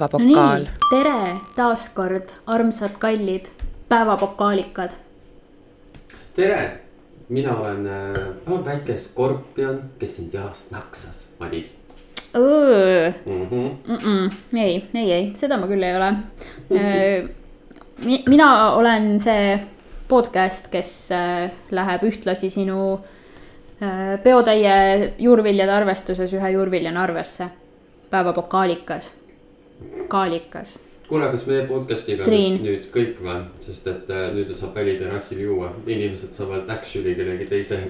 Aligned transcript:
päevapokaal 0.00 0.64
nii, 0.64 0.78
tere 0.90 1.36
taas 1.56 1.88
kord, 1.94 2.32
armsad 2.46 2.96
kallid 2.98 3.50
päevapokaalikad. 3.88 4.90
tere, 6.34 6.80
mina 7.28 7.56
olen 7.56 7.86
äh, 7.86 8.64
väike 8.64 8.96
skorpion, 8.96 9.82
kes 9.98 10.16
sind 10.16 10.32
jalast 10.34 10.70
naksas, 10.70 11.34
Madis 11.38 11.74
mm. 12.34 13.46
-hmm. 13.46 14.32
ei, 14.58 14.88
ei, 14.94 15.12
ei, 15.12 15.32
seda 15.36 15.58
ma 15.58 15.66
küll 15.66 15.82
ei 15.82 15.96
ole. 15.96 16.14
mina 18.28 18.72
olen 18.72 19.20
see 19.20 19.60
podcast, 20.08 20.70
kes 20.70 21.12
äh, 21.12 21.50
läheb 21.70 22.02
ühtlasi 22.02 22.50
sinu 22.50 23.00
äh, 23.82 24.20
peotäie 24.22 25.14
juurviljade 25.18 25.72
arvestuses 25.72 26.32
ühe 26.34 26.50
juurviljana 26.50 27.02
arvesse. 27.02 27.50
päevapokaalikas, 28.10 29.12
kaalikas. 30.08 30.78
kuule, 31.10 31.26
kas 31.32 31.42
meie 31.48 31.64
podcast'iga 31.66 32.24
Triin. 32.24 32.60
nüüd, 32.60 32.66
nüüd 32.66 32.84
kõik 32.94 33.22
või, 33.24 33.40
sest 33.64 33.88
et 33.90 34.10
äh, 34.14 34.28
nüüd 34.34 34.52
saab 34.54 34.76
väliterrassil 34.78 35.40
juua, 35.42 35.72
inimesed 35.86 36.36
saavad 36.36 36.70
actually 36.70 37.16
kellegi 37.18 37.48
teise 37.50 37.80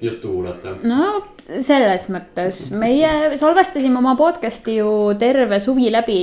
juttu 0.00 0.30
kuulata. 0.30 0.76
no 0.86 1.08
selles 1.58 2.06
mõttes, 2.14 2.62
meie 2.70 3.36
salvestasime 3.40 3.98
oma 3.98 4.14
podcast'i 4.18 4.76
ju 4.78 4.92
terve 5.18 5.58
suvi 5.60 5.90
läbi, 5.90 6.20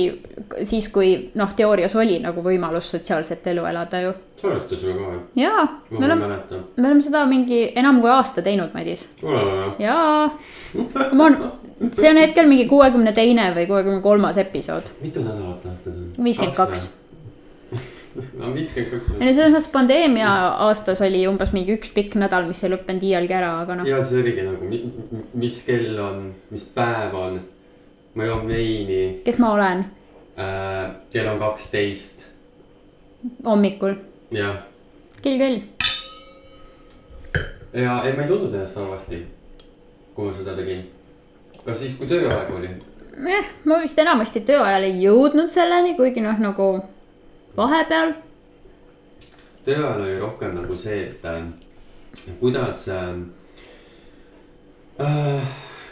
siis 0.62 0.88
kui 0.92 1.12
noh, 1.38 1.52
teoorias 1.56 1.96
oli 2.00 2.16
nagu 2.24 2.44
võimalus 2.44 2.94
sotsiaalset 2.94 3.46
elu 3.52 3.68
elada 3.68 4.02
ju. 4.06 4.16
Salvestasime 4.40 4.94
ka 4.94 5.08
või? 5.12 5.18
jaa, 5.38 5.64
ma 5.90 5.98
me 5.98 6.06
oleme, 6.06 6.28
me 6.76 6.86
oleme 6.86 7.02
seda 7.02 7.24
mingi 7.30 7.60
enam 7.78 8.00
kui 8.02 8.10
aasta 8.12 8.44
teinud, 8.44 8.70
Madis. 8.74 9.06
jaa, 9.82 10.28
come 11.10 11.24
on, 11.24 11.36
see 11.92 12.10
on 12.10 12.20
hetkel 12.22 12.48
mingi 12.50 12.68
kuuekümne 12.70 13.12
teine 13.16 13.50
või 13.56 13.66
kuuekümne 13.70 14.00
kolmas 14.04 14.38
episood. 14.40 14.94
mitu 15.02 15.24
nädalat 15.26 15.66
aastas 15.70 15.98
on? 15.98 16.08
viiskümmend 16.24 16.56
kaks. 16.58 16.88
no 18.40 18.54
viiskümmend 18.54 18.94
kaks. 18.94 19.10
ei 19.18 19.26
no 19.26 19.34
selles 19.34 19.54
mõttes 19.56 19.70
pandeemia 19.74 20.32
aastas 20.68 21.02
oli 21.06 21.24
umbes 21.30 21.52
mingi 21.56 21.74
üks 21.78 21.92
pikk 21.94 22.18
nädal, 22.22 22.46
mis 22.50 22.62
ei 22.62 22.74
lõppenud 22.74 23.06
iialgi 23.10 23.38
ära, 23.40 23.52
aga 23.64 23.80
noh. 23.80 23.90
ja 23.90 24.00
see 24.04 24.22
oligi 24.22 24.46
nagu, 24.46 24.72
mis 25.38 25.62
kell 25.66 26.02
on, 26.02 26.26
mis 26.54 26.66
päev 26.74 27.18
on. 27.18 27.40
ma 28.18 28.26
joon 28.30 28.46
veini 28.50 29.02
kes 29.26 29.38
ma 29.42 29.54
olen 29.54 29.86
äh,, 30.38 30.84
kell 31.12 31.32
on 31.34 31.42
kaksteist, 31.42 32.28
hommikul, 33.44 33.98
jah 34.30 34.58
kell 35.22 35.38
küll. 35.38 35.60
ja 37.72 38.02
ei, 38.04 38.12
ma 38.12 38.22
ei 38.22 38.28
tundnud 38.28 38.54
ennast 38.54 38.76
halvasti, 38.76 39.18
kui 40.14 40.28
ma 40.28 40.36
seda 40.36 40.54
tegin. 40.56 40.84
ka 41.64 41.74
siis, 41.74 41.96
kui 41.98 42.08
tööaeg 42.10 42.52
oli. 42.54 42.70
eh, 43.34 43.50
ma 43.64 43.80
vist 43.82 43.98
enamasti 43.98 44.44
tööajal 44.48 44.88
ei 44.88 45.02
jõudnud 45.02 45.52
selleni, 45.54 45.96
kuigi 45.98 46.24
noh, 46.24 46.38
nagu 46.42 46.70
vahepeal. 47.56 48.14
tööajal 49.64 50.04
oli 50.06 50.18
rohkem 50.18 50.56
nagu 50.60 50.76
see, 50.76 51.04
et 51.10 51.24
äh, 51.24 51.42
kuidas 52.40 52.88
äh,. 52.88 53.14
Äh, 54.98 55.42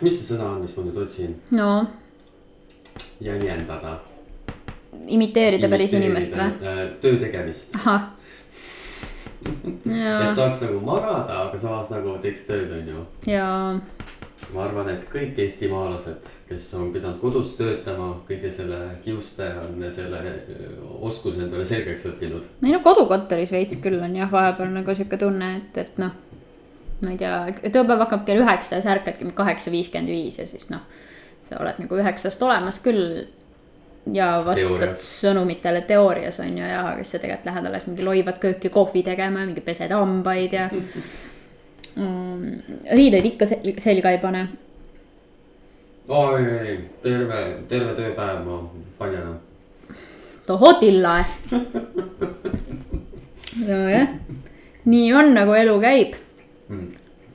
mis 0.03 0.17
see 0.19 0.34
sõna 0.34 0.57
on, 0.57 0.61
mis 0.64 0.75
ma 0.77 0.83
nüüd 0.83 0.97
otsin? 0.98 1.39
no 1.55 1.87
jäljendada. 3.20 3.98
imiteerida 5.07 5.68
päris 5.68 5.92
inimest 5.95 6.35
või?? 6.35 6.86
töö 7.01 7.18
tegemist, 7.20 7.74
ahah. 7.79 8.16
et, 9.46 10.33
saaks 10.34 10.62
nagu 10.67 10.80
magada, 10.86 11.46
aga 11.46 11.61
samas 11.61 11.90
nagu 11.92 12.17
teeks 12.23 12.46
tööd, 12.48 12.73
onju. 12.80 13.07
ja 13.30 13.48
ma 14.55 14.67
arvan, 14.67 14.90
et 14.92 15.05
kõik 15.11 15.39
eestimaalased, 15.42 16.29
kes 16.48 16.67
on 16.77 16.90
pidanud 16.95 17.18
kodus 17.20 17.55
töötama, 17.58 18.11
kõige 18.29 18.51
selle 18.52 18.79
kiuste 19.05 19.48
on 19.62 19.80
selle 19.92 20.20
oskuse 21.01 21.42
endale 21.46 21.64
selgeks 21.68 22.06
õppinud. 22.12 22.48
ei 22.64 22.74
no 22.74 22.83
kodukontoris 22.85 23.55
veits 23.55 23.80
küll 23.83 24.02
on 24.02 24.17
jah, 24.18 24.30
vahepeal 24.33 24.74
nagu 24.74 24.95
sihuke 24.95 25.18
tunne, 25.20 25.51
et, 25.62 25.80
et 25.80 26.02
noh. 26.02 26.12
ma 27.01 27.14
ei 27.14 27.20
tea, 27.20 27.40
tööpäev 27.64 28.05
hakkab 28.05 28.27
kell 28.29 28.45
üheksa 28.45 28.79
ja 28.79 28.85
sa 28.85 28.95
ärkadki 28.96 29.33
kaheksa 29.36 29.73
viiskümmend 29.73 30.12
viis 30.12 30.39
ja 30.40 30.46
siis 30.48 30.68
noh. 30.73 30.85
sa 31.48 31.61
oled 31.62 31.80
nagu 31.83 32.01
üheksast 32.02 32.42
olemas 32.45 32.83
küll. 32.85 33.27
Ja 34.12 34.28
vastutad 34.46 34.94
sõnumitele 34.98 35.80
teoorias 35.86 36.40
on 36.40 36.58
ju 36.58 36.67
ja 36.67 36.83
siis 37.00 37.14
sa 37.14 37.18
tegelikult 37.22 37.48
lähed 37.50 37.67
alles 37.70 37.86
mingi 37.89 38.05
loivad 38.06 38.39
kööki 38.42 38.70
kohvi 38.70 39.02
tegema, 39.06 39.44
mingi 39.46 39.64
pesed 39.64 39.90
hambaid 39.94 40.52
ja 40.55 40.68
mm,. 41.96 42.52
riideid 42.94 43.27
ikka 43.33 43.48
sel- 43.50 43.80
selga 43.83 44.12
ei 44.14 44.20
pane. 44.22 44.46
oi, 46.08 46.44
ei, 46.44 46.77
terve, 47.02 47.40
terve 47.68 47.94
tööpäev 47.98 48.44
ma 48.46 48.61
panen. 48.98 49.34
tohoo 50.46 50.73
tilla. 50.80 51.17
nojah, 53.67 54.14
nii 54.84 55.11
on 55.14 55.34
nagu 55.34 55.56
elu 55.58 55.80
käib, 55.83 56.14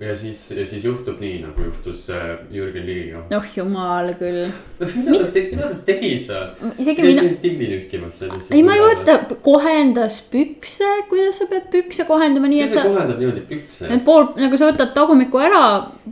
ja 0.01 0.16
siis, 0.17 0.39
ja 0.51 0.66
siis 0.66 0.85
juhtub 0.85 1.19
nii, 1.22 1.41
nagu 1.44 1.66
juhtus 1.67 2.07
äh, 2.09 2.31
Jürgen 2.53 2.85
Ligiga. 2.88 3.22
noh 3.29 3.45
jumal 3.56 4.13
küll, 4.19 4.47
mida 4.81 5.28
ta 5.28 5.31
tegi, 5.35 5.51
mida 5.53 5.69
ta 5.69 5.78
tegi 5.85 6.12
seal? 6.23 6.47
isegi 6.81 7.06
mina 7.06 7.25
timmi 7.44 7.69
nühkimas 7.75 8.17
seal. 8.23 8.34
ei, 8.50 8.63
ma 8.66 8.78
ei 8.78 8.84
võta, 8.85 9.19
kohendas 9.45 10.22
pükse, 10.34 10.89
kuidas 11.12 11.41
sa 11.41 11.47
pead 11.51 11.69
pükse 11.73 12.07
kohendama 12.09 12.50
nii, 12.50 12.63
et 12.66 12.73
see 12.73 12.79
sa. 12.79 12.88
kohendab 12.89 13.22
niimoodi 13.22 13.45
pükse? 13.51 13.91
Need 13.94 14.06
pool, 14.07 14.31
nagu 14.41 14.59
sa 14.59 14.72
võtad 14.72 14.95
tagumiku 14.97 15.44
ära 15.44 15.63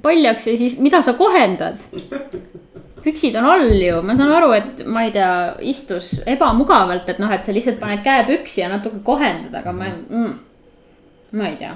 paljaks 0.05 0.51
ja 0.51 0.57
siis 0.59 0.77
mida 0.83 1.01
sa 1.05 1.17
kohendad? 1.17 1.81
püksid 3.03 3.35
on 3.39 3.49
all 3.49 3.73
ju, 3.73 4.01
ma 4.05 4.15
saan 4.19 4.31
aru, 4.35 4.51
et 4.57 4.85
ma 4.85 5.07
ei 5.07 5.13
tea, 5.15 5.31
istus 5.65 6.13
ebamugavalt, 6.29 7.09
et 7.09 7.21
noh, 7.21 7.31
et 7.33 7.47
sa 7.47 7.55
lihtsalt 7.55 7.79
paned 7.81 8.03
käe 8.05 8.25
püksi 8.27 8.61
ja 8.61 8.69
natuke 8.71 9.01
kohendad, 9.07 9.55
aga 9.61 9.73
ma 9.73 9.89
mm,, 9.89 10.33
ma 11.39 11.49
ei 11.49 11.57
tea. 11.59 11.73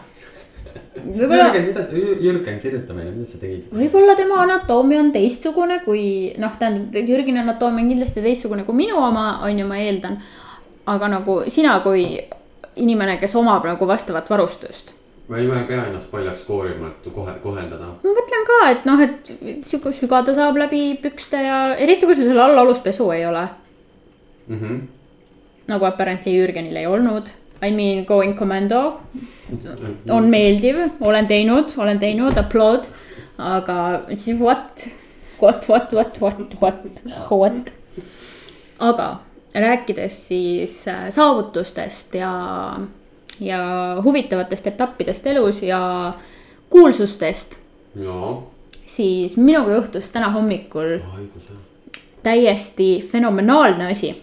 võib-olla, 0.96 1.50
Jürgen, 1.50 1.68
mida 1.68 1.84
sa, 1.84 1.98
Jürgen, 2.28 2.60
kirjuta 2.62 2.96
meile, 2.98 3.12
mida 3.12 3.28
sa 3.28 3.42
tegid? 3.42 3.68
võib-olla 3.74 4.16
tema 4.20 4.42
anatoomia 4.44 5.02
on 5.04 5.12
teistsugune 5.16 5.82
kui 5.86 6.06
noh, 6.42 6.56
tähendab 6.60 7.12
Jürgeni 7.14 7.44
anatoomia 7.44 7.86
on 7.86 7.94
kindlasti 7.96 8.26
teistsugune 8.26 8.66
kui 8.68 8.78
minu 8.78 8.98
oma, 9.02 9.28
on 9.46 9.60
ju, 9.60 9.68
ma 9.70 9.80
eeldan. 9.84 10.20
aga 10.86 11.08
nagu 11.08 11.44
sina 11.48 11.80
kui 11.86 12.06
inimene, 12.76 13.18
kes 13.22 13.36
omab 13.40 13.66
nagu 13.70 13.88
vastavat 13.88 14.30
varustust 14.30 14.96
ei, 15.38 15.48
ma 15.48 15.60
ei 15.60 15.68
pea 15.68 15.86
ennast 15.88 16.10
paljaks 16.12 16.44
koorima, 16.48 16.90
et 16.92 17.12
kohe, 17.14 17.34
kohendada. 17.44 17.94
ma 18.04 18.16
mõtlen 18.18 18.48
ka, 18.48 18.58
et 18.72 18.88
noh, 18.88 19.04
et 19.04 19.32
sügada 19.98 20.36
saab 20.36 20.60
läbi 20.60 20.82
pükste 21.02 21.40
ja 21.46 21.60
eriti 21.80 22.08
kui 22.10 22.18
sul 22.18 22.28
seal 22.28 22.42
all 22.44 22.64
aluspesu 22.66 23.10
ei 23.16 23.26
ole. 23.26 23.48
Mm 24.48 24.60
-hmm. 24.60 24.82
nagu 25.68 25.86
apparently 25.86 26.34
Jürgenil 26.34 26.76
ei 26.76 26.88
olnud. 26.88 27.30
I 27.64 27.72
mean 27.72 28.06
going 28.06 28.36
commando 28.38 29.02
on 30.10 30.30
meeldiv, 30.30 30.82
olen 31.02 31.28
teinud, 31.28 31.76
olen 31.78 32.00
teinud, 32.00 32.38
applaud. 32.38 32.88
aga 33.38 34.04
siis 34.16 34.40
what, 34.40 34.88
what, 35.42 35.70
what, 35.70 35.94
what, 35.94 36.22
what, 36.22 36.40
what, 36.62 37.04
what. 37.30 37.74
aga 38.80 39.08
rääkides 39.56 40.28
siis 40.28 40.88
äh, 40.88 41.10
saavutustest 41.10 42.16
ja, 42.16 42.34
ja 43.40 43.62
huvitavatest 44.04 44.68
etappidest 44.68 45.28
elus 45.28 45.62
ja 45.64 46.14
kuulsustest 46.70 47.60
siis 48.86 49.38
minuga 49.38 49.76
juhtus 49.76 50.10
täna 50.10 50.30
hommikul 50.30 50.98
täiesti 52.24 53.10
fenomenaalne 53.12 53.92
asi. 53.92 54.23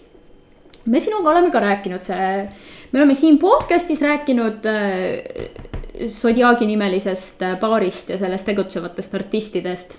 Me 0.86 1.00
sinuga 1.00 1.30
oleme 1.30 1.50
ka 1.50 1.60
rääkinud, 1.60 2.04
see, 2.04 2.48
me 2.92 3.00
oleme 3.00 3.14
siin 3.14 3.38
podcast'is 3.38 4.02
rääkinud 4.04 4.66
äh, 4.70 6.06
Zodiaagi 6.08 6.66
nimelisest 6.66 7.42
äh, 7.42 7.58
baarist 7.60 8.10
ja 8.10 8.18
sellest 8.18 8.46
tegutsevatest 8.46 9.14
artistidest. 9.14 9.98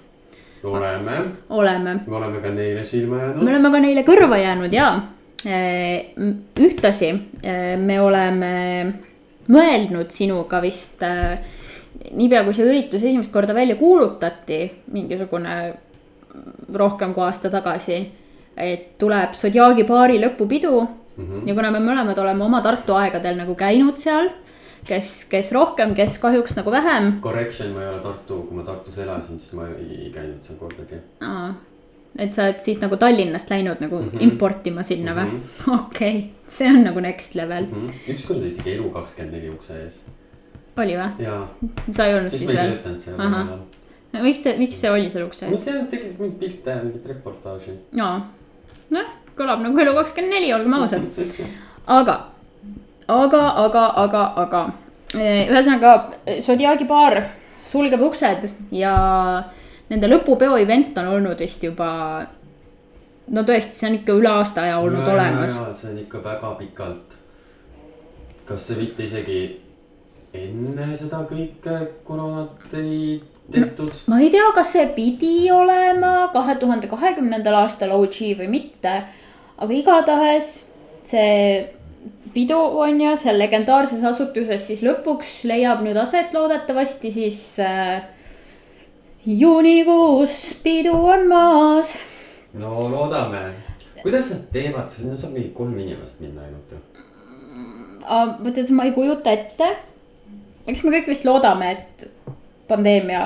oleme, 0.64 1.22
oleme, 1.50 2.00
me 2.08 2.16
oleme 2.16 2.42
ka 2.42 2.50
neile 2.50 2.84
silma 2.84 3.16
me 3.16 3.22
jäänud. 3.22 3.48
oleme 3.48 3.72
ka 3.72 3.80
neile 3.80 4.04
kõrva 4.06 4.38
jäänud 4.38 4.74
ja 4.74 4.92
ühtlasi 6.62 7.10
äh, 7.10 7.78
me 7.82 8.02
oleme 8.02 8.52
mõelnud 9.50 10.14
sinuga 10.14 10.62
vist 10.62 11.02
äh, 11.04 11.40
niipea 12.16 12.44
kui 12.46 12.56
see 12.56 12.68
üritus 12.68 13.04
esimest 13.04 13.32
korda 13.34 13.56
välja 13.56 13.76
kuulutati, 13.80 14.64
mingisugune 14.94 15.56
rohkem 16.74 17.14
kui 17.14 17.26
aasta 17.26 17.52
tagasi. 17.54 18.02
Et 18.58 18.98
tuleb 19.02 19.34
Zodiaagi 19.38 19.84
baari 19.88 20.20
lõpupidu 20.22 20.74
mm. 20.82 21.26
-hmm. 21.26 21.48
ja 21.48 21.56
kuna 21.56 21.72
me 21.72 21.80
mõlemad 21.80 22.20
oleme 22.20 22.44
oma 22.44 22.62
Tartu 22.62 22.94
aegadel 23.00 23.38
nagu 23.38 23.56
käinud 23.56 23.98
seal, 23.98 24.30
kes, 24.88 25.26
kes 25.30 25.52
rohkem, 25.52 25.96
kes 25.96 26.18
kahjuks 26.18 26.56
nagu 26.56 26.72
vähem. 26.72 27.20
Correction, 27.22 27.74
ma 27.74 27.84
ei 27.84 27.90
ole 27.90 28.00
Tartu, 28.00 28.44
kui 28.48 28.58
ma 28.58 28.64
Tartus 28.64 28.98
elasin, 28.98 29.40
siis 29.40 29.54
ma 29.54 29.68
ei 29.68 30.12
käinud 30.14 30.42
seal 30.42 30.58
kordagi. 30.60 31.02
et 32.18 32.34
sa 32.34 32.44
oled 32.44 32.60
siis 32.60 32.80
nagu 32.82 32.98
Tallinnast 32.98 33.50
läinud 33.50 33.80
nagu 33.80 34.00
mm. 34.02 34.10
-hmm. 34.10 34.24
importima 34.24 34.84
sinna 34.84 35.16
või? 35.16 35.40
okei 35.68 36.18
okay., 36.18 36.30
see 36.48 36.68
on 36.68 36.84
nagu 36.84 37.00
next 37.00 37.36
level, 37.36 37.68
ükskord 38.08 38.40
oli 38.40 38.48
isegi 38.48 38.74
elu 38.74 38.90
kakskümmend 38.90 39.38
neli 39.38 39.50
ukse 39.50 39.84
ees 39.84 40.04
oli 40.80 40.98
või? 40.98 41.26
ja 41.26 41.38
sa 41.92 42.08
ei 42.08 42.16
olnud 42.16 42.32
siis 42.32 42.44
siis 42.44 42.52
ma 42.52 42.58
ei 42.58 42.62
veel? 42.62 42.76
töötanud 42.76 43.04
seal 43.04 43.24
enam. 43.28 43.64
miks 44.26 44.44
see, 44.44 44.54
miks 44.60 44.84
see 44.84 44.92
oli 44.92 45.10
seal 45.14 45.26
ukse 45.28 45.48
ma 45.48 45.58
ees? 45.58 45.66
tean, 45.66 45.82
et 45.84 45.90
tegid 45.94 46.20
mingeid 46.20 46.38
pilte 46.44 46.78
ja 46.78 46.84
mingit 46.86 47.08
reportaaži. 47.12 47.76
jaa, 47.98 48.14
noh, 48.96 49.12
kõlab 49.38 49.64
nagu 49.64 49.80
Elu 49.84 49.94
kakskümmend 49.98 50.36
neli, 50.36 50.54
olgem 50.54 50.74
ausad. 50.78 51.06
aga, 51.88 52.18
aga, 53.08 53.44
aga, 53.66 53.86
aga, 54.06 54.26
aga 54.46 54.66
ühesõnaga 55.16 55.96
Zodiaagi 56.40 56.88
baar 56.88 57.24
sulgeb 57.68 58.04
uksed 58.04 58.48
ja 58.76 58.94
nende 59.92 60.10
lõpupeo 60.12 60.60
event 60.60 60.98
on 61.02 61.10
olnud 61.16 61.40
vist 61.40 61.64
juba. 61.64 62.28
no 63.32 63.44
tõesti, 63.48 63.78
see 63.78 63.90
on 63.90 63.98
ikka 64.00 64.16
üle 64.20 64.30
aasta 64.30 64.66
aja 64.66 64.80
olnud 64.80 65.08
ja, 65.08 65.14
olemas. 65.14 65.58
see 65.82 65.92
on 65.92 66.00
ikka 66.06 66.24
väga 66.24 66.54
pikalt. 66.60 67.18
kas 68.46 68.68
see 68.68 68.80
mitte 68.80 69.04
isegi 69.04 69.42
enne 70.34 70.96
seda 70.96 71.26
kõike 71.28 71.78
koroonat 72.08 72.74
ei 72.80 73.20
tehtud? 73.52 73.92
ma 74.08 74.22
ei 74.22 74.32
tea, 74.34 74.48
kas 74.56 74.74
see 74.78 74.88
pidi 74.96 75.36
olema 75.52 76.30
kahe 76.34 76.56
tuhande 76.62 76.90
kahekümnendal 76.92 77.62
aastal 77.66 77.94
OG 77.98 78.18
või 78.42 78.50
mitte. 78.60 78.96
aga 79.58 79.74
igatahes 79.74 80.56
see 81.04 81.68
pidu 82.34 82.58
on 82.58 83.02
ju 83.02 83.18
seal 83.20 83.38
legendaarses 83.42 84.04
asutuses 84.08 84.66
siis 84.68 84.82
lõpuks 84.86 85.42
leiab 85.50 85.84
nüüd 85.86 85.98
aset 86.00 86.34
loodetavasti 86.34 87.12
siis 87.12 87.42
äh, 87.60 88.04
juunikuus 89.26 90.56
pidu 90.64 90.94
on 90.94 91.28
maas. 91.28 91.96
no 92.54 92.80
loodame, 92.90 93.54
kuidas 94.02 94.32
nad 94.32 94.48
teevad, 94.52 94.90
sinna 94.90 95.16
saab 95.16 95.36
mingi 95.36 95.52
kolm 95.56 95.78
inimest 95.80 96.22
minna 96.24 96.46
ainult 96.48 96.74
ju. 96.74 96.80
mõtled, 98.42 98.72
ma 98.74 98.88
ei 98.90 98.96
kujuta 98.96 99.36
ette. 99.36 99.70
eks 100.68 100.84
me 100.84 100.96
kõik 100.98 101.12
vist 101.14 101.28
loodame, 101.28 101.72
et 101.76 102.08
pandeemia 102.72 103.26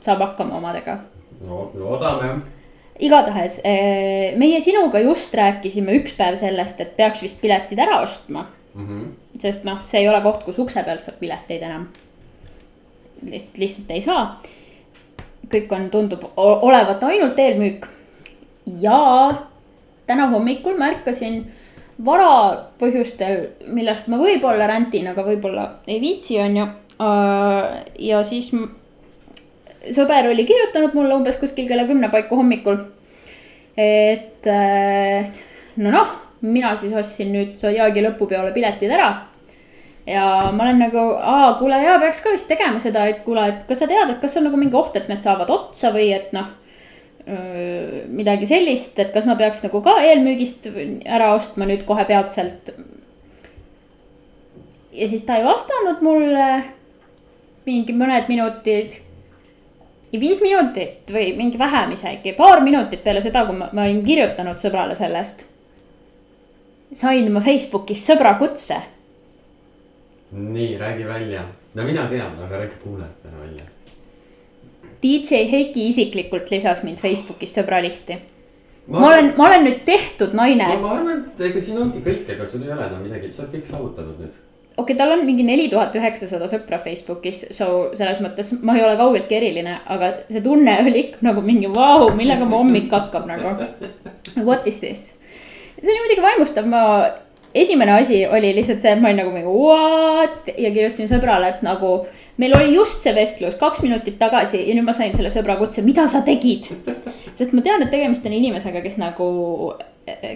saab 0.00 0.24
hakkama 0.24 0.56
omadega. 0.58 0.98
no 1.44 1.68
loodame 1.74 2.40
igatahes 3.00 3.60
eh, 3.64 4.36
meie 4.38 4.60
sinuga 4.60 5.00
just 5.00 5.34
rääkisime 5.34 5.94
üks 6.00 6.14
päev 6.18 6.36
sellest, 6.40 6.80
et 6.80 6.96
peaks 6.96 7.22
vist 7.24 7.40
piletid 7.40 7.80
ära 7.80 8.00
ostma 8.04 8.44
mm. 8.74 8.86
-hmm. 8.86 9.06
sest 9.40 9.64
noh, 9.64 9.80
see 9.84 10.02
ei 10.02 10.08
ole 10.08 10.20
koht, 10.24 10.44
kus 10.44 10.58
ukse 10.58 10.82
pealt 10.84 11.04
saab 11.04 11.20
pileteid 11.20 11.62
enam. 11.62 11.88
lihtsalt, 13.22 13.58
lihtsalt 13.58 13.90
ei 13.90 14.02
saa. 14.02 14.42
kõik 15.50 15.72
on, 15.72 15.88
tundub 15.90 16.24
olevat 16.36 17.02
ainult 17.04 17.38
eelmüük. 17.38 17.86
ja 18.80 19.32
täna 20.06 20.26
hommikul 20.26 20.76
märkasin 20.78 21.44
varapõhjustel, 22.04 23.48
millest 23.66 24.06
ma 24.08 24.16
võib-olla 24.16 24.66
rändin, 24.66 25.08
aga 25.08 25.24
võib-olla 25.24 25.66
ei 25.86 26.00
viitsi, 26.00 26.38
on 26.40 26.56
ju. 26.56 26.66
Äh, 27.00 27.84
ja 28.04 28.20
siis 28.28 28.50
sõber 29.96 30.28
oli 30.28 30.44
kirjutanud 30.44 30.92
mulle 30.96 31.16
umbes 31.16 31.38
kuskil 31.40 31.68
kella 31.68 31.86
kümne 31.88 32.10
paiku 32.12 32.36
hommikul. 32.36 32.76
et 33.76 34.46
äh, 34.46 35.30
no 35.80 35.92
noh, 35.94 36.10
mina 36.42 36.74
siis 36.76 36.92
ostsin 36.92 37.30
nüüd 37.32 37.54
Zodiaagi 37.56 38.02
lõpupeole 38.04 38.52
piletid 38.52 38.92
ära. 38.92 39.10
ja 40.06 40.24
ma 40.52 40.66
olen 40.66 40.82
nagu, 40.84 41.04
aa, 41.16 41.54
kuule, 41.56 41.78
jaa, 41.80 41.98
peaks 42.02 42.20
ka 42.20 42.34
vist 42.34 42.48
tegema 42.50 42.80
seda, 42.82 43.06
et 43.08 43.22
kuule, 43.24 43.46
et 43.48 43.62
kas 43.68 43.80
sa 43.80 43.88
tead, 43.88 44.10
et 44.10 44.20
kas 44.20 44.36
on 44.36 44.44
nagu 44.48 44.60
mingi 44.60 44.76
oht, 44.76 44.96
et 44.96 45.08
need 45.08 45.22
saavad 45.24 45.50
otsa 45.50 45.94
või 45.94 46.10
et 46.16 46.34
noh 46.36 46.56
midagi 48.10 48.46
sellist, 48.48 48.96
et 48.98 49.12
kas 49.14 49.26
ma 49.28 49.36
peaks 49.38 49.60
nagu 49.62 49.82
ka 49.84 49.92
eelmüügist 50.02 50.64
ära 51.04 51.28
ostma 51.36 51.68
nüüd 51.68 51.84
kohe 51.86 52.04
peatselt. 52.08 52.72
ja 54.92 55.08
siis 55.08 55.22
ta 55.28 55.36
ei 55.38 55.44
vastanud 55.44 56.00
mulle 56.02 56.46
mingi 57.66 57.92
mõned 57.96 58.28
minutid 58.28 58.96
viis 60.18 60.40
minutit 60.42 61.10
või 61.12 61.34
mingi 61.36 61.58
vähem 61.58 61.92
isegi, 61.94 62.32
paar 62.34 62.64
minutit 62.64 63.04
peale 63.04 63.22
seda, 63.22 63.44
kui 63.46 63.58
ma, 63.58 63.68
ma 63.72 63.84
olin 63.86 64.02
kirjutanud 64.04 64.58
sõbrale 64.58 64.96
sellest. 64.98 65.46
sain 66.94 67.30
ma 67.32 67.40
Facebookis 67.40 68.06
sõbra 68.06 68.34
kutse. 68.38 68.80
nii, 70.32 70.78
räägi 70.78 71.06
välja. 71.06 71.44
no 71.74 71.84
mina 71.84 72.08
tean, 72.08 72.34
aga 72.42 72.56
räägi 72.56 72.82
kuulajatele 72.82 73.36
välja. 73.40 73.66
DJ 75.02 75.46
Heiki 75.50 75.88
isiklikult 75.88 76.50
lisas 76.50 76.82
mind 76.82 76.98
Facebookis 76.98 77.54
sõbralisti. 77.54 78.18
Ma, 78.86 79.00
ma 79.00 79.06
olen, 79.08 79.32
ma 79.36 79.46
olen 79.46 79.64
nüüd 79.64 79.84
tehtud 79.84 80.34
naine. 80.34 80.66
ma 80.80 80.94
arvan, 80.96 81.24
et 81.30 81.40
ega 81.40 81.60
siin 81.60 81.78
ongi 81.78 82.02
kõik, 82.02 82.28
ega 82.28 82.46
sul 82.46 82.62
ei 82.62 82.72
ole 82.72 82.86
enam 82.86 83.02
midagi, 83.02 83.32
sa 83.32 83.44
oled 83.44 83.54
kõik 83.54 83.66
saavutanud 83.66 84.18
nüüd 84.18 84.34
okei 84.80 84.94
okay,, 84.94 84.98
tal 84.98 85.14
on 85.14 85.24
mingi 85.28 85.44
neli 85.46 85.68
tuhat 85.72 85.94
üheksasada 85.98 86.48
sõpra 86.50 86.80
Facebookis, 86.82 87.46
so 87.56 87.90
selles 87.96 88.20
mõttes 88.24 88.52
ma 88.64 88.76
ei 88.78 88.84
ole 88.86 88.96
kaugeltki 89.00 89.38
eriline, 89.38 89.78
aga 89.92 90.12
see 90.28 90.42
tunne 90.44 90.76
oli 90.82 91.06
ikka 91.06 91.24
nagu 91.28 91.44
mingi 91.44 91.70
vau 91.70 92.06
wow,, 92.06 92.14
millega 92.16 92.48
mu 92.48 92.62
hommik 92.62 92.92
hakkab 92.94 93.28
nagu. 93.30 93.56
What 94.46 94.68
is 94.70 94.80
this? 94.82 95.10
see 95.80 95.88
oli 95.88 96.00
muidugi 96.04 96.24
vaimustav, 96.24 96.66
ma, 96.68 96.80
esimene 97.56 97.92
asi 97.92 98.24
oli 98.26 98.52
lihtsalt 98.56 98.82
see, 98.82 98.92
et 98.94 99.00
ma 99.00 99.10
olin 99.10 99.22
nagu 99.22 99.34
mingi 99.34 99.52
what 99.54 100.50
ja 100.56 100.72
kirjutasin 100.72 101.08
sõbrale, 101.10 101.54
et 101.54 101.62
nagu 101.66 101.94
meil 102.40 102.56
oli 102.56 102.74
just 102.74 103.04
see 103.04 103.14
vestlus 103.16 103.56
kaks 103.60 103.82
minutit 103.84 104.18
tagasi 104.20 104.62
ja 104.62 104.76
nüüd 104.76 104.86
ma 104.86 104.94
sain 104.96 105.14
selle 105.16 105.32
sõbra 105.32 105.58
kutse, 105.60 105.84
mida 105.86 106.06
sa 106.08 106.22
tegid? 106.26 106.70
sest 107.34 107.54
ma 107.56 107.64
tean, 107.64 107.82
et 107.84 107.92
tegemist 107.92 108.26
on 108.28 108.36
inimesega, 108.36 108.84
kes 108.84 109.00
nagu 109.00 109.30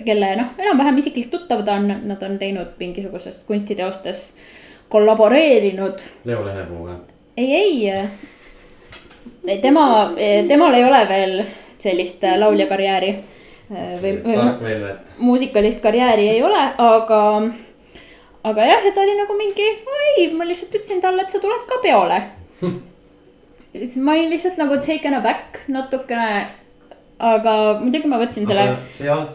kelle 0.05 0.35
noh, 0.37 0.53
enam-vähem 0.59 0.99
isiklik 1.03 1.31
tuttav 1.33 1.65
ta 1.65 1.79
on, 1.81 1.91
nad 2.09 2.23
on 2.23 2.39
teinud 2.39 2.77
mingisugusest 2.79 3.47
kunstiteostes 3.49 4.33
kollaboreerinud. 4.93 6.03
Leo 6.25 6.45
Lehepuu 6.47 6.87
või? 6.87 6.97
ei, 7.37 7.91
ei, 7.91 9.59
tema, 9.63 9.87
temal 10.49 10.75
ei 10.75 10.85
ole 10.85 11.05
veel 11.09 11.45
sellist 11.79 12.23
lauljakarjääri. 12.39 13.15
või, 14.03 14.17
või 14.25 14.95
muusikalist 15.19 15.81
karjääri 15.83 16.29
ei 16.29 16.43
ole, 16.43 16.65
aga, 16.79 17.21
aga 18.45 18.67
jah, 18.71 18.85
ja 18.85 18.93
ta 18.93 19.01
oli 19.01 19.17
nagu 19.19 19.37
mingi, 19.39 19.69
ei, 20.17 20.33
ma 20.37 20.47
lihtsalt 20.47 20.75
ütlesin 20.77 21.01
talle, 21.01 21.25
et 21.25 21.33
sa 21.33 21.41
tuled 21.41 21.65
ka 21.69 21.81
peole 21.83 22.21
siis 23.79 23.97
ma 23.97 24.13
olin 24.13 24.31
lihtsalt 24.31 24.61
nagu 24.61 24.77
taken 24.85 25.17
aback 25.19 25.65
natukene 25.69 26.47
aga 27.19 27.53
muidugi 27.79 28.09
ma 28.11 28.19
võtsin 28.19 28.47
selle, 28.49 28.65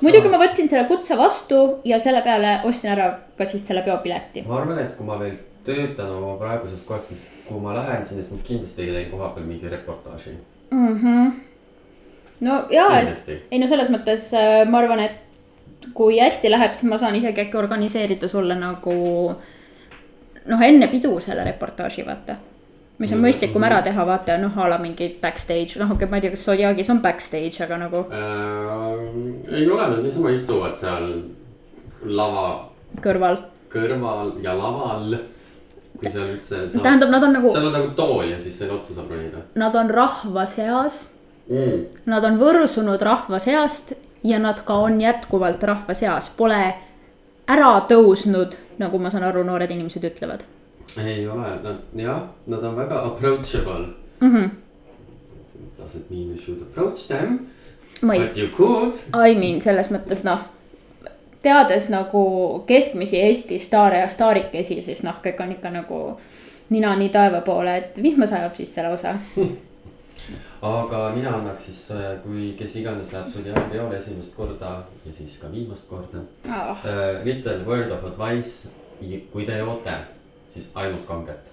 muidugi 0.03 0.31
ma 0.31 0.39
võtsin 0.41 0.67
selle 0.71 0.87
kutse 0.89 1.15
vastu 1.17 1.59
ja 1.87 1.99
selle 2.01 2.21
peale 2.25 2.59
ostsin 2.67 2.91
ära 2.91 3.11
ka 3.37 3.47
siis 3.47 3.63
selle 3.67 3.83
peopileti. 3.85 4.43
ma 4.47 4.59
arvan, 4.59 4.81
et 4.83 4.95
kui 4.97 5.07
ma 5.07 5.19
veel 5.19 5.37
töötan 5.63 6.11
oma 6.11 6.35
praeguses 6.39 6.83
kohas, 6.87 7.07
siis 7.07 7.27
kui 7.47 7.61
ma 7.63 7.75
lähen 7.77 8.03
sinna, 8.03 8.23
siis 8.23 8.33
ma 8.33 8.41
kindlasti 8.43 8.89
teen 8.89 9.07
kohapeal 9.11 9.47
mingi 9.47 9.71
reportaaži 9.71 10.35
mm. 10.71 10.99
-hmm. 10.99 11.31
no 12.41 12.65
jaa, 12.69 12.99
ei 13.51 13.59
no 13.59 13.67
selles 13.67 13.89
mõttes 13.89 14.29
äh, 14.35 14.67
ma 14.67 14.83
arvan, 14.83 14.99
et 14.99 15.91
kui 15.93 16.19
hästi 16.19 16.51
läheb, 16.51 16.75
siis 16.75 16.91
ma 16.91 16.99
saan 16.99 17.15
isegi 17.15 17.41
äkki 17.41 17.57
organiseerida 17.57 18.27
sulle 18.27 18.55
nagu 18.59 18.95
noh, 20.45 20.61
enne 20.61 20.87
pidu 20.87 21.19
selle 21.23 21.43
reportaaži, 21.43 22.05
vaata 22.05 22.35
mis 22.99 23.13
on 23.15 23.21
mõistlikum 23.23 23.63
ära 23.63 23.79
teha, 23.83 24.03
vaata 24.07 24.35
noh, 24.41 24.55
a 24.59 24.67
la 24.73 24.79
mingi 24.81 25.07
backstage, 25.21 25.79
noh, 25.79 25.93
okei 25.93 26.03
okay,, 26.03 26.11
ma 26.11 26.19
ei 26.19 26.25
tea, 26.25 26.33
kas 26.35 26.45
Zodiagis 26.49 26.91
on 26.91 27.01
backstage, 27.03 27.61
aga 27.63 27.79
nagu 27.79 28.03
äh,. 28.11 29.53
ei 29.55 29.69
ole, 29.69 29.85
nad 29.85 30.01
niisama 30.03 30.33
istuvad 30.35 30.75
seal 30.79 31.07
lava. 32.03 32.49
kõrval. 33.05 33.39
kõrval 33.71 34.33
ja 34.43 34.57
laval. 34.57 35.15
kui 35.99 36.11
seal 36.11 36.33
üldse 36.33 36.65
saab. 36.65 36.83
tähendab, 36.83 37.15
nad 37.15 37.29
on 37.29 37.33
nagu. 37.39 37.53
seal 37.55 37.69
on 37.71 37.77
nagu 37.79 37.95
tool 37.95 38.27
ja 38.33 38.41
siis 38.41 38.59
selle 38.59 38.75
otsa 38.75 38.97
saab 38.97 39.15
ronida. 39.15 39.45
Nad 39.59 39.79
on 39.79 39.89
rahva 39.95 40.45
seas 40.49 41.01
mm.. 41.47 42.03
Nad 42.11 42.27
on 42.27 42.37
võrsunud 42.41 43.01
rahva 43.03 43.39
seast 43.43 43.95
ja 44.27 44.39
nad 44.43 44.59
ka 44.67 44.75
on 44.83 44.99
jätkuvalt 45.01 45.63
rahva 45.63 45.95
seas, 45.95 46.27
pole 46.35 46.61
ära 47.49 47.73
tõusnud, 47.89 48.59
nagu 48.77 48.99
ma 48.99 49.09
saan 49.09 49.23
aru, 49.31 49.47
noored 49.47 49.71
inimesed 49.71 50.03
ütlevad 50.11 50.43
ei 50.97 51.27
ole, 51.27 51.49
nad 51.63 51.75
jah, 51.95 52.21
nad 52.47 52.63
on 52.63 52.75
väga 52.75 53.03
approachable 53.05 53.85
mm. 54.19 54.35
-hmm. 54.35 54.49
Doesn't 55.79 56.09
mean 56.09 56.27
you 56.27 56.37
should 56.37 56.61
approach 56.61 57.07
them. 57.07 57.39
But 58.01 58.37
you 58.37 58.47
could. 58.47 58.93
I 59.27 59.35
mean 59.35 59.61
selles 59.61 59.91
mõttes 59.91 60.23
noh, 60.23 60.39
teades 61.41 61.89
nagu 61.89 62.63
keskmisi 62.67 63.19
Eesti 63.21 63.59
staare 63.59 63.99
ja 63.99 64.07
staarikesi, 64.07 64.81
siis 64.81 65.03
noh, 65.03 65.15
kõik 65.23 65.41
on 65.43 65.51
ikka 65.51 65.69
nagu 65.69 66.19
nina 66.69 66.95
nii 66.95 67.09
taeva 67.09 67.41
poole, 67.41 67.77
et 67.77 68.03
vihma 68.03 68.27
sajab 68.27 68.55
sisse 68.55 68.83
lausa 68.83 69.15
aga 70.61 71.09
mina 71.15 71.31
annaks 71.37 71.65
siis, 71.69 71.79
kui 72.23 72.53
kes 72.59 72.75
iganes 72.81 73.13
läheb 73.13 73.31
Zodiac 73.31 73.71
peole 73.71 73.95
esimest 73.97 74.35
korda 74.35 74.71
ja 75.05 75.13
siis 75.15 75.37
ka 75.41 75.51
viimast 75.51 75.87
korda 75.89 76.23
oh.. 76.45 76.83
Uh, 76.83 77.23
little 77.25 77.63
word 77.65 77.91
of 77.91 78.03
advice, 78.03 78.69
kui 79.31 79.45
te 79.47 79.57
joote 79.57 79.95
siis 80.49 80.69
ainult 80.75 81.05
kanget. 81.07 81.51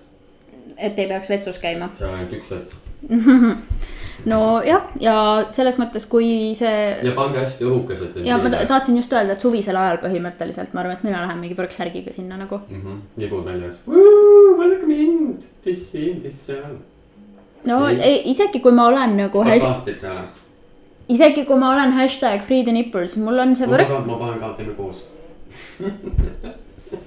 et 0.77 0.99
ei 0.99 1.09
peaks 1.09 1.31
vetsus 1.31 1.59
käima. 1.63 1.91
seal 1.99 2.11
on 2.11 2.19
ainult 2.21 2.33
üks 2.39 2.51
vets 2.51 2.77
nojah, 4.31 4.89
ja 5.01 5.17
selles 5.55 5.77
mõttes, 5.81 6.07
kui 6.11 6.55
see. 6.59 6.81
ja 7.05 7.13
pange 7.17 7.43
hästi 7.43 7.69
õhukesed. 7.69 8.19
ja 8.27 8.39
ma 8.41 8.51
tahtsin 8.69 8.97
just 8.97 9.13
öelda, 9.13 9.37
et 9.37 9.45
suvisel 9.45 9.77
ajal 9.81 10.01
põhimõtteliselt 10.03 10.75
ma 10.75 10.83
arvan, 10.83 10.99
et 10.99 11.07
mina 11.07 11.23
lähen 11.25 11.41
mingi 11.43 11.59
võrksärgiga 11.59 12.15
sinna 12.15 12.41
nagu 12.41 12.61
mm. 12.65 12.83
-hmm. 12.83 13.05
nipud 13.23 13.45
väljas, 13.45 13.81
vaadake 13.87 14.91
mind, 14.91 15.47
tissi, 15.65 16.09
tissi 16.23 16.59
all. 16.59 16.81
no 17.69 17.87
ei, 17.89 18.23
isegi 18.33 18.61
kui 18.65 18.73
ma 18.73 18.89
olen 18.93 19.17
nagu. 19.25 19.45
plaastrit 19.45 20.01
peale 20.01 20.29
isegi 21.09 21.45
kui 21.47 21.59
ma 21.59 21.73
olen 21.75 21.93
hashtag 21.93 22.43
free 22.43 22.65
the 22.65 22.73
nipples, 22.73 23.17
mul 23.17 23.39
on 23.39 23.57
see 23.57 23.69
võrk. 23.71 23.91
ma 24.07 24.19
panen 24.19 24.39
ka, 24.43 24.55
teeme 24.59 24.75
koos 24.79 25.05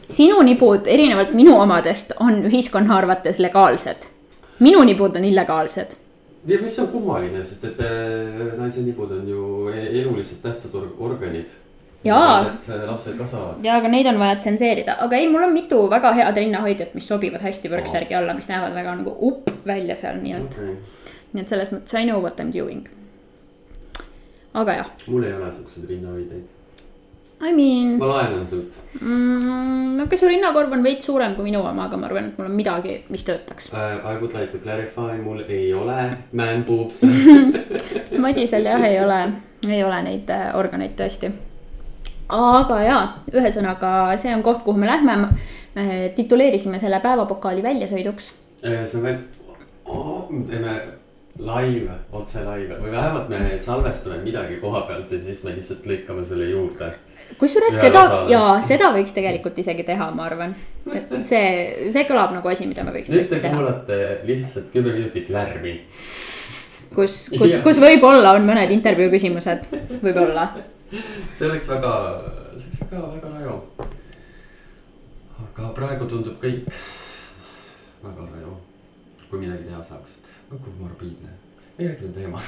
sinu 0.10 0.42
nipud 0.44 0.88
erinevalt 0.88 1.34
minu 1.38 1.56
omadest 1.60 2.12
on 2.20 2.44
ühiskonna 2.50 2.98
arvates 2.98 3.40
legaalsed. 3.40 4.06
minu 4.60 4.84
nipud 4.84 5.16
on 5.16 5.26
illegaalsed. 5.26 5.96
ja 6.48 6.62
mis 6.62 6.80
on 6.80 6.88
kummaline, 6.88 7.44
sest 7.44 7.66
et 7.72 7.80
äh, 7.80 8.54
naise 8.58 8.82
nipud 8.82 9.12
on 9.12 9.28
ju 9.30 9.48
e-, 9.74 9.90
eluliselt 10.02 10.42
tähtsad 10.42 10.76
organid 11.00 11.48
jaa. 12.04 12.46
et 12.48 12.70
äh, 12.70 12.86
lapsed 12.92 13.18
kasvavad. 13.18 13.64
ja, 13.64 13.76
aga 13.78 13.88
neid 13.92 14.08
on 14.08 14.20
vaja 14.20 14.36
tsenseerida, 14.36 14.96
aga 15.06 15.18
ei, 15.18 15.28
mul 15.32 15.44
on 15.48 15.54
mitu 15.54 15.82
väga 15.92 16.14
head 16.16 16.38
rinnahoidjat, 16.38 16.94
mis 16.96 17.08
sobivad 17.08 17.44
hästi 17.44 17.72
võrksärgi 17.72 18.16
alla, 18.18 18.36
mis 18.38 18.48
näevad 18.52 18.76
väga 18.76 18.96
nagu 19.02 19.16
upp 19.32 19.52
välja 19.68 19.98
seal, 20.00 20.22
nii 20.24 20.38
et 20.38 20.56
okay.. 20.60 20.78
nii 21.34 21.44
et 21.44 21.52
selles 21.56 21.74
mõttes 21.76 22.00
I 22.00 22.06
know 22.08 22.24
what 22.24 22.40
I 22.40 22.48
m 22.48 22.54
doing. 22.56 22.88
aga 24.54 24.80
jah. 24.82 24.94
mul 25.08 25.28
ei 25.28 25.36
ole 25.36 25.52
siukseid 25.52 25.92
rinnahoidjaid. 25.92 26.56
I 27.40 27.54
mean. 27.56 27.98
ma 28.00 28.08
laenan 28.10 28.46
sult 28.48 28.76
mm,. 29.02 29.98
no 29.98 30.04
okei, 30.04 30.20
su 30.20 30.28
rinnakorv 30.28 30.74
on 30.76 30.84
veits 30.84 31.08
suurem 31.08 31.36
kui 31.38 31.48
minu 31.48 31.62
oma, 31.64 31.88
aga 31.88 32.00
ma 32.00 32.10
arvan, 32.10 32.32
et 32.32 32.40
mul 32.40 32.50
on 32.50 32.56
midagi, 32.58 32.98
mis 33.10 33.24
töötaks 33.28 33.72
uh,. 33.72 34.00
I 34.04 34.16
would 34.20 34.36
like 34.36 34.52
to 34.52 34.60
clarify, 34.64 35.16
mul 35.24 35.44
ei 35.48 35.74
ole 35.74 36.00
man 36.34 36.66
boobs 36.68 37.06
Madisel 38.26 38.68
jah, 38.68 38.84
ei 38.84 39.00
ole, 39.04 39.22
ei 39.70 39.84
ole 39.84 40.02
neid 40.10 40.34
äh, 40.36 40.50
organeid 40.60 40.98
tõesti 41.00 41.32
aga 42.30 42.84
jaa, 42.86 43.02
ühesõnaga 43.34 43.94
see 44.22 44.34
on 44.36 44.44
koht, 44.46 44.62
kuhu 44.66 44.78
me 44.78 44.90
lähme. 44.90 45.18
me 45.76 46.14
tituleerisime 46.16 46.80
selle 46.82 47.00
päevapokaali 47.00 47.64
väljasõiduks. 47.64 48.32
Äh, 48.66 48.84
see 48.86 48.98
on 49.00 49.04
veel 49.06 49.20
oh,, 49.86 50.28
teeme 50.50 50.76
live, 51.40 51.94
otse 52.12 52.42
live 52.44 52.78
või 52.82 52.92
vähemalt 52.92 53.30
me 53.32 53.58
salvestame 53.58 54.20
midagi 54.24 54.58
koha 54.60 54.82
pealt 54.88 55.12
ja 55.14 55.20
siis 55.24 55.40
me 55.46 55.54
lihtsalt 55.56 55.86
lõikame 55.88 56.24
selle 56.28 56.50
juurde. 56.50 56.90
kusjuures 57.40 57.78
seda 57.80 58.04
ja 58.32 58.42
seda 58.68 58.90
võiks 58.96 59.16
tegelikult 59.16 59.60
isegi 59.64 59.86
teha, 59.88 60.10
ma 60.16 60.26
arvan, 60.28 60.56
et 60.94 61.14
see, 61.28 61.46
see 61.94 62.04
kõlab 62.10 62.34
nagu 62.36 62.52
asi, 62.52 62.68
mida 62.68 62.84
me 62.84 62.96
võiks 62.96 63.12
teha. 63.12 63.22
nüüd 63.24 63.32
te 63.32 63.54
kuulate 63.54 64.02
lihtsalt 64.28 64.74
kümme 64.74 64.96
minutit 64.98 65.30
lärmi. 65.32 65.78
kus, 66.96 67.22
kus, 67.40 67.56
kus 67.64 67.80
võib-olla 67.80 68.36
on 68.36 68.50
mõned 68.50 68.76
intervjuu 68.76 69.14
küsimused, 69.16 69.72
võib-olla 70.04 70.52
see 71.32 71.48
oleks 71.50 71.70
väga, 71.70 71.94
see 72.58 72.68
oleks 72.68 72.82
väga, 72.82 73.06
väga 73.16 73.30
raju. 73.38 73.56
aga 75.46 75.70
praegu 75.78 76.08
tundub 76.10 76.40
kõik 76.42 76.68
väga 78.04 78.28
raju, 78.34 78.58
kui 79.30 79.40
midagi 79.44 79.70
teha 79.70 79.82
saaks. 79.86 80.18
Kui 80.50 80.76
morbiidne, 80.80 81.34
järgmine 81.80 82.14
teema. 82.14 82.40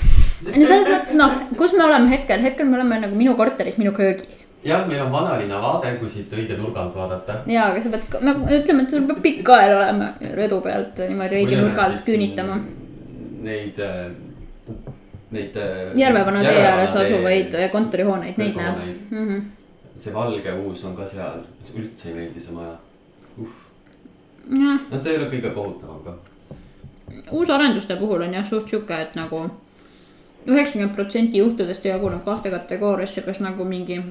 no 0.46 0.70
selles 0.72 0.88
mõttes 0.88 1.18
noh, 1.20 1.36
kus 1.60 1.76
me 1.78 1.86
oleme 1.86 2.10
hetkel, 2.14 2.42
hetkel 2.46 2.70
me 2.70 2.80
oleme 2.80 3.02
nagu 3.06 3.20
minu 3.20 3.36
korteris, 3.40 3.78
minu 3.82 3.94
köögis. 3.98 4.46
jah, 4.66 4.88
meil 4.90 5.04
on 5.06 5.12
vanalinna 5.14 5.62
vaade, 5.62 5.94
kui 6.00 6.10
siit 6.10 6.34
õige 6.38 6.58
nurga 6.60 6.86
alt 6.86 6.98
vaadata. 6.98 7.42
ja, 7.52 7.70
aga 7.72 7.84
sa 7.84 7.94
pead, 7.94 8.18
no 8.26 8.38
ütleme, 8.48 8.88
et 8.88 8.96
sul 8.96 9.06
peab 9.10 9.22
pikk 9.26 9.46
kael 9.52 9.76
olema 9.78 10.14
rõdu 10.40 10.64
pealt 10.66 11.06
niimoodi 11.06 11.44
õige 11.44 11.62
nurga 11.62 11.88
alt 11.90 12.04
küünitama. 12.08 12.60
Neid 13.42 13.80
äh, 13.82 14.12
neid. 15.32 15.56
Äh, 15.56 15.98
Järvevana 15.98 16.44
tee 16.44 16.64
ääres 16.68 16.96
asuvaid 16.96 17.56
kontorihooneid, 17.72 18.38
neid 18.38 18.56
näeb 18.56 18.80
mm. 19.10 19.28
-hmm. 19.28 19.42
see 19.96 20.14
valge 20.14 20.54
uus 20.54 20.86
on 20.86 20.96
ka 20.96 21.06
seal, 21.06 21.44
üldse 21.76 22.10
ei 22.10 22.16
meeldi 22.16 22.40
see 22.40 22.56
maja 22.56 22.76
uh.. 23.38 23.56
noh, 24.60 24.80
ta 24.92 25.10
ei 25.10 25.18
ole 25.18 25.30
kõige 25.32 25.54
kohutavam 25.56 26.04
ka. 26.06 26.18
Uusarenduste 27.32 27.96
puhul 27.96 28.22
on 28.22 28.34
jah 28.34 28.48
suht 28.48 28.70
sihuke, 28.70 29.02
et 29.02 29.16
nagu 29.16 29.44
üheksakümmend 30.48 30.96
protsenti 30.96 31.38
juhtudest 31.38 31.86
jaguneb 31.86 32.24
kahte 32.26 32.50
kategooriasse, 32.50 33.22
kas 33.22 33.40
nagu 33.40 33.66
mingi 33.68 34.02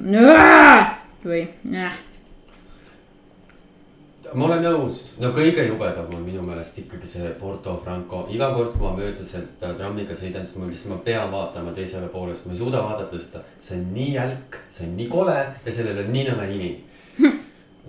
või 1.25 1.47
näh 1.65 1.99
ma 4.35 4.47
olen 4.47 4.63
nõus, 4.63 5.01
no 5.19 5.33
kõige 5.35 5.65
jubedam 5.67 6.11
on 6.15 6.23
minu 6.23 6.43
meelest 6.47 6.79
ikkagi 6.83 7.09
see 7.09 7.31
Porto 7.39 7.75
Franco, 7.83 8.23
iga 8.31 8.51
kord, 8.55 8.77
kui 8.77 8.85
ma 8.85 8.93
mööda 8.95 9.25
sealt 9.27 9.63
äh, 9.67 9.73
trammiga 9.79 10.15
sõidan, 10.17 10.47
siis 10.47 10.59
mul 10.59 10.71
lihtsalt, 10.71 10.93
ma 10.93 10.99
pean 11.07 11.33
vaatama 11.33 11.75
teisele 11.75 12.11
poole, 12.13 12.35
sest 12.37 12.47
ma 12.47 12.55
ei 12.55 12.61
suuda 12.61 12.83
vaadata 12.85 13.19
seda. 13.19 13.43
see 13.59 13.79
on 13.81 13.89
nii 13.97 14.13
jälk, 14.15 14.61
see 14.71 14.87
on 14.87 14.95
nii 15.01 15.09
kole 15.11 15.37
ja 15.65 15.75
sellel 15.75 16.05
on 16.05 16.13
nii 16.15 16.29
nõme 16.29 16.47
nimi. 16.53 16.71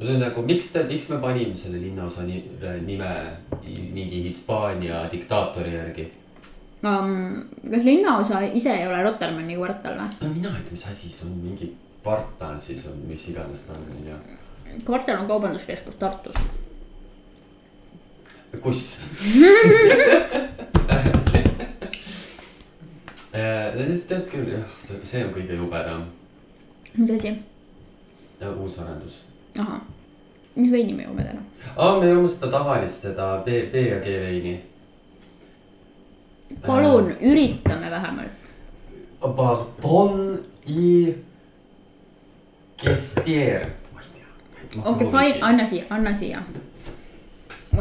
See 0.01 0.15
on 0.15 0.24
nagu, 0.24 0.43
miks 0.48 0.72
te, 0.74 0.84
miks 0.89 1.10
me 1.12 1.20
panime 1.22 1.55
selle 1.58 1.81
linnaosa 1.81 2.25
nime 2.25 3.12
mingi 3.93 4.24
Hispaania 4.25 5.03
diktaatori 5.12 5.75
järgi 5.75 6.08
um,? 6.84 7.43
kas 7.70 7.86
linnaosa 7.86 8.41
ise 8.51 8.74
ei 8.74 8.88
ole 8.88 9.03
Rotermanni 9.03 9.60
kvartal 9.60 10.00
või? 10.00 10.10
no 10.22 10.34
mina 10.34 10.55
ei 10.58 10.63
tea, 10.65 10.77
mis 10.77 10.88
asi 10.93 11.12
see 11.12 11.27
on, 11.29 11.38
mingi 11.43 11.74
kvartal 12.01 12.58
siis 12.63 12.88
on, 12.91 12.98
mis 13.10 13.27
iganes 13.34 13.67
ta 13.67 13.77
on, 13.77 13.86
ma 13.89 14.00
ei 14.00 14.10
tea 14.10 14.81
kvartal 14.88 15.24
on 15.24 15.27
kaubanduskeskus 15.29 15.96
Tartus. 16.01 16.36
kus 18.62 18.81
tead 24.12 24.27
küll 24.31 24.51
jah, 24.51 24.72
see, 24.77 25.00
see 25.08 25.24
on 25.25 25.34
kõige 25.36 25.55
jubedam. 25.55 26.08
mis 26.98 27.13
asi? 27.15 27.36
uusarendus. 28.41 29.22
Ahah, 29.60 29.81
mis 30.55 30.72
veini 30.72 30.93
me 30.93 31.03
joome 31.03 31.24
täna? 31.24 31.41
aa, 31.77 32.00
me 32.00 32.10
joome 32.10 32.27
seda 32.27 32.51
tavalist, 32.51 33.01
seda 33.08 33.31
B, 33.46 33.62
B 33.72 33.88
ja 33.88 34.00
G 34.00 34.20
veini. 34.25 34.55
palun 36.67 37.12
äh,, 37.12 37.27
üritame 37.31 37.91
vähemalt. 37.91 38.50
Pardon 39.22 40.39
i 40.67 41.13
gestier 42.84 43.70
okei 44.86 45.08
fine, 45.08 45.38
anna 45.41 45.65
siia, 45.67 45.84
anna 45.89 46.13
siia. 46.13 46.43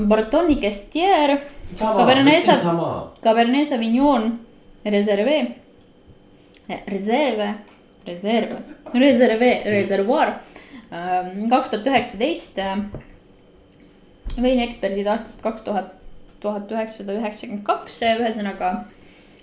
Bartoni 0.07 0.57
Kestier. 0.57 1.39
Cabernet, 1.79 2.45
Cabernet 3.23 3.69
Sauvignon 3.69 4.41
Reserve, 4.85 5.57
Reserve, 6.87 7.55
Reserve, 8.07 8.57
Reserve, 8.95 9.63
Reservoir. 9.65 10.33
Ähm, 10.93 11.49
kaks 11.51 11.71
tuhat 11.71 11.87
üheksateist. 11.87 12.59
veinieksperdid 14.43 15.07
aastast 15.07 15.43
kaks 15.43 15.63
tuhat, 15.67 15.93
tuhat 16.41 16.71
üheksasada 16.71 17.19
üheksakümmend 17.19 17.65
kaks, 17.67 18.01
ühesõnaga 18.03 18.73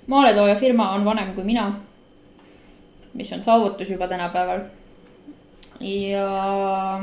maaletooja 0.08 0.56
firma 0.56 0.92
on 0.96 1.06
vanem 1.06 1.34
kui 1.36 1.44
mina. 1.44 1.70
mis 3.14 3.32
on 3.34 3.44
saavutus 3.44 3.90
juba 3.90 4.08
tänapäeval. 4.08 4.62
ja 5.80 7.02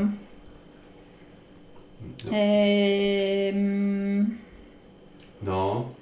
Ehm... 2.32 4.20
no. 5.42 5.94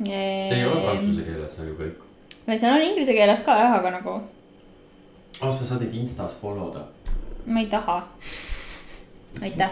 Ehm... 0.00 0.48
see 0.48 0.56
ei 0.56 0.66
ole 0.66 0.80
prantsuse 0.80 1.22
keeles, 1.22 1.54
see 1.54 1.64
on 1.64 1.68
ju 1.70 1.76
kõik. 1.78 2.04
või 2.46 2.58
seal 2.58 2.76
on 2.76 2.84
inglise 2.86 3.16
keeles 3.16 3.42
ka 3.46 3.56
jah, 3.58 3.72
aga 3.78 3.92
nagu. 3.98 4.16
ah, 5.40 5.50
sa 5.50 5.64
saad 5.64 5.84
neid 5.84 5.96
Instas 6.00 6.36
follow 6.40 6.70
da. 6.74 6.86
Ma 7.46 7.60
ei 7.60 7.66
taha. 7.66 7.98
aitäh. 9.42 9.70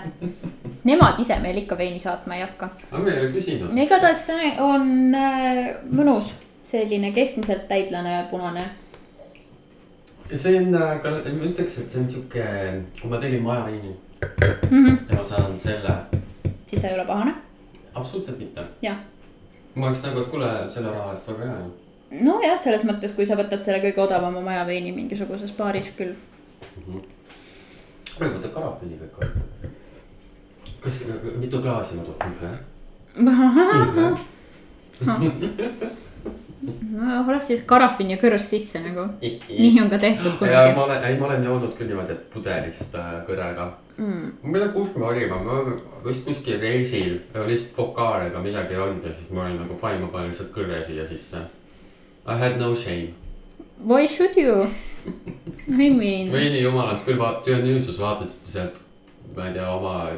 Nemad 0.84 1.18
ise 1.18 1.38
meil 1.42 1.56
ikka 1.56 1.78
veini 1.78 2.00
saatma 2.00 2.36
ei 2.36 2.42
hakka. 2.46 2.70
aga 2.90 3.04
me 3.04 3.14
ei 3.14 3.20
ole 3.20 3.32
küsinud. 3.32 3.78
igatahes 3.84 4.26
see 4.26 4.52
on 4.60 5.14
äh, 5.14 5.64
mõnus, 5.90 6.34
selline 6.64 7.12
keskmiselt 7.12 7.68
täidlane 7.68 8.26
punane 8.30 8.68
see 10.32 10.58
on, 10.58 10.74
äh, 10.74 11.32
ma 11.32 11.44
ütleks, 11.48 11.78
et 11.80 11.90
see 11.90 12.00
on 12.02 12.08
sihuke, 12.08 12.44
kui 13.00 13.10
ma 13.10 13.20
tegin 13.20 13.42
majaveini 13.42 13.92
mm. 14.70 14.86
-hmm. 14.86 14.96
ja 15.08 15.16
ma 15.16 15.22
saan 15.24 15.58
selle. 15.58 15.94
siis 16.66 16.82
see 16.82 16.90
ei 16.90 16.94
ole 16.94 17.06
pahane? 17.06 17.34
absoluutselt 17.94 18.38
mitte. 18.38 18.60
ma 19.74 19.86
oleks 19.86 20.02
nagu, 20.02 20.20
et 20.20 20.26
kuule, 20.26 20.70
selle 20.70 20.90
raha 20.90 21.12
eest 21.12 21.28
väga 21.28 21.44
hea 21.44 21.58
ju. 21.58 21.70
nojah, 22.24 22.58
selles 22.60 22.84
mõttes, 22.84 23.14
kui 23.16 23.26
sa 23.26 23.36
võtad 23.36 23.62
selle 23.62 23.80
kõige 23.80 24.00
odavama 24.00 24.40
majaveini 24.40 24.92
mingisuguses 24.92 25.52
baaris 25.52 25.92
küll 25.96 26.14
mm. 26.14 26.94
-hmm. 26.94 27.02
Võtab 28.20 28.52
karafiini 28.54 28.98
kõik 29.00 29.14
või? 29.18 29.28
kas, 30.82 31.04
mitu 31.38 31.62
klaasi 31.62 31.98
ma 31.98 32.02
toon? 32.06 32.16
no 36.92 37.24
oleks 37.28 37.46
siis 37.46 37.60
karafin 37.66 38.10
ja 38.12 38.18
kõrs 38.20 38.48
sisse 38.50 38.80
nagu. 38.82 39.04
nii 39.20 39.82
on 39.82 39.90
ka 39.90 39.98
tehtud 40.02 40.38
kunagi. 40.40 40.74
ma 40.76 40.84
olen, 40.84 41.04
ei 41.04 41.18
ma 41.18 41.28
olen 41.30 41.44
joonud 41.44 41.76
küll 41.78 41.88
niimoodi, 41.92 42.12
et 42.16 42.24
pudelist 42.32 42.96
äh, 42.98 43.12
kõrega 43.28 43.68
mm.. 43.96 44.32
ma 44.42 44.58
ei 44.58 44.64
tea, 44.64 44.72
kus 44.74 44.96
me 44.96 45.06
olime, 45.12 45.38
me 45.44 45.54
olime 45.54 46.02
vist 46.04 46.26
kuskil 46.26 46.58
reisil, 46.62 47.20
lihtsalt 47.46 47.76
pokaal 47.76 48.26
ega 48.26 48.42
midagi 48.42 48.76
ei 48.76 48.82
olnud 48.82 49.06
ja 49.06 49.14
siis 49.14 49.30
ma 49.34 49.46
olin 49.46 49.62
nagu 49.62 49.78
fine, 49.78 50.02
ma 50.02 50.12
panen 50.12 50.32
lihtsalt 50.32 50.52
kõrre 50.54 50.82
siia 50.84 51.06
sisse. 51.06 51.46
I 52.28 52.36
had 52.36 52.58
no 52.60 52.74
shame. 52.76 53.14
Why 53.86 54.06
should 54.06 54.36
you? 54.36 54.66
I 55.68 55.90
mean. 55.90 56.32
veini 56.32 56.62
jumalat 56.62 57.04
küll 57.04 57.18
vaat-, 57.20 57.44
Dionysus 57.46 58.00
vaatas 58.00 58.32
sealt, 58.44 58.80
ma 59.36 59.46
ei 59.48 59.54
tea, 59.54 59.68
oma 59.70 60.10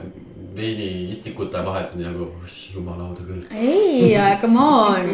veiniistikute 0.56 1.62
vahelt 1.66 1.94
nagu, 1.98 2.30
jumala 2.74 3.08
hauda 3.08 3.26
küll. 3.26 3.44
ei, 3.50 4.16
come 4.40 4.58
on 4.58 5.12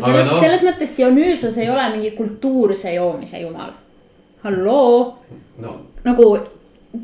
selles, 0.00 0.26
no. 0.26 0.40
selles 0.40 0.64
mõttes 0.66 0.94
Dionüüsos 0.96 1.58
ei 1.60 1.70
ole 1.70 1.84
mingi 1.96 2.12
kultuurse 2.16 2.94
joomise 2.94 3.42
jumal. 3.42 3.72
halloo 4.42 5.18
no.. 5.62 5.76
nagu 6.04 6.32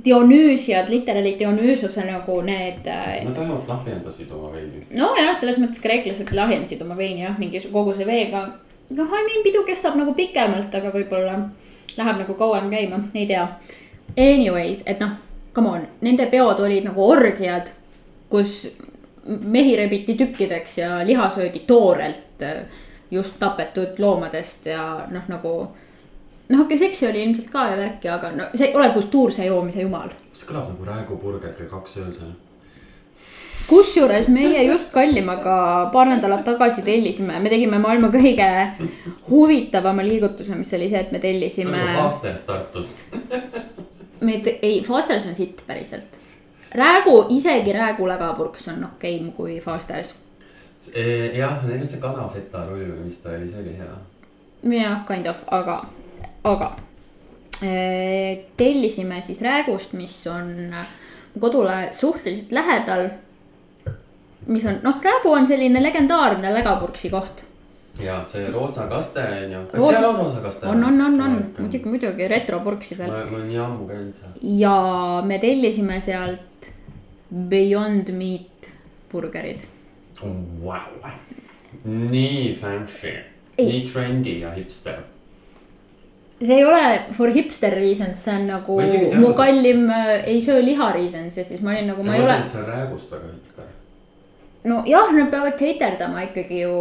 Dionüüsiad, 0.04 0.90
literaali 0.92 1.30
Dionüüsose 1.38 2.02
nagu 2.04 2.42
need. 2.44 2.84
Äh, 2.84 3.22
Nad 3.24 3.38
vähemalt 3.38 3.68
lahjendasid 3.68 4.32
oma 4.36 4.50
veini. 4.52 4.82
nojah, 4.92 5.32
selles 5.40 5.56
mõttes 5.56 5.80
kreeklased 5.80 6.32
lahjendasid 6.36 6.82
oma 6.84 6.96
veini 6.96 7.22
jah, 7.24 7.38
mingi 7.40 7.62
koguse 7.72 8.04
veega. 8.06 8.42
Noh, 8.90 9.06
I 9.06 9.24
mean 9.24 9.42
pidu 9.44 9.64
kestab 9.66 9.96
nagu 9.98 10.14
pikemalt, 10.16 10.74
aga 10.74 10.92
võib-olla 10.94 11.38
läheb 11.98 12.20
nagu 12.22 12.36
kauem 12.38 12.70
käima, 12.72 13.00
ei 13.14 13.26
tea. 13.26 13.44
Anyways, 14.16 14.82
et 14.86 15.00
noh, 15.02 15.16
come 15.54 15.74
on, 15.74 15.88
nende 16.00 16.26
peod 16.30 16.60
olid 16.64 16.86
nagu 16.88 17.04
orgiad, 17.04 17.72
kus 18.32 18.64
mehi 19.28 19.76
rebiti 19.76 20.14
tükkideks 20.16 20.78
ja 20.78 21.02
liha 21.04 21.28
söödi 21.30 21.60
toorelt 21.68 22.42
äh, 22.42 22.64
just 23.10 23.36
tapetud 23.38 23.98
loomadest 23.98 24.66
ja 24.66 25.06
noh, 25.10 25.28
nagu. 25.28 25.52
noh, 26.48 26.60
okei 26.60 26.78
seksi 26.78 27.08
oli 27.08 27.22
ilmselt 27.22 27.50
ka 27.52 27.66
ja 27.68 27.76
värki, 27.76 28.08
aga 28.08 28.32
no 28.32 28.48
see 28.54 28.70
ei 28.70 28.76
ole 28.76 28.88
kultuurse 28.96 29.44
joomise 29.44 29.84
jumal. 29.84 30.08
see 30.32 30.48
kõlab 30.48 30.70
nagu 30.72 30.88
Raekoja 30.88 31.20
burger 31.20 31.52
kell 31.52 31.68
kaks 31.68 31.98
öösel 32.04 32.32
kusjuures 33.66 34.28
meie 34.32 34.62
just 34.68 34.92
Kallimaga 34.92 35.90
paar 35.92 36.08
nädalat 36.08 36.44
tagasi 36.46 36.82
tellisime, 36.86 37.40
me 37.42 37.50
tegime 37.52 37.80
maailma 37.82 38.12
kõige 38.14 38.48
huvitavama 39.28 40.06
liigutuse, 40.06 40.54
mis 40.54 40.72
oli 40.78 40.88
see, 40.88 41.02
et 41.02 41.12
me 41.12 41.20
tellisime. 41.22 41.82
Fasters 41.98 42.46
Tartus 42.48 42.94
me 44.20 44.40
te-, 44.44 44.58
ei, 44.62 44.82
Fasters 44.84 45.26
on 45.26 45.34
sitt 45.34 45.62
päriselt 45.66 46.18
räägu, 46.70 47.26
isegi 47.28 47.72
räägu 47.72 48.08
lägapurks 48.08 48.68
on 48.68 48.84
okeim 48.84 49.32
kui 49.32 49.60
Fasters. 49.60 50.14
jah, 51.34 51.64
neil 51.66 51.86
see 51.86 52.00
kanafeta 52.00 52.64
rull 52.68 52.92
või 52.92 53.08
mis 53.08 53.18
ta 53.22 53.32
oli, 53.34 53.48
see 53.48 53.62
oli 53.62 53.76
hea. 53.78 53.94
jah, 54.80 55.00
kind 55.08 55.26
of, 55.26 55.42
aga, 55.50 55.80
aga 56.44 56.76
tellisime 58.56 59.22
siis 59.22 59.40
räägust, 59.42 59.92
mis 59.92 60.26
on 60.26 60.74
kodule 61.40 61.88
suhteliselt 61.92 62.52
lähedal. 62.52 63.08
Mis 64.48 64.66
on, 64.66 64.80
noh, 64.82 65.02
räägu 65.04 65.32
on 65.32 65.46
selline 65.46 65.82
legendaarne 65.82 66.54
lägapurksi 66.54 67.10
koht 67.12 67.44
ja 68.02 68.18
see 68.26 68.50
roosa 68.52 68.86
kaste 68.90 69.22
on 69.22 69.52
ju, 69.52 69.62
kas 69.70 69.80
Roos... 69.80 69.90
seal 69.90 70.06
on 70.08 70.16
roosa 70.16 70.42
kaste? 70.42 70.66
on, 70.66 70.84
on, 70.84 71.00
on, 71.00 71.20
on 71.20 71.36
muidugi, 71.58 71.88
muidugi 71.88 72.28
retropurksidel. 72.28 73.10
ma 73.10 73.24
olen 73.24 73.48
nii 73.48 73.58
ammu 73.64 73.88
käinud 73.88 74.14
seal. 74.20 74.36
ja 74.60 74.76
me 75.26 75.38
tellisime 75.42 76.00
sealt 76.04 76.70
Beyond 77.50 78.12
Meat 78.16 78.70
burgerid 79.12 79.66
wow.. 80.62 81.10
nii 81.84 82.54
fancy, 82.60 83.16
nii 83.58 83.82
trendy 83.92 84.38
ja 84.44 84.54
hipster. 84.54 85.02
see 86.42 86.60
ei 86.60 86.64
ole 86.64 86.84
for 87.18 87.34
hipster 87.34 87.74
reasons, 87.74 88.22
see 88.24 88.36
on 88.36 88.46
nagu 88.52 88.78
mu 89.18 89.34
kallim 89.34 89.88
äh, 89.90 90.14
ei 90.22 90.40
söö 90.44 90.62
liha 90.64 90.92
reasons 90.94 91.36
ja 91.38 91.44
siis 91.44 91.60
ma 91.66 91.74
olin 91.74 91.92
nagu, 91.92 92.06
ma 92.06 92.16
ei 92.16 92.22
ole. 92.22 92.40
see 92.46 92.62
on 92.62 92.70
räägust 92.70 93.12
väga 93.16 93.34
hipster 93.34 93.77
nojah, 94.64 95.12
nad 95.14 95.30
peavad 95.30 95.58
caterdama 95.58 96.24
ikkagi 96.26 96.62
ju 96.64 96.76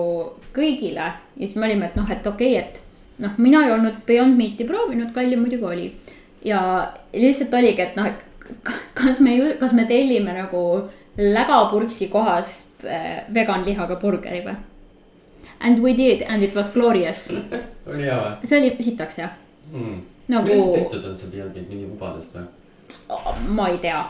kõigile 0.56 1.08
ja 1.08 1.46
siis 1.46 1.56
me 1.56 1.68
olime, 1.70 1.90
et 1.90 1.98
noh, 2.00 2.10
et 2.12 2.28
okei 2.28 2.56
okay,, 2.58 2.64
et 2.64 3.24
noh, 3.24 3.36
mina 3.38 3.66
ei 3.66 3.74
olnud 3.76 4.02
Beyond 4.08 4.38
Meat'i 4.38 4.68
proovinud, 4.68 5.12
kallim 5.16 5.44
muidugi 5.46 5.66
oli. 5.66 5.88
ja 6.46 6.62
lihtsalt 7.14 7.54
oligi, 7.54 7.82
et 7.82 7.96
noh, 8.00 8.08
et 8.08 8.24
kas 8.98 9.20
me, 9.20 9.38
kas 9.60 9.74
me 9.74 9.86
tellime 9.86 10.34
nagu 10.34 10.64
lägapurksi 11.18 12.08
kohast 12.14 12.86
äh, 12.86 13.26
veganlihaga 13.34 13.98
burgeri 14.02 14.44
või? 14.46 14.58
And 15.60 15.82
we 15.82 15.96
did 15.98 16.22
and 16.30 16.44
it 16.44 16.54
was 16.56 16.70
glorious 16.74 17.32
oli 17.90 18.06
hea 18.06 18.18
või? 18.22 18.48
see 18.50 18.60
oli 18.60 18.76
sitaks 18.80 19.18
jah 19.18 19.34
hmm.. 19.72 20.02
nagu. 20.30 20.46
millest 20.46 20.74
tehtud 20.76 21.10
on 21.10 21.18
see 21.18 21.34
Beyond 21.34 21.58
Meat, 21.58 21.70
mingi 21.70 21.90
vubadest 21.90 22.38
või? 22.38 22.48
ma 23.58 23.70
ei 23.72 23.78
tea, 23.82 24.02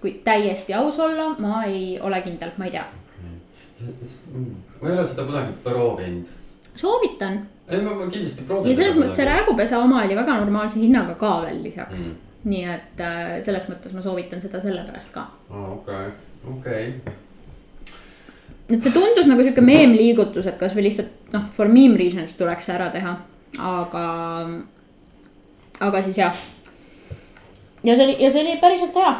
kui 0.00 0.18
täiesti 0.24 0.74
aus 0.74 0.98
olla, 1.02 1.34
ma 1.38 1.62
ei 1.68 1.98
ole 2.00 2.22
kindel, 2.24 2.54
ma 2.58 2.66
ei 2.66 2.74
tea 2.74 2.86
ma 4.80 4.88
ei 4.88 4.94
ole 4.94 5.04
seda 5.04 5.24
kunagi 5.24 5.52
proovinud. 5.64 6.26
soovitan. 6.76 7.46
ei, 7.68 7.82
ma, 7.82 7.90
kindlasti 8.10 8.42
proovin. 8.46 8.70
ja 8.70 8.76
selles 8.76 8.96
mõttes 8.96 9.18
see 9.18 9.28
räägupesa 9.28 9.82
oma 9.82 10.02
oli 10.04 10.16
väga 10.18 10.38
normaalse 10.40 10.80
hinnaga 10.80 11.14
ka 11.20 11.34
veel 11.44 11.62
lisaks 11.62 12.00
mm.. 12.00 12.16
nii 12.50 12.64
et 12.74 13.02
äh, 13.04 13.30
selles 13.46 13.68
mõttes 13.70 13.94
ma 13.94 14.02
soovitan 14.02 14.42
seda 14.42 14.60
sellepärast 14.62 15.12
ka. 15.14 15.28
okei, 15.50 16.10
okei. 16.54 16.88
et 18.68 18.82
see 18.82 18.94
tundus 18.94 19.30
nagu 19.30 19.46
sihuke 19.46 19.64
meemliigutus, 19.64 20.50
et 20.50 20.58
kasvõi 20.60 20.88
lihtsalt 20.88 21.32
noh, 21.34 21.46
for 21.54 21.70
meme 21.70 22.00
reasons 22.00 22.34
tuleks 22.38 22.66
see 22.66 22.74
ära 22.74 22.90
teha, 22.94 23.14
aga, 23.70 24.04
aga 25.90 26.02
siis 26.08 26.18
jah. 26.18 26.42
ja 27.84 27.94
see 27.94 28.10
oli, 28.10 28.18
ja 28.24 28.34
see 28.34 28.42
oli 28.42 28.58
päriselt 28.58 28.98
hea 28.98 29.14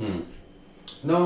hmm.. 0.00 0.26
no 1.12 1.22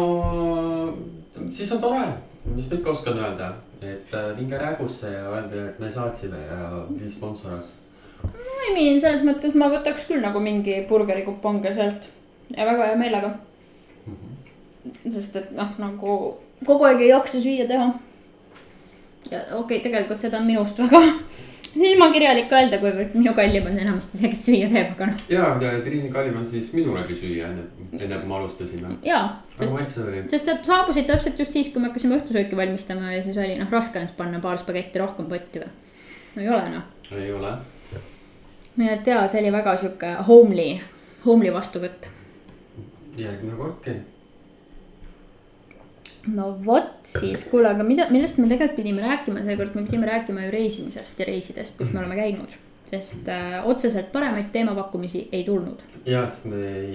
siis 1.51 1.73
on 1.73 1.81
tore, 1.83 2.07
mis 2.55 2.69
ma 2.69 2.79
ikka 2.79 2.91
oskan 2.91 3.19
öelda, 3.19 3.53
et 3.83 4.15
äh, 4.15 4.31
minge 4.37 4.59
räägusse 4.59 5.13
ja 5.13 5.29
öelge, 5.31 5.69
et 5.69 5.79
me 5.79 5.91
saatsime 5.91 6.41
ja 6.47 6.85
please 6.89 7.15
sponsor 7.17 7.59
us. 7.59 7.75
I 8.69 8.75
mean 8.75 9.01
selles 9.01 9.25
mõttes 9.25 9.55
ma 9.57 9.71
võtaks 9.73 10.05
küll 10.09 10.21
nagu 10.21 10.41
mingi 10.45 10.83
burgerikuponge 10.89 11.73
sealt 11.75 12.09
ja 12.57 12.67
väga 12.69 12.91
hea 12.91 12.97
meelega 13.01 13.31
mm. 13.31 14.15
-hmm. 14.15 15.11
sest 15.11 15.37
et 15.37 15.53
noh, 15.57 15.71
nagu 15.79 16.17
kogu 16.67 16.85
aeg 16.85 17.01
ei 17.01 17.09
jaksa 17.09 17.41
süüa 17.41 17.67
teha. 17.69 17.93
okei 19.31 19.55
okay,, 19.59 19.81
tegelikult 19.81 20.21
seda 20.21 20.39
on 20.39 20.47
minust 20.47 20.79
väga 20.79 21.01
silmakirjalik 21.71 22.53
öelda, 22.53 22.79
kuivõrd 22.83 23.15
minu 23.15 23.33
kallim 23.37 23.67
on 23.71 23.79
enamasti 23.79 24.19
see, 24.19 24.31
kes 24.33 24.43
süüa 24.49 24.69
teeb, 24.73 24.93
aga 24.97 25.11
noh. 25.13 25.25
ja, 25.31 25.47
ja 25.63 25.73
Triin 25.85 26.09
Kallim 26.13 26.39
on 26.41 26.47
siis 26.47 26.71
minulegi 26.75 27.17
süüa 27.19 27.51
enne, 27.51 27.67
enne 27.93 28.19
kui 28.19 28.31
me 28.31 28.37
alustasime. 28.39 28.95
ja. 29.07 29.23
oli. 29.61 30.23
sest 30.33 30.51
et 30.51 30.71
saabusid 30.71 31.09
täpselt 31.11 31.39
just 31.39 31.57
siis, 31.57 31.73
kui 31.73 31.83
me 31.83 31.91
hakkasime 31.91 32.19
õhtusööki 32.19 32.59
valmistama 32.59 33.15
ja 33.15 33.25
siis 33.27 33.39
oli 33.39 33.59
noh, 33.61 33.71
raske 33.71 34.03
on 34.03 34.11
panna 34.17 34.43
paar 34.43 34.59
spagetti 34.59 35.03
rohkem 35.03 35.31
potti 35.31 35.63
või. 35.63 35.75
no 36.37 36.43
ei 36.43 36.49
ole 36.55 36.71
noh. 36.77 36.89
ei 37.17 37.33
ole. 37.33 37.57
nii 38.77 38.95
et 38.97 39.13
ja, 39.15 39.27
see 39.31 39.45
oli 39.45 39.53
väga 39.55 39.77
sihuke 39.83 40.15
homely, 40.29 40.71
homely 41.27 41.55
vastuvõtt. 41.55 42.11
järgmine 43.19 43.59
kordki 43.59 44.01
no 46.29 46.51
vot 46.65 46.91
siis, 47.09 47.45
kuule, 47.51 47.71
aga 47.71 47.85
mida, 47.87 48.09
millest 48.13 48.39
me 48.39 48.49
tegelikult 48.49 48.77
pidime 48.77 49.05
rääkima 49.05 49.45
seekord, 49.47 49.75
me 49.75 49.87
pidime 49.89 50.09
rääkima 50.09 50.47
ju 50.47 50.51
reisimisest 50.55 51.21
ja 51.21 51.29
reisidest, 51.29 51.79
kus 51.79 51.93
me 51.93 52.03
oleme 52.03 52.19
käinud. 52.21 52.59
sest 52.91 53.29
äh, 53.31 53.61
otseselt 53.67 54.09
paremaid 54.13 54.49
teemapakkumisi 54.53 55.29
ei 55.33 55.45
tulnud. 55.45 55.79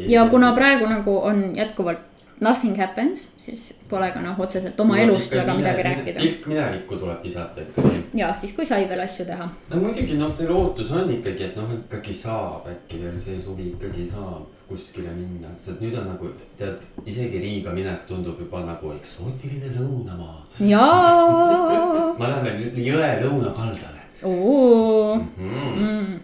ja 0.07 0.27
kuna 0.29 0.51
praegu 0.53 0.85
nagu 0.85 1.17
on 1.17 1.55
jätkuvalt 1.55 2.14
nothing 2.39 2.75
happens, 2.77 3.29
siis 3.37 3.73
pole 3.89 4.09
ka 4.11 4.21
noh, 4.21 4.39
otseselt 4.39 4.79
oma 4.83 4.97
tuleb 4.97 5.09
elust 5.09 5.31
väga 5.31 5.53
mine, 5.53 5.61
midagi 5.61 5.83
rääkida. 5.87 6.23
ikka 6.29 6.49
minevikku 6.51 6.97
tuleb 6.99 7.23
visata 7.23 7.61
ikkagi. 7.61 8.01
ja 8.13 8.33
siis, 8.35 8.51
kui 8.55 8.65
sai 8.65 8.89
veel 8.89 8.99
asju 8.99 9.25
teha. 9.25 9.47
no 9.69 9.79
muidugi 9.79 10.17
noh, 10.19 10.33
see 10.35 10.49
lootus 10.49 10.91
on 10.91 11.09
ikkagi, 11.15 11.47
et 11.47 11.55
noh, 11.55 11.71
ikkagi 11.77 12.13
saab 12.13 12.67
äkki 12.71 12.99
veel 13.03 13.15
see 13.19 13.39
suvi 13.39 13.69
ikkagi 13.71 14.05
saab 14.09 14.43
kuskile 14.67 15.13
minna, 15.15 15.53
sest 15.53 15.79
nüüd 15.79 15.95
on 15.99 16.09
nagu 16.09 16.31
tead, 16.59 16.83
isegi 17.05 17.39
Riiga 17.39 17.71
minek 17.71 18.03
tundub 18.09 18.39
juba 18.41 18.65
nagu 18.65 18.91
eksootiline 18.97 19.71
lõunamaa. 19.77 20.39
jaa 20.59 22.15
me 22.19 22.31
läheme 22.31 22.71
jõe 22.75 23.11
lõunakaldale. 23.23 24.03
Mm 24.25 25.27
-hmm. 25.37 25.79
mm. 25.79 26.19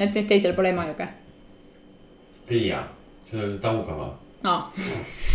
et 0.00 0.12
siis 0.12 0.26
teisel 0.26 0.52
pole 0.52 0.74
Emajõge? 0.74 1.08
Riia, 2.50 2.82
see 3.24 3.44
on 3.44 3.58
Taugamaa. 3.58 4.18
aa 4.44 4.72
Triini 4.74 5.24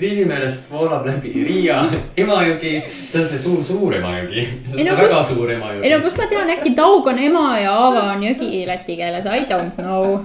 meelest 0.00 0.70
voolab 0.70 1.06
läbi 1.06 1.32
Riia, 1.46 1.84
Emajõgi, 2.16 2.82
see 2.90 3.20
on 3.20 3.28
see 3.28 3.38
suur, 3.38 3.64
suur 3.64 3.94
Emajõgi, 3.94 4.42
see 4.66 4.80
on 4.80 4.86
see 4.88 4.96
väga 4.98 5.20
kus, 5.20 5.28
suur 5.30 5.50
Emajõgi. 5.54 5.84
ei 5.84 5.90
no 5.92 6.00
kust 6.02 6.18
ma 6.18 6.26
tean, 6.30 6.50
äkki 6.56 6.74
Taug 6.74 7.06
on 7.12 7.18
ema 7.18 7.58
ja 7.60 7.76
Aava 7.84 8.02
on 8.16 8.22
jõgi 8.26 8.64
läti 8.68 8.96
keeles, 8.98 9.26
I 9.26 9.46
don't 9.50 9.76
know. 9.78 10.24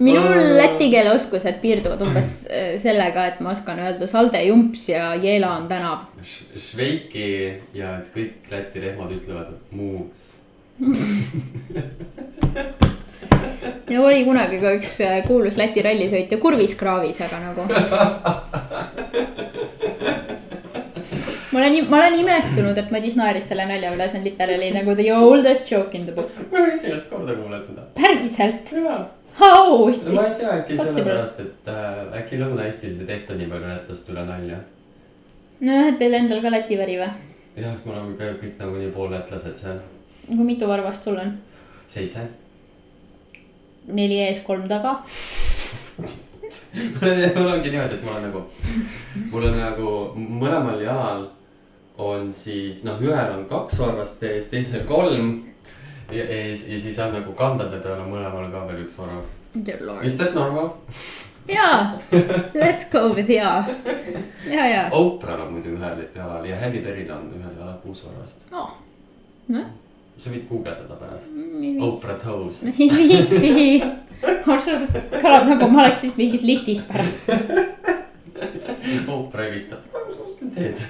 Minu 0.00 0.20
läti 0.56 0.86
keele 0.88 1.10
oskused 1.12 1.58
piirduvad 1.60 2.00
umbes 2.06 2.30
äh, 2.48 2.70
sellega, 2.80 3.26
et 3.28 3.40
ma 3.44 3.52
oskan 3.52 3.78
öelda 3.84 4.06
salde 4.08 4.40
jumps 4.46 4.88
ja 4.88 5.10
jeela 5.20 5.52
on 5.58 5.68
tänav. 5.68 5.98
Šveiki 6.56 7.26
ja 7.76 7.98
kõik 8.14 8.48
Läti 8.50 8.80
rehmad 8.82 9.12
ütlevad 9.14 9.52
muuks 9.76 10.40
ja 13.90 14.00
oli 14.00 14.24
kunagi 14.24 14.60
ka 14.62 14.74
üks 14.78 14.96
äh, 15.04 15.20
kuulus 15.26 15.56
Läti 15.60 15.82
rallisõitja 15.84 16.38
kurvis 16.42 16.74
kraavis, 16.78 17.20
aga 17.26 17.40
nagu 17.42 17.66
ma 21.52 21.58
olen, 21.58 21.76
ma 21.90 21.96
olen 21.96 22.18
imestunud, 22.22 22.78
et 22.78 22.90
Madis 22.94 23.16
naeris 23.18 23.48
selle 23.50 23.66
nalja 23.68 23.92
üle, 23.94 24.08
see 24.10 24.20
on 24.20 24.26
literally 24.28 24.70
nagu 24.74 24.94
the 24.98 25.08
oldest 25.14 25.70
joke 25.72 25.96
in 25.98 26.06
the 26.06 26.14
book. 26.16 26.36
ma 26.52 26.66
esimest 26.74 27.10
korda 27.10 27.34
kuulen 27.38 27.62
seda. 27.64 27.86
päriselt? 27.98 28.74
How 29.40 29.88
is 29.88 30.04
this? 30.04 30.14
ma 30.14 30.26
ei 30.26 30.36
tea, 30.38 30.52
äkki 30.60 30.78
sellepärast, 30.78 31.40
et 31.44 31.72
äh, 31.72 32.20
äkki 32.20 32.38
Lõuna-Eestis 32.40 32.98
ei 33.00 33.08
tehta 33.08 33.38
nii 33.38 33.48
palju 33.50 33.72
lätlast 33.72 34.12
üle 34.12 34.26
nalja. 34.28 34.60
nojah, 35.60 35.90
et 35.92 35.98
teil 36.02 36.18
endal 36.18 36.42
ka 36.44 36.54
Läti 36.54 36.78
veri 36.78 36.98
või? 37.00 37.10
jah, 37.58 37.74
me 37.84 37.94
oleme 37.94 38.18
ka 38.18 38.34
kõik 38.42 38.60
nagunii 38.60 38.92
poollätlased 38.94 39.58
seal. 39.64 39.82
kui 40.28 40.46
mitu 40.46 40.70
varvast 40.70 41.08
sul 41.08 41.18
on? 41.22 41.34
seitse. 41.90 42.28
Neli 43.86 44.18
ees, 44.26 44.42
kolm 44.46 44.68
taga 44.68 45.00
mul 47.36 47.50
ongi 47.50 47.70
niimoodi, 47.70 47.94
et 47.94 48.04
mul 48.04 48.16
on 48.16 48.22
nagu, 48.26 48.42
mul 49.30 49.46
on 49.50 49.56
nagu 49.58 49.92
mõlemal 50.16 50.82
jalal 50.84 51.28
on 52.00 52.30
siis 52.32 52.84
noh, 52.86 53.00
ühel 53.04 53.32
on 53.34 53.44
kaks 53.50 53.80
varvast 53.82 54.22
ees, 54.24 54.48
teisel 54.52 54.86
kolm. 54.88 55.32
ja, 56.12 56.24
ja, 56.24 56.46
ja 56.48 56.80
siis 56.80 56.98
on 56.98 57.12
nagu 57.14 57.34
kandade 57.36 57.80
peal 57.82 58.00
on 58.00 58.12
mõlemal 58.12 58.48
ka 58.52 58.66
veel 58.70 58.86
üks 58.86 58.96
varvas. 58.98 59.34
Is 60.06 60.16
that 60.16 60.34
normal? 60.34 60.72
jaa, 61.50 61.98
let's 62.54 62.86
go 62.92 63.08
with 63.14 63.30
jaa, 63.30 63.64
ja, 64.46 64.66
ja. 64.68 64.88
Oprah'l 64.94 65.46
on 65.46 65.52
muidu 65.56 65.74
ühel 65.74 66.04
jalal 66.14 66.44
ja 66.46 66.58
Halle 66.60 66.82
Berry'l 66.84 67.10
on 67.14 67.30
ühel 67.34 67.54
jalal 67.58 67.78
kuus 67.82 68.04
varvast 68.06 68.46
oh.. 68.52 68.70
noh 69.50 69.66
sa 70.20 70.32
võid 70.32 70.44
guugeldada 70.50 70.96
pärast. 71.00 71.32
Oprah 71.86 72.18
Toes. 72.20 72.62
ei 72.68 72.88
viitsi, 72.92 73.80
otseselt 74.44 74.92
kõlab 75.22 75.48
nagu 75.48 75.70
ma 75.72 75.84
oleks 75.86 76.04
siis 76.04 76.16
mingis 76.20 76.44
listis 76.44 76.84
pärast. 76.88 77.30
Oprah 79.14 79.48
helistab, 79.48 79.84
mis 80.08 80.36
sa 80.36 80.50
teed? 80.54 80.78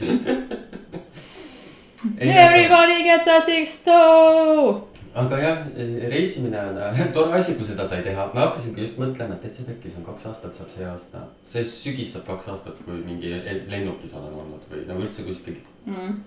Everybody 2.16 3.02
gets 3.04 3.28
a 3.28 3.40
six 3.44 3.82
toe. 3.84 4.86
aga 5.20 5.38
jah, 5.42 5.62
reisimine 6.08 6.60
on 6.70 7.10
tore 7.12 7.34
asi, 7.36 7.56
kui 7.58 7.66
seda 7.66 7.84
sai 7.86 7.98
teha, 8.06 8.28
ma 8.32 8.46
hakkasingi 8.46 8.84
just 8.86 9.00
mõtlema, 9.02 9.34
et 9.36 9.42
täitsa 9.44 9.66
pekkis 9.66 9.98
on 9.98 10.06
kaks 10.06 10.28
aastat 10.30 10.56
saab 10.56 10.70
see 10.72 10.86
aasta. 10.86 11.24
see 11.44 11.64
sügis 11.66 12.14
saab 12.14 12.28
kaks 12.30 12.48
aastat, 12.54 12.78
kui 12.86 13.02
mingi 13.04 13.34
lennukis 13.68 14.14
olen 14.16 14.38
olnud 14.44 14.68
või 14.70 14.86
nagu 14.88 15.06
üldse 15.06 15.26
kuskil 15.26 15.58
mm 15.84 16.20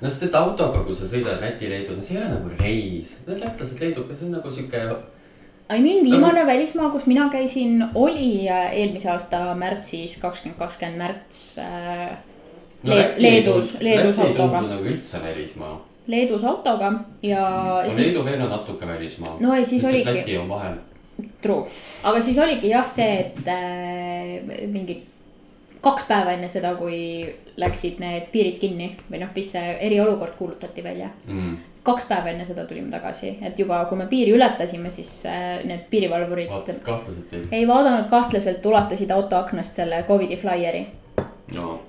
no 0.00 0.08
sest, 0.08 0.26
et 0.28 0.38
autoga, 0.38 0.84
kui 0.84 0.94
sa 0.96 1.08
sõidad 1.08 1.42
Läti-Leedu, 1.42 1.96
see 2.00 2.16
ei 2.16 2.22
ole 2.22 2.32
nagu 2.34 2.54
reis, 2.60 3.18
need 3.26 3.42
lätlased, 3.42 3.80
leedukad, 3.80 4.16
see 4.18 4.28
on 4.28 4.34
nagu 4.36 4.52
sihuke. 4.52 4.86
I 5.66 5.82
mean 5.82 6.04
viimane 6.04 6.40
no. 6.40 6.46
välismaa, 6.46 6.90
kus 6.94 7.08
mina 7.10 7.26
käisin, 7.32 7.82
oli 7.94 8.46
äh, 8.48 8.70
eelmise 8.72 9.10
aasta 9.10 9.50
märtsis, 9.58 10.18
kakskümmend 10.22 10.60
kakskümmend 10.60 11.00
märts 11.00 11.58
äh, 11.58 12.12
no, 12.82 12.94
Le. 12.94 13.14
Leedus, 13.18 13.76
Leedus 13.80 14.18
autoga. 14.18 14.60
nagu 14.62 14.86
üldse 14.86 15.22
välismaa. 15.22 15.80
Leedus 16.06 16.44
autoga 16.44 16.92
ja 17.22 17.48
no,. 17.66 17.96
Leedu 17.96 18.22
veel 18.24 18.44
on 18.46 18.52
natuke 18.52 18.86
välismaa. 18.86 19.36
no 19.40 19.56
ja 19.56 19.66
siis 19.66 19.84
oligi. 19.84 20.20
Läti 20.20 20.38
on 20.38 20.48
vahel. 20.48 20.78
True, 21.42 21.64
aga 22.04 22.20
siis 22.20 22.38
oligi 22.38 22.70
jah 22.70 22.86
see, 22.90 23.12
et 23.24 23.48
äh, 23.48 24.68
mingi 24.70 25.00
kaks 25.80 26.06
päeva 26.08 26.34
enne 26.34 26.48
seda, 26.50 26.74
kui 26.78 26.98
läksid 27.60 28.00
need 28.02 28.28
piirid 28.32 28.58
kinni 28.60 28.90
või 29.10 29.22
noh, 29.22 29.32
mis 29.34 29.50
see 29.54 29.72
eriolukord 29.88 30.36
kuulutati 30.38 30.84
välja 30.84 31.08
mm.. 31.26 31.56
kaks 31.86 32.06
päeva 32.08 32.32
enne 32.32 32.46
seda 32.48 32.66
tulime 32.68 32.90
tagasi, 32.92 33.36
et 33.46 33.58
juba, 33.58 33.82
kui 33.90 34.00
me 34.00 34.08
piiri 34.10 34.34
ületasime, 34.36 34.90
siis 34.94 35.10
äh, 35.30 35.64
need 35.68 35.86
piirivalvurid. 35.92 36.50
vaatasid 36.52 36.86
kahtlaselt 36.86 37.28
teid? 37.32 37.50
ei 37.52 37.68
vaadanud 37.68 38.08
kahtlaselt, 38.12 38.66
ulatasid 38.66 39.12
autoaknast 39.14 39.78
selle 39.80 40.02
Covidi 40.08 40.38
flaieri 40.40 40.86
no.. 41.56 41.80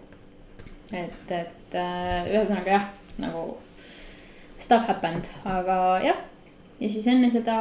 et, 0.92 1.32
et 1.32 1.80
äh, 1.80 2.32
ühesõnaga 2.34 2.78
jah, 2.78 2.90
nagu 3.24 3.50
stuff 4.60 4.88
happened, 4.90 5.30
aga 5.46 5.78
jah. 6.06 6.24
ja 6.80 6.90
siis 6.90 7.08
enne 7.08 7.32
seda 7.34 7.60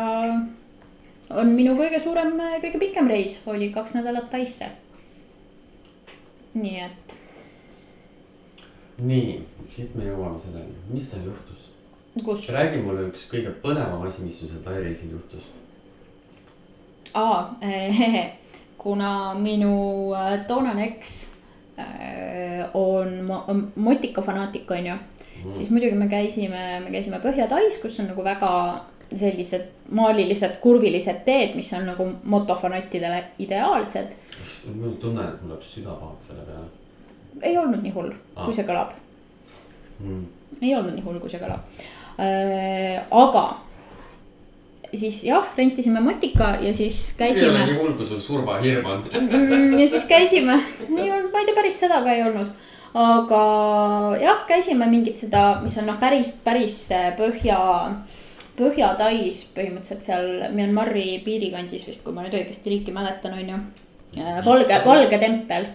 on 1.37 1.55
minu 1.55 1.75
kõige 1.79 2.01
suurem, 2.03 2.37
kõige 2.63 2.79
pikem 2.83 3.09
reis 3.11 3.41
oli 3.51 3.71
kaks 3.75 3.97
nädalat 3.97 4.29
Taisse 4.31 4.69
nii 6.57 6.81
et. 6.81 7.17
nii, 8.99 9.41
siit 9.69 9.95
me 9.95 10.07
jõuame 10.07 10.39
selleni, 10.41 10.77
mis 10.89 11.11
seal 11.11 11.27
juhtus? 11.29 11.71
räägi 12.49 12.81
mulle 12.81 13.11
üks 13.11 13.27
kõige 13.29 13.53
põnevam 13.61 14.07
asi, 14.09 14.25
mis 14.25 14.39
sul 14.41 14.49
seal 14.49 14.63
Tai 14.65 14.79
reisil 14.81 15.13
juhtus. 15.13 15.51
aa 17.15 17.57
eh,, 17.61 18.33
kuna 18.83 19.35
minu 19.35 20.15
äh, 20.17 20.47
toonane 20.49 20.85
eks 20.87 21.15
äh, 21.79 22.65
on 22.75 23.23
mo 23.29 23.45
motikafanaatik, 23.77 24.71
on 24.71 24.87
ju 24.87 24.95
mm., 24.97 25.55
siis 25.55 25.71
muidugi 25.71 25.95
me 25.95 26.09
käisime, 26.09 26.81
me 26.85 26.91
käisime 26.91 27.21
Põhja-Tais, 27.21 27.81
kus 27.83 28.01
on 28.01 28.13
nagu 28.13 28.25
väga 28.25 28.53
sellised 29.15 29.69
maalilised 29.95 30.57
kurvilised 30.61 31.21
teed, 31.25 31.55
mis 31.55 31.73
on 31.77 31.87
nagu 31.87 32.09
motofanattidele 32.25 33.25
ideaalsed 33.39 34.17
mul 34.75 34.89
on 34.93 34.97
tunne, 35.03 35.27
et 35.29 35.43
mul 35.43 35.55
läheb 35.55 35.67
süda 35.67 35.99
pahaks 36.01 36.31
selle 36.31 36.47
peale. 36.47 36.69
ei 37.43 37.59
olnud 37.59 37.83
nii 37.85 37.95
hull 37.95 38.11
ah., 38.13 38.45
kui 38.45 38.57
see 38.57 38.67
kõlab 38.69 38.97
mm.. 40.01 40.25
ei 40.63 40.75
olnud 40.75 40.97
nii 40.97 41.07
hull, 41.07 41.21
kui 41.23 41.33
see 41.33 41.43
kõlab 41.43 41.63
äh,. 42.21 43.07
aga 43.11 43.47
siis 44.95 45.25
jah, 45.25 45.49
rentisime 45.57 46.01
motika 46.01 46.55
ja 46.61 46.75
siis 46.75 47.15
käisime. 47.19 47.47
ei 47.47 47.51
ole 47.51 47.65
nii 47.67 47.79
hull, 47.81 47.97
kui 47.99 48.07
sul 48.07 48.21
surmahirm 48.23 48.87
on 48.87 49.05
mm, 49.21 49.79
ja 49.79 49.89
siis 49.89 50.05
käisime, 50.09 50.61
ei 50.99 51.11
olnud, 51.11 51.33
ma 51.33 51.43
ei 51.43 51.49
tea, 51.49 51.57
päris 51.57 51.81
seda 51.81 52.03
ka 52.05 52.13
ei 52.13 52.23
olnud. 52.27 52.53
aga 52.97 53.41
jah, 54.23 54.45
käisime 54.49 54.87
mingit 54.91 55.19
seda, 55.25 55.49
mis 55.63 55.77
on 55.81 55.91
noh, 55.91 55.99
päris, 56.01 56.37
päris 56.45 56.87
põhja, 57.19 57.59
Põhja-Tais 58.57 59.43
põhimõtteliselt 59.53 60.07
seal 60.07 60.31
Myanmari 60.57 61.19
piirikandis 61.27 61.83
vist, 61.85 62.01
kui 62.01 62.15
ma 62.17 62.23
nüüd 62.25 62.39
õigesti 62.39 62.73
riiki 62.73 62.95
mäletan, 62.95 63.35
on 63.37 63.51
ju 63.53 63.59
Äh, 63.59 63.86
valge, 64.45 64.81
valge 64.85 65.19
tempel. 65.19 65.67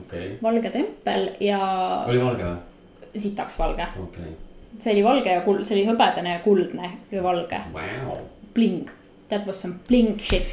Okay.. 0.00 0.36
valge 0.42 0.70
tempel 0.70 1.26
ja. 1.44 1.60
oli 2.08 2.20
valge 2.22 2.46
või? 2.46 3.20
sitaks 3.20 3.58
valge. 3.58 3.86
Okay.. 4.06 4.34
see 4.78 4.94
oli 4.94 5.04
valge 5.04 5.34
ja 5.34 5.42
kuld, 5.44 5.64
see 5.66 5.78
oli 5.78 5.88
hõbedane 5.88 6.36
ja 6.36 6.44
kuldne 6.44 6.92
ja 7.12 7.24
valge. 7.24 7.62
Wow.. 7.74 8.22
Bling, 8.54 8.90
that 9.30 9.46
was 9.46 9.60
some 9.62 9.80
bling 9.88 10.18
shit. 10.22 10.46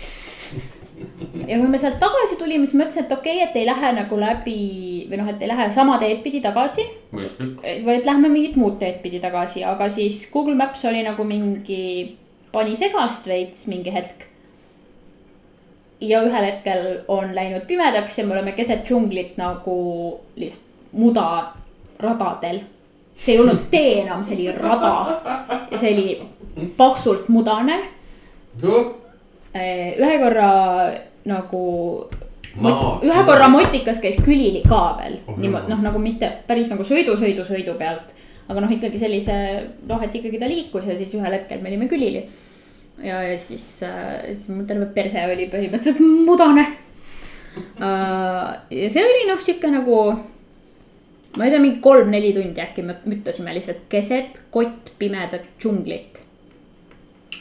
Ja 1.47 1.59
kui 1.59 1.67
me 1.69 1.77
sealt 1.77 1.99
tagasi 2.01 2.39
tulime, 2.39 2.65
siis 2.65 2.77
mõtlesin, 2.79 3.05
et 3.05 3.11
okei 3.13 3.35
okay,, 3.37 3.49
et 3.49 3.57
ei 3.59 3.67
lähe 3.69 3.91
nagu 3.99 4.17
läbi 4.17 4.61
või 5.09 5.19
noh, 5.21 5.27
et 5.29 5.43
ei 5.45 5.51
lähe 5.51 5.67
sama 5.73 5.99
teed 6.01 6.23
pidi 6.25 6.41
tagasi. 6.41 6.85
vaid 7.13 8.07
lähme 8.09 8.31
mingit 8.33 8.57
muud 8.57 8.79
teed 8.81 9.03
pidi 9.03 9.21
tagasi, 9.21 9.63
aga 9.63 9.89
siis 9.93 10.25
Google 10.33 10.57
Maps 10.57 10.85
oli 10.89 11.03
nagu 11.05 11.25
mingi, 11.27 12.17
pani 12.51 12.73
segast 12.79 13.29
veits 13.29 13.67
mingi 13.69 13.93
hetk 13.93 14.26
ja 16.01 16.21
ühel 16.23 16.45
hetkel 16.45 16.87
on 17.07 17.35
läinud 17.35 17.65
pimedaks 17.67 18.17
ja 18.19 18.25
me 18.25 18.33
oleme 18.33 18.51
keset 18.51 18.85
džunglit 18.85 19.37
nagu 19.37 19.77
lihtsalt 20.35 20.67
mudaradadel. 20.91 22.59
see 23.15 23.33
ei 23.33 23.39
olnud 23.39 23.63
tee 23.71 24.01
enam, 24.01 24.23
see 24.23 24.35
oli 24.35 24.51
rada 24.51 25.21
ja 25.71 25.77
see 25.77 25.93
oli 25.93 26.67
paksult 26.77 27.29
mudane. 27.29 27.79
Eh, 29.53 29.97
ühe 29.97 30.19
korra 30.21 30.51
nagu. 31.25 31.63
ühe 33.01 33.23
korra 33.25 33.47
motikas 33.49 33.99
käis 34.01 34.17
külili 34.25 34.61
ka 34.69 34.97
veel 35.01 35.19
oh, 35.27 35.37
niimoodi 35.37 35.69
noh, 35.69 35.81
nagu 35.81 35.99
mitte 36.01 36.29
päris 36.47 36.69
nagu 36.73 36.85
sõidu, 36.85 37.17
sõidu, 37.17 37.45
sõidu 37.45 37.73
pealt. 37.77 38.13
aga 38.47 38.61
noh, 38.61 38.71
ikkagi 38.71 38.97
sellise 39.01 39.33
noh, 39.87 40.03
et 40.03 40.15
ikkagi 40.15 40.39
ta 40.39 40.49
liikus 40.49 40.85
ja 40.85 40.97
siis 40.97 41.13
ühel 41.17 41.33
hetkel 41.33 41.61
me 41.61 41.69
olime 41.73 41.89
külili 41.89 42.27
ja, 43.03 43.21
ja 43.23 43.37
siis 43.39 43.83
äh,, 43.83 44.25
siis 44.25 44.47
mul 44.49 44.65
terve 44.69 44.87
perse 44.95 45.23
oli 45.29 45.47
põhimõtteliselt 45.51 46.01
mudane 46.27 46.65
äh,. 47.77 48.47
ja 48.73 48.89
see 48.93 49.03
oli 49.05 49.27
noh, 49.29 49.41
sihuke 49.43 49.71
nagu. 49.73 49.97
ma 51.37 51.45
ei 51.45 51.53
tea, 51.53 51.61
mingi 51.61 51.81
kolm-neli 51.83 52.33
tundi 52.33 52.63
äkki 52.63 52.85
me 52.85 52.97
müttasime 53.05 53.53
lihtsalt 53.53 53.85
keset 53.91 54.41
kottpimedat 54.51 55.45
džunglit. 55.61 56.23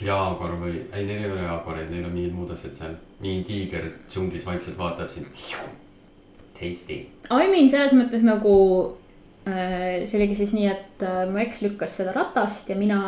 Jaagor 0.05 0.59
või, 0.61 0.83
ei 0.93 1.07
neil 1.09 1.23
ei 1.23 1.31
ole 1.31 1.47
jaagoreid, 1.47 1.89
neil 1.89 2.05
on 2.05 2.13
mingid 2.13 2.35
muud 2.37 2.53
asjad 2.53 2.77
seal. 2.77 2.99
mingi 3.21 3.47
tiiger 3.49 3.89
džunglis 4.13 4.45
vaikselt 4.45 4.77
vaatab 4.79 5.09
sind. 5.09 5.33
Tasty. 6.57 7.07
I 7.33 7.49
mean 7.49 7.71
selles 7.73 7.93
mõttes 7.97 8.23
nagu 8.25 8.53
äh, 9.49 10.05
see 10.05 10.21
oligi 10.21 10.37
siis 10.37 10.53
nii, 10.57 10.69
et 10.69 11.09
mu 11.31 11.41
eks 11.41 11.65
lükkas 11.65 11.97
seda 11.97 12.13
ratast 12.17 12.69
ja 12.69 12.77
mina 12.77 13.01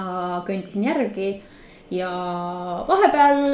kõndisin 0.48 0.88
järgi 0.88 1.30
ja 1.90 2.10
vahepeal 2.88 3.44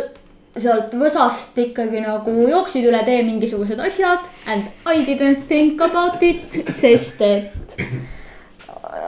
sealt 0.54 0.94
võsast 0.98 1.56
ikkagi 1.58 2.02
nagu 2.04 2.32
jooksid 2.46 2.86
üle 2.86 3.00
tee 3.06 3.22
mingisugused 3.26 3.80
asjad 3.82 4.26
and 4.50 4.68
I 4.86 5.02
didn't 5.06 5.46
think 5.50 5.82
about 5.82 6.22
it, 6.22 6.60
sest 6.70 7.22
et 7.26 7.74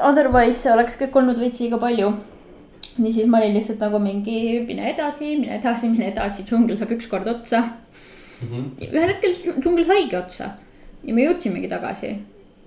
otherwise 0.06 0.72
oleks 0.72 0.98
kõik 1.00 1.18
olnud 1.20 1.38
veits 1.40 1.60
liiga 1.62 1.78
palju. 1.82 2.12
niisiis 2.98 3.26
ma 3.28 3.42
olin 3.42 3.54
lihtsalt 3.54 3.82
nagu 3.84 3.98
mingi 4.00 4.60
mine 4.66 4.90
edasi, 4.90 5.34
mine 5.36 5.58
edasi, 5.58 5.90
mine 5.92 6.08
edasi, 6.10 6.46
džungel 6.48 6.78
saab 6.80 6.94
ükskord 6.96 7.28
otsa 7.28 7.60
mm. 7.60 8.48
-hmm. 8.48 8.70
ühel 8.88 9.12
hetkel 9.12 9.36
džungel 9.60 9.84
saigi 9.84 10.16
otsa 10.16 10.50
ja 11.04 11.14
me 11.14 11.26
jõudsimegi 11.26 11.68
tagasi. 11.68 12.16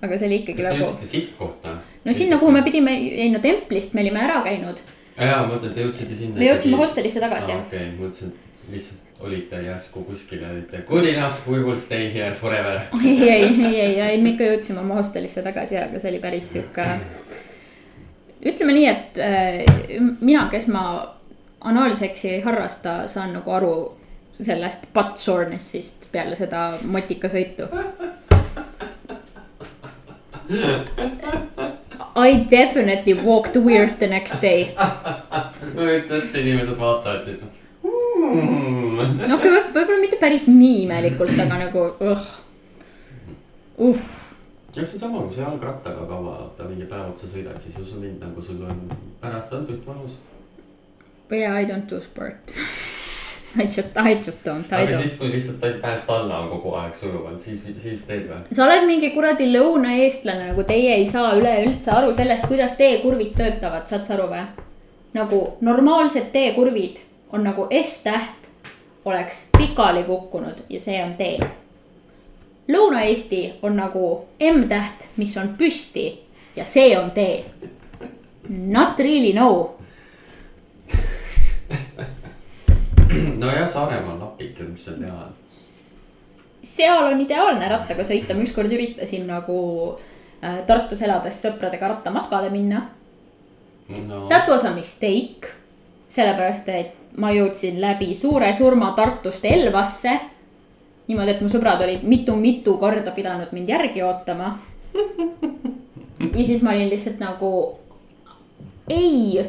aga 0.01 0.17
see 0.17 0.27
oli 0.27 0.35
ikkagi 0.39 0.63
nagu. 0.63 0.77
Te 0.77 0.83
jõudsite 0.83 1.05
sihtkohta? 1.05 1.75
no 2.05 2.13
sinna, 2.13 2.37
kuhu 2.37 2.51
me 2.51 2.63
pidime, 2.63 2.95
ei 2.95 3.29
no 3.31 3.39
templist 3.43 3.93
me 3.93 4.01
olime 4.01 4.23
ära 4.23 4.39
käinud 4.45 4.79
jaa, 5.27 5.43
ma 5.43 5.53
mõtlen, 5.53 5.73
te 5.75 5.81
jõudsite 5.85 6.15
sinna. 6.15 6.39
me 6.39 6.45
jõudsime 6.49 6.79
hostelisse 6.79 7.19
tagasi 7.23 7.51
ah,. 7.53 7.57
okei 7.65 7.85
okay., 7.89 7.99
mõtlesin, 7.99 8.27
et 8.33 8.73
lihtsalt 8.73 9.05
olite 9.19 9.55
järsku 9.65 10.03
kuskil 10.07 10.41
ja 10.41 10.49
olite 10.53 10.77
good 10.87 11.05
enough, 11.05 11.35
we 11.47 11.59
will 11.59 11.75
stay 11.75 12.13
here 12.13 12.31
forever. 12.31 12.79
ei, 13.05 13.29
ei, 13.29 13.43
ei, 13.43 13.81
ei, 13.81 14.01
ei, 14.01 14.21
me 14.21 14.29
ikka 14.35 14.43
jõudsime 14.53 14.79
oma 14.79 14.95
hostelisse 15.01 15.41
tagasi, 15.43 15.77
aga 15.77 15.99
see 15.99 16.11
oli 16.13 16.21
päris 16.23 16.51
sihuke. 16.53 16.85
ütleme 18.39 18.71
nii, 18.77 18.87
et 18.87 19.17
äh, 19.23 19.65
mina, 20.21 20.47
kes 20.51 20.67
ma 20.71 20.83
anaalseksi 21.59 22.29
ei 22.37 22.41
harrasta, 22.45 23.07
saan 23.11 23.33
nagu 23.35 23.51
aru 23.51 23.73
sellest 24.39 24.81
butt 24.95 25.17
soreness'ist 25.19 26.07
peale 26.13 26.35
seda 26.39 26.69
motikasõitu 26.87 27.67
I 32.15 32.45
definitely 32.49 33.13
walked 33.13 33.55
weird 33.55 33.99
the 33.99 34.07
next 34.07 34.41
day. 34.41 34.75
kujuta 35.75 36.15
ette, 36.17 36.39
inimesed 36.39 36.77
vaatavad 36.77 37.23
sind 37.25 37.41
mm.. 37.83 39.27
no 39.27 39.35
okei, 39.35 39.51
võib-olla 39.51 39.99
mitte 40.01 40.19
päris 40.21 40.47
nii 40.49 40.83
imelikult, 40.85 41.35
aga 41.39 41.59
nagu 41.65 41.85
uh.. 42.11 42.29
Uh. 43.79 44.01
jah, 44.75 44.83
see 44.83 44.97
on 44.99 45.03
sama, 45.05 45.23
kui 45.23 45.35
sa 45.37 45.45
jalgrattaga 45.47 46.05
kaua, 46.09 46.37
vaata 46.43 46.69
mingi 46.69 46.87
päev 46.89 47.13
otsa 47.13 47.29
sõidad, 47.31 47.59
siis 47.63 47.79
usu 47.81 47.99
mind, 48.01 48.21
nagu 48.23 48.43
sul 48.43 48.61
on 48.67 48.85
pärast 49.21 49.53
andult 49.55 49.85
valus. 49.87 50.17
Yeah, 51.31 51.53
I 51.61 51.65
don't 51.69 51.85
do 51.89 52.01
sport 52.01 52.55
I 53.57 53.65
just, 53.65 53.97
I 53.97 54.15
just 54.15 54.45
don't. 54.45 54.73
aga 54.73 55.01
siis, 55.01 55.15
kui 55.17 55.31
lihtsalt 55.31 55.63
ainult 55.63 55.81
pääst 55.81 56.09
alla 56.13 56.37
on 56.37 56.49
kogu 56.51 56.73
aeg 56.77 56.93
sujuvalt, 56.95 57.41
siis, 57.41 57.63
siis 57.81 58.03
teed 58.05 58.27
või? 58.29 58.41
sa 58.53 58.65
oled 58.67 58.85
mingi 58.85 59.09
kuradi 59.15 59.47
lõunaeestlane, 59.49 60.51
nagu 60.51 60.65
teie 60.69 60.99
ei 60.99 61.07
saa 61.09 61.31
üleüldse 61.39 61.91
aru 61.91 62.13
sellest, 62.13 62.45
kuidas 62.51 62.75
teekurvid 62.77 63.33
töötavad, 63.39 63.87
saad 63.89 64.05
sa 64.05 64.13
aru 64.17 64.27
või? 64.29 64.43
nagu 65.17 65.39
normaalsed 65.65 66.29
teekurvid 66.35 67.01
on 67.33 67.47
nagu 67.47 67.65
S-täht 67.81 68.49
oleks 69.05 69.41
pikali 69.57 70.03
kukkunud 70.03 70.61
ja 70.69 70.79
see 70.79 71.01
on 71.03 71.17
tee. 71.17 71.39
Lõuna-Eesti 72.69 73.41
on 73.65 73.79
nagu 73.79 74.05
M-täht, 74.51 75.09
mis 75.17 75.33
on 75.41 75.55
püsti 75.57 76.05
ja 76.55 76.65
see 76.65 76.93
on 76.97 77.09
tee. 77.17 77.45
Not 78.49 78.99
really 78.99 79.33
no 79.33 79.75
nojah, 83.41 83.65
Saaremaal 83.67 84.19
napib 84.19 84.57
ju, 84.59 84.69
mis 84.69 84.85
seal 84.85 84.99
teha 85.01 85.25
on. 85.25 85.33
seal 86.61 87.03
on 87.09 87.21
ideaalne 87.23 87.69
rattaga 87.71 88.05
sõita, 88.05 88.35
ma 88.35 88.45
ükskord 88.45 88.73
üritasin 88.75 89.27
nagu 89.29 89.59
äh, 90.43 90.61
Tartus 90.67 91.01
elades 91.05 91.41
sõpradega 91.41 91.93
rattamatkale 91.95 92.51
minna 92.53 92.85
no.. 94.07 94.27
That 94.29 94.47
was 94.47 94.65
a 94.65 94.73
mistake, 94.73 95.53
sellepärast 96.09 96.69
et 96.73 97.17
ma 97.17 97.31
jõudsin 97.33 97.79
läbi 97.81 98.13
suure 98.15 98.51
surma 98.57 98.93
Tartust 98.97 99.45
Elvasse. 99.45 100.19
niimoodi, 101.09 101.31
et 101.33 101.41
mu 101.41 101.49
sõbrad 101.49 101.81
olid 101.81 102.03
mitu-mitu 102.05 102.75
korda 102.77 103.11
pidanud 103.11 103.49
mind 103.51 103.69
järgi 103.69 104.03
ootama. 104.05 104.51
ja 106.37 106.43
siis 106.45 106.61
ma 106.61 106.75
olin 106.75 106.89
lihtsalt 106.89 107.17
nagu 107.21 107.79
ei 108.89 109.41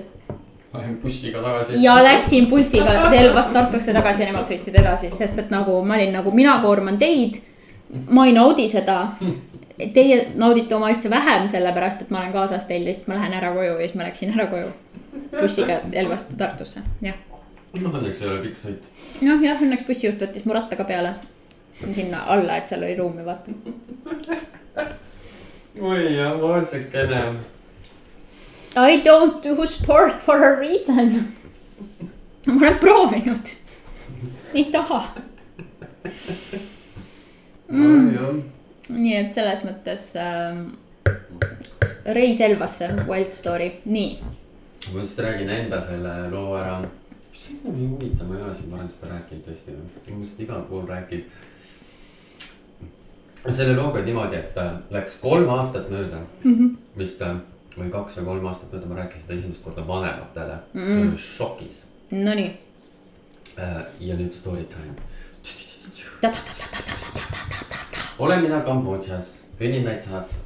Lähen 0.74 0.96
bussiga 1.02 1.42
tagasi. 1.42 1.82
ja 1.82 2.04
läksin 2.04 2.46
bussiga 2.46 3.12
Elvast 3.12 3.52
Tartusse 3.52 3.92
tagasi 3.92 4.22
ja 4.22 4.28
nemad 4.28 4.46
sõitsid 4.46 4.76
edasi, 4.78 5.10
sest 5.10 5.38
et 5.42 5.50
nagu 5.50 5.80
ma 5.82 5.96
olin 5.96 6.12
nagu 6.14 6.30
mina 6.30 6.60
koorman 6.62 6.98
teid. 6.98 7.40
ma 8.10 8.26
ei 8.26 8.32
naudi 8.32 8.68
seda. 8.68 9.08
Teie 9.94 10.28
naudite 10.36 10.76
oma 10.76 10.92
asja 10.92 11.10
vähem, 11.10 11.48
sellepärast 11.48 12.02
et 12.04 12.10
ma 12.10 12.20
olen 12.20 12.32
kaasas 12.32 12.68
teil, 12.68 12.84
lihtsalt 12.84 13.08
ma 13.08 13.18
lähen 13.18 13.34
ära 13.34 13.52
koju 13.54 13.72
ja 13.72 13.78
siis 13.80 13.94
ma 13.98 14.06
läksin 14.06 14.34
ära 14.38 14.46
koju. 14.46 14.70
bussiga 15.40 15.80
Elvast 15.92 16.36
Tartusse, 16.38 16.86
jah. 17.02 17.18
no 17.80 17.90
õnneks 17.90 18.22
ei 18.22 18.30
ole 18.30 18.40
pikk 18.46 18.62
sõit. 18.62 18.90
noh, 19.26 19.42
jah, 19.42 19.58
õnneks 19.58 19.86
bussijuht 19.88 20.22
võttis 20.22 20.46
mu 20.46 20.54
ratta 20.54 20.76
ka 20.76 20.84
peale. 20.84 21.14
sinna 21.80 22.26
alla, 22.26 22.56
et 22.56 22.68
seal 22.68 22.84
oli 22.84 22.94
ruumi, 22.94 23.24
vaata. 23.24 23.50
oi 25.80 26.14
jah, 26.14 26.36
vaesekene 26.42 27.24
I 28.76 29.02
don't 29.02 29.42
do 29.42 29.66
sport 29.66 30.22
for 30.22 30.44
a 30.44 30.58
reason. 30.58 31.34
ma 32.46 32.54
olen 32.66 32.78
proovinud, 32.78 33.50
ei 34.54 34.64
taha 34.72 35.00
mm.. 37.68 38.40
nii 38.88 39.16
et 39.18 39.34
selles 39.34 39.64
mõttes 39.66 40.06
äh, 40.18 40.62
reis 42.16 42.40
Elvasse, 42.40 42.88
wild 43.08 43.34
story, 43.36 43.70
nii. 43.84 44.22
ma 44.92 45.04
just 45.04 45.20
räägin 45.20 45.50
enda 45.50 45.80
selle 45.84 46.14
loo 46.32 46.56
ära. 46.58 46.80
see 47.32 47.60
on 47.64 47.76
nii 47.76 47.88
huvitav, 47.92 48.28
ma 48.28 48.36
ei 48.38 48.42
ole 48.42 48.54
siin 48.54 48.72
varem 48.72 48.88
seda 48.92 49.12
rääkinud 49.14 49.46
tõesti, 49.46 49.76
ma 50.08 50.24
seda 50.32 50.46
igal 50.46 50.66
pool 50.68 50.88
rääkinud. 50.88 51.38
selle 53.46 53.76
looga 53.76 54.02
niimoodi, 54.04 54.36
et 54.36 54.58
äh, 54.58 54.74
läks 54.90 55.20
kolm 55.22 55.48
aastat 55.58 55.90
mööda 55.90 56.24
mm, 56.44 56.54
-hmm. 56.54 56.76
vist 56.98 57.22
äh, 57.22 57.36
või 57.76 57.90
kaks 57.92 58.18
või 58.18 58.26
kolm 58.30 58.50
aastat 58.50 58.72
mööda 58.74 58.90
ma 58.90 58.98
rääkisin 58.98 59.24
seda 59.24 59.36
esimest 59.38 59.64
korda 59.64 59.84
vanematele 59.86 60.58
mm., 60.72 60.90
nad 60.90 61.06
olid 61.06 61.22
šokis. 61.22 61.84
Nonii. 62.10 62.50
Äh, 63.58 63.82
ja 64.00 64.16
nüüd 64.18 64.34
story 64.34 64.64
time. 64.70 64.94
olen 68.18 68.42
mina 68.42 68.60
Kambodžas, 68.66 69.46
kõnnin 69.58 69.86
metsas. 69.86 70.40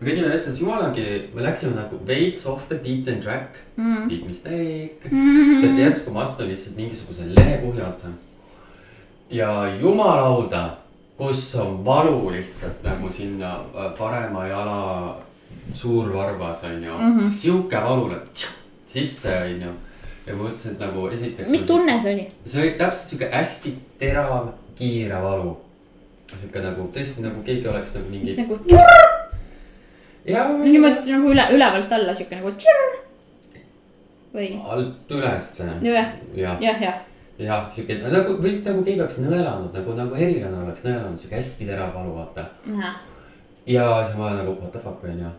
me 0.00 0.08
kõnnime 0.08 0.32
metsas 0.32 0.60
jumalagi, 0.60 1.30
me 1.34 1.42
läksime 1.42 1.74
nagu 1.76 2.00
veits 2.06 2.46
off 2.46 2.68
the 2.68 2.78
beaten 2.82 3.20
track 3.20 3.60
mm., 3.76 4.08
big 4.08 4.26
mistake 4.26 5.10
mm.. 5.10 5.54
sest 5.54 5.64
et 5.68 5.78
järsku 5.84 6.12
ma 6.14 6.22
astun 6.22 6.48
lihtsalt 6.48 6.76
mingisuguse 6.76 7.28
leekuhja 7.28 7.88
otsa. 7.92 8.08
ja 9.30 9.76
jumalauda, 9.80 10.78
kus 11.16 11.54
on 11.60 11.84
valu 11.84 12.30
lihtsalt 12.30 12.84
nagu 12.84 13.10
sinna 13.10 13.58
parema 13.98 14.46
jala 14.46 14.78
suur 15.74 16.12
varvas 16.14 16.64
on 16.64 16.82
ju 16.84 16.92
mm, 16.98 17.18
-hmm. 17.18 17.28
sihuke 17.28 17.76
valu 17.76 18.08
läheb 18.08 18.26
sisse 18.86 19.34
on 19.42 19.62
ju. 19.62 19.72
ja 20.26 20.34
ma 20.34 20.42
mõtlesin, 20.42 20.72
et 20.72 20.80
nagu 20.80 21.08
esiteks. 21.08 21.50
mis 21.50 21.62
tunne 21.62 22.00
see 22.02 22.14
oli? 22.14 22.28
see 22.44 22.62
oli 22.62 22.70
täpselt 22.70 23.08
sihuke 23.08 23.30
hästi 23.32 23.74
terav, 23.98 24.48
kiire 24.78 25.22
valu. 25.22 25.56
sihuke 26.36 26.60
nagu 26.60 26.88
tõesti 26.94 27.24
nagu 27.24 27.42
keegi 27.42 27.68
oleks 27.68 27.94
nagu 27.94 28.10
mingi. 28.10 28.36
nagu. 28.36 28.58
ja. 30.24 30.48
niimoodi 30.48 31.12
nagu 31.12 31.34
üle, 31.34 31.50
ülevalt 31.52 31.92
alla 31.92 32.14
sihuke 32.14 32.36
nagu. 32.36 32.54
või? 34.34 34.50
alt 34.64 35.10
ülesse. 35.10 35.70
jah, 35.82 36.16
jah, 36.36 36.82
jah 36.82 37.04
jah, 37.38 37.68
sihuke 37.74 38.00
nagu 38.02 38.38
võib 38.42 38.64
nagu 38.66 38.82
keegi 38.82 39.00
oleks 39.00 39.20
nõelanud 39.22 39.76
nagu, 39.76 39.94
nagu 39.94 40.18
erilane 40.18 40.64
oleks 40.64 40.82
nõelanud, 40.86 41.20
sihuke 41.20 41.38
hästi 41.38 41.68
terav 41.68 41.94
valu, 41.94 42.16
vaata. 42.16 42.48
Ja 43.68 43.90
siis 44.04 44.16
ma 44.16 44.30
olen 44.30 44.42
nagu 44.42 44.56
what 44.60 44.72
the 44.72 44.80
fuck 44.80 45.04
on 45.04 45.20
ju 45.20 45.30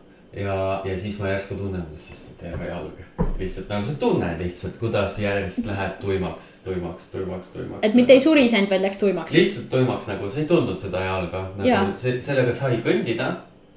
ja, 0.44 0.82
ja 0.86 1.00
siis 1.00 1.18
ma 1.20 1.32
järsku 1.32 1.56
tunnen, 1.58 1.82
kuidas 1.90 2.08
siis 2.08 2.36
terve 2.38 2.70
jalg 2.70 3.00
lihtsalt 3.40 3.70
nagu 3.72 3.86
sa 3.86 3.96
tunned 4.00 4.44
lihtsalt, 4.44 4.78
kuidas 4.78 5.16
järjest 5.20 5.66
läheb 5.66 5.98
tuimaks, 6.02 6.52
tuimaks, 6.64 7.08
tuimaks, 7.14 7.50
tuimaks. 7.56 7.80
et 7.82 7.98
mitte 7.98 8.14
ei 8.14 8.22
surisenud, 8.22 8.70
vaid 8.70 8.84
läks 8.84 9.02
tuimaks. 9.02 9.34
lihtsalt 9.34 9.70
tuimaks 9.70 10.08
nagu 10.12 10.30
sa 10.30 10.40
ei 10.40 10.48
tundnud 10.50 10.80
seda 10.80 11.04
jalga, 11.06 11.44
nagu 11.58 11.98
see, 11.98 12.20
sellega 12.22 12.54
sai 12.54 12.82
kõndida 12.86 13.32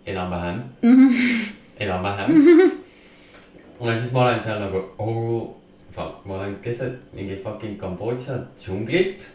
enam-vähem 0.07 0.62
mm, 0.83 1.09
-hmm. 1.09 1.51
enam-vähem 1.87 2.33
mm. 2.33 2.47
-hmm. 2.61 3.91
ja 3.91 3.99
siis 3.99 4.12
ma 4.12 4.27
olen 4.27 4.41
seal 4.41 4.61
nagu 4.61 4.85
oh 4.99 5.57
fuck, 5.91 6.25
ma 6.25 6.35
olen 6.35 6.57
keset 6.62 7.15
mingi 7.15 7.37
fucking 7.45 7.79
Kambodža 7.81 8.43
džunglit 8.59 9.31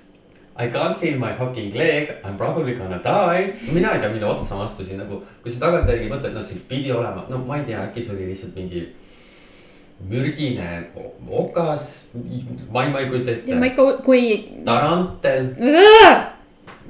I 0.59 0.67
can't 0.69 0.97
feel 0.97 1.19
my 1.19 1.33
fucking 1.33 1.71
leg, 1.75 2.09
I 2.23 2.29
m 2.29 2.37
probably 2.37 2.73
gonna 2.73 2.97
die. 2.97 3.53
mina 3.73 3.91
ei 3.93 3.99
tea, 3.99 4.09
mille 4.09 4.25
otsa 4.25 4.55
ma 4.55 4.63
astusin 4.65 4.97
nagu, 4.97 5.19
kui 5.43 5.51
sa 5.53 5.59
tagantjärgi 5.67 6.07
mõtled, 6.09 6.33
noh, 6.33 6.45
see 6.45 6.63
pidi 6.69 6.89
olema, 6.91 7.25
no 7.29 7.43
ma 7.45 7.59
ei 7.59 7.65
tea, 7.67 7.83
äkki 7.85 8.01
see 8.01 8.15
oli 8.15 8.25
lihtsalt 8.31 8.55
mingi 8.57 8.87
mürgine 10.09 10.87
okas. 11.29 11.83
ma 12.73 12.85
ei, 12.85 12.89
ma 12.89 13.03
ei 13.03 13.09
kujuta 13.11 13.35
ette. 13.35 13.55
ma 13.55 13.69
ikka, 13.69 13.85
kui. 14.07 14.23
tarantel. 14.65 15.51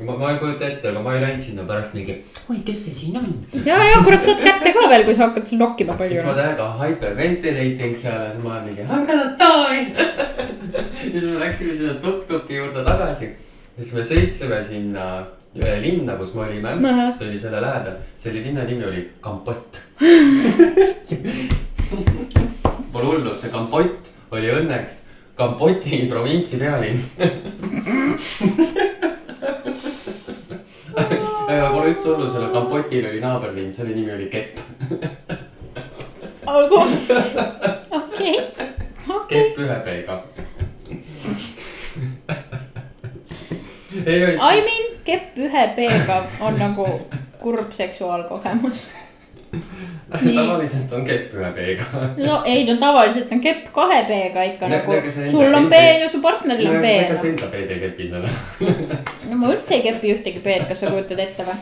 ma, 0.06 0.16
ma 0.16 0.30
ei 0.32 0.40
kujuta 0.40 0.70
ette, 0.70 0.88
aga 0.94 1.02
ma 1.04 1.16
ei 1.18 1.26
läinud 1.26 1.44
sinna 1.44 1.66
pärast 1.68 1.98
mingi, 1.98 2.16
oi, 2.48 2.62
kes 2.70 2.86
see 2.86 2.96
siin 3.02 3.18
on. 3.20 3.34
ja, 3.66 3.82
ja 3.84 3.98
kurat, 4.06 4.24
saad 4.30 4.46
kätte 4.46 4.72
ka 4.78 4.86
veel, 4.94 5.04
kui 5.10 5.18
sa 5.18 5.26
hakkad 5.26 5.50
siin 5.50 5.60
nokkima 5.66 5.98
palju. 6.00 6.16
siis 6.16 6.30
ma 6.30 6.38
täiega 6.40 6.70
hyperventilating 6.86 8.00
seal 8.00 8.24
ja 8.24 8.32
siis 8.32 8.48
ma 8.48 8.56
olen 8.56 8.72
mingi, 8.72 8.88
I 8.88 8.96
m 8.96 9.04
gonna 9.12 9.28
die 9.44 10.08
ja 11.12 11.20
siis 11.20 11.28
me 11.34 11.44
läksime 11.44 11.76
sinna 11.82 11.98
tuk-tuki 12.08 12.62
juurde 12.62 12.88
tagasi 12.88 13.34
siis 13.78 13.94
me 13.94 14.02
sõitsime 14.06 14.58
sinna 14.66 15.04
ühe 15.58 15.76
linna, 15.82 16.16
kus 16.18 16.34
me 16.34 16.42
olime, 16.48 16.72
see 17.14 17.28
oli 17.30 17.40
selle 17.42 17.60
lähedal, 17.62 17.98
selle 18.18 18.42
linna 18.42 18.64
nimi 18.66 18.86
oli 18.88 19.04
Kampott. 19.22 19.82
Pole 22.92 23.06
hullu, 23.06 23.36
see 23.38 23.50
Kampott 23.54 24.10
oli 24.34 24.50
õnneks 24.54 24.94
Kampoti 25.38 26.08
provintsi 26.10 26.58
pealinn. 26.58 27.00
Aga 31.48 31.70
pole 31.72 31.88
üldse 31.94 32.10
hullu, 32.10 32.28
sellel 32.28 32.52
Kampotil 32.56 33.06
oli 33.12 33.20
naaberlinn, 33.22 33.72
selle 33.72 33.94
nimi 33.94 34.12
oli 34.16 34.28
Kepp. 34.34 34.58
Olgu, 36.48 36.78
okei, 38.02 38.02
okei. 38.02 38.36
Kepp 39.30 39.58
ühe 39.62 39.78
P-ga 39.86 40.16
I 44.06 44.62
mean, 44.66 44.90
kepp 45.08 45.38
ühe 45.38 45.68
B-ga 45.76 46.22
on 46.46 46.58
nagu 46.60 46.88
kurb 47.42 47.74
seksuaalkogemus 47.78 48.82
tavaliselt 50.36 50.92
on 50.94 51.06
kepp 51.08 51.36
ühe 51.36 51.52
B-ga. 51.56 52.02
no 52.20 52.40
ei, 52.46 52.64
no 52.68 52.76
tavaliselt 52.82 53.32
on 53.32 53.42
kepp 53.44 53.70
kahe 53.76 54.00
B-ga 54.10 54.44
ikka 54.52 54.70
no, 54.70 54.80
nagu, 54.80 55.14
sul 55.32 55.58
on 55.60 55.70
B 55.72 55.80
ja 56.02 56.10
su 56.12 56.22
partneril 56.24 56.70
on 56.72 56.82
B. 56.84 56.92
kas 57.12 57.22
sa 57.22 57.30
enda 57.32 57.50
B-d 57.54 57.76
ei 57.76 57.82
kepi 57.86 58.10
seal 58.12 58.28
no 59.30 59.40
ma 59.40 59.54
üldse 59.54 59.78
ei 59.78 59.86
kepi 59.88 60.14
ühtegi 60.16 60.44
B-d, 60.44 60.68
kas 60.70 60.84
sa 60.84 60.92
kujutad 60.92 61.24
ette 61.24 61.48
või? 61.48 61.56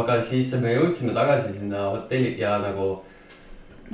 aga 0.00 0.18
siis 0.26 0.52
me 0.62 0.74
jõudsime 0.74 1.14
tagasi 1.16 1.54
sinna 1.60 1.86
hotelli 1.92 2.34
ja 2.40 2.56
nagu 2.62 2.90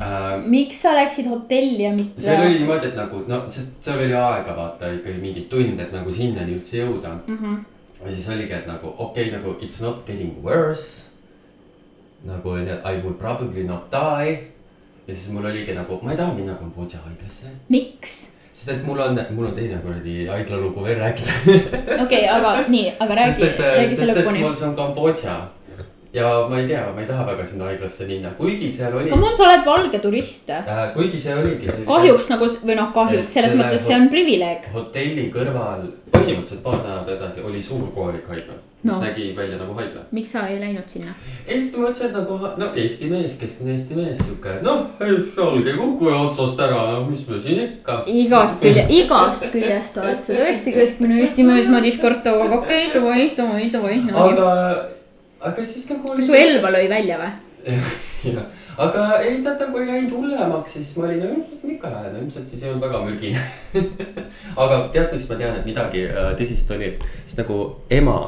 äh,. 0.01 0.35
miks 0.57 0.83
sa 0.87 0.97
läksid 0.97 1.29
hotelli 1.33 1.85
ja 1.85 1.95
mitte? 1.97 2.21
seal 2.29 2.45
oli 2.49 2.61
niimoodi, 2.61 2.93
et 2.93 3.01
nagu 3.01 3.25
noh, 3.29 3.47
sest 3.53 3.81
seal 3.85 4.01
oli 4.05 4.17
aega 4.17 4.57
vaata 4.57 4.93
ikkagi 4.99 5.21
mingi 5.23 5.49
tund, 5.53 5.81
et 5.81 5.93
nagu 5.93 6.13
sinnani 6.13 6.57
üldse 6.57 6.81
jõuda 6.85 7.19
mm. 7.21 7.41
-hmm. 7.41 7.65
Ja 8.05 8.13
siis 8.13 8.29
oligi, 8.29 8.53
et 8.53 8.67
nagu 8.69 8.93
okei 8.99 9.29
okay,, 9.29 9.39
nagu 9.39 9.57
it's 9.61 9.83
not 9.83 10.05
getting 10.07 10.37
worse. 10.45 11.09
nagu 12.25 12.57
I 12.59 12.97
would 13.03 13.19
probably 13.19 13.65
not 13.65 13.91
die. 13.91 14.39
ja 15.07 15.15
siis 15.15 15.29
mul 15.33 15.45
oligi 15.45 15.75
nagu, 15.75 16.01
ma 16.03 16.11
ei 16.11 16.17
taha 16.17 16.35
minna 16.35 16.55
Kambodža 16.55 16.99
haiglasse. 17.07 17.53
miks? 17.69 18.31
sest 18.53 18.73
et 18.73 18.87
mul 18.87 19.01
on, 19.01 19.19
mul 19.31 19.47
on 19.47 19.55
teine 19.55 19.79
kuradi 19.85 20.27
haiglalugu 20.27 20.85
veel 20.85 20.99
rääkida. 20.99 21.33
okei 22.05 22.25
aga 22.29 22.57
nii, 22.69 22.97
aga 23.01 23.15
räägi, 23.15 23.53
räägi 23.61 23.97
see 23.97 24.13
lõpuni. 24.13 24.41
mul 24.45 24.55
see 24.55 24.69
on 24.69 24.77
Kambodža 24.77 25.37
ja 26.17 26.49
ma 26.49 26.61
ei 26.61 26.67
tea, 26.67 26.93
ma 26.95 27.01
ei 27.01 27.07
taha 27.07 27.27
väga 27.27 27.45
sinna 27.45 27.67
haiglasse 27.69 28.07
minna, 28.09 28.31
kuigi 28.39 28.71
seal 28.73 28.95
oli. 28.97 29.11
Come 29.13 29.29
on, 29.29 29.37
sa 29.37 29.49
oled 29.49 29.67
valge 29.67 29.99
turist 30.01 30.51
äh,. 30.51 30.71
kuigi 30.95 31.21
see 31.21 31.35
oligi. 31.37 31.73
kahjuks 31.89 32.31
nagu 32.33 32.49
või 32.63 32.79
noh, 32.79 32.93
kahjuks 32.95 33.37
selles 33.37 33.59
mõttes 33.59 33.85
see 33.85 33.99
on 33.99 34.09
privileeg. 34.13 34.71
hotelli 34.77 35.27
kõrval, 35.35 35.85
põhimõtteliselt 36.15 36.65
paar 36.65 36.81
tänavat 36.81 37.13
edasi 37.19 37.45
oli 37.45 37.61
suur 37.63 37.91
kohalik 37.95 38.33
haigla. 38.33 38.57
mis 38.87 38.95
no. 38.95 38.99
nägi 39.03 39.29
välja 39.37 39.61
nagu 39.61 39.77
haigla. 39.77 40.07
miks 40.17 40.33
sa 40.33 40.47
ei 40.49 40.57
läinud 40.63 40.89
sinna? 40.89 41.13
siis 41.45 41.71
ma 41.77 41.85
mõtlesin, 41.85 42.09
et 42.09 42.17
nagu 42.17 42.41
no 42.63 42.73
Eesti 42.85 43.13
mees, 43.13 43.37
keskmine 43.43 43.77
Eesti 43.77 44.01
mees, 44.01 44.25
sihuke 44.25 44.57
noh, 44.65 44.89
jalg 45.37 45.69
ei 45.69 45.79
kuku 45.83 46.11
ja 46.13 46.25
otsast 46.31 46.65
ära, 46.65 46.83
no 46.97 47.07
mis 47.11 47.29
me 47.29 47.41
siin 47.45 47.65
ikka. 47.67 48.03
igast 48.09 48.61
külje, 48.65 48.89
igast 49.03 49.49
küljest 49.53 50.01
oled 50.01 50.25
sa 50.25 50.41
tõesti 50.41 50.77
keskmine 50.81 51.21
Eesti 51.25 51.45
mees, 51.45 51.73
Madis 51.73 52.01
Kartov, 52.01 52.45
aga 52.49 52.63
okei 52.63 52.87
okay,, 52.87 52.95
davai, 52.97 53.33
davai, 53.37 53.73
davai 53.75 54.05
no,. 54.07 54.31
aga 54.31 54.96
aga 55.41 55.65
siis 55.65 55.89
nagu. 55.91 56.15
kas 56.17 56.27
su 56.29 56.37
Elva 56.37 56.73
lõi 56.75 56.87
välja 56.91 57.19
või? 57.21 57.33
jah, 58.27 58.47
aga 58.79 59.05
ei 59.27 59.41
ta 59.45 59.57
nagu 59.61 59.81
ei 59.83 59.89
läinud 59.91 60.17
hullemaks, 60.17 60.77
siis 60.79 60.93
ma 60.97 61.07
olin, 61.09 61.23
no 61.23 61.39
mis 61.41 61.61
siin 61.61 61.75
ikka 61.77 61.91
lähen, 61.93 62.19
ilmselt 62.23 62.51
siis 62.51 62.63
ei 62.63 62.73
olnud 62.73 62.87
väga 62.87 63.03
mürgine 63.05 63.43
aga 64.63 64.83
tead, 64.95 65.13
miks 65.13 65.29
ma 65.31 65.41
tean, 65.41 65.61
et 65.61 65.69
midagi 65.69 66.05
äh, 66.11 66.33
tõsist 66.39 66.71
oli, 66.77 66.93
sest 67.25 67.43
nagu 67.43 67.61
ema, 67.91 68.19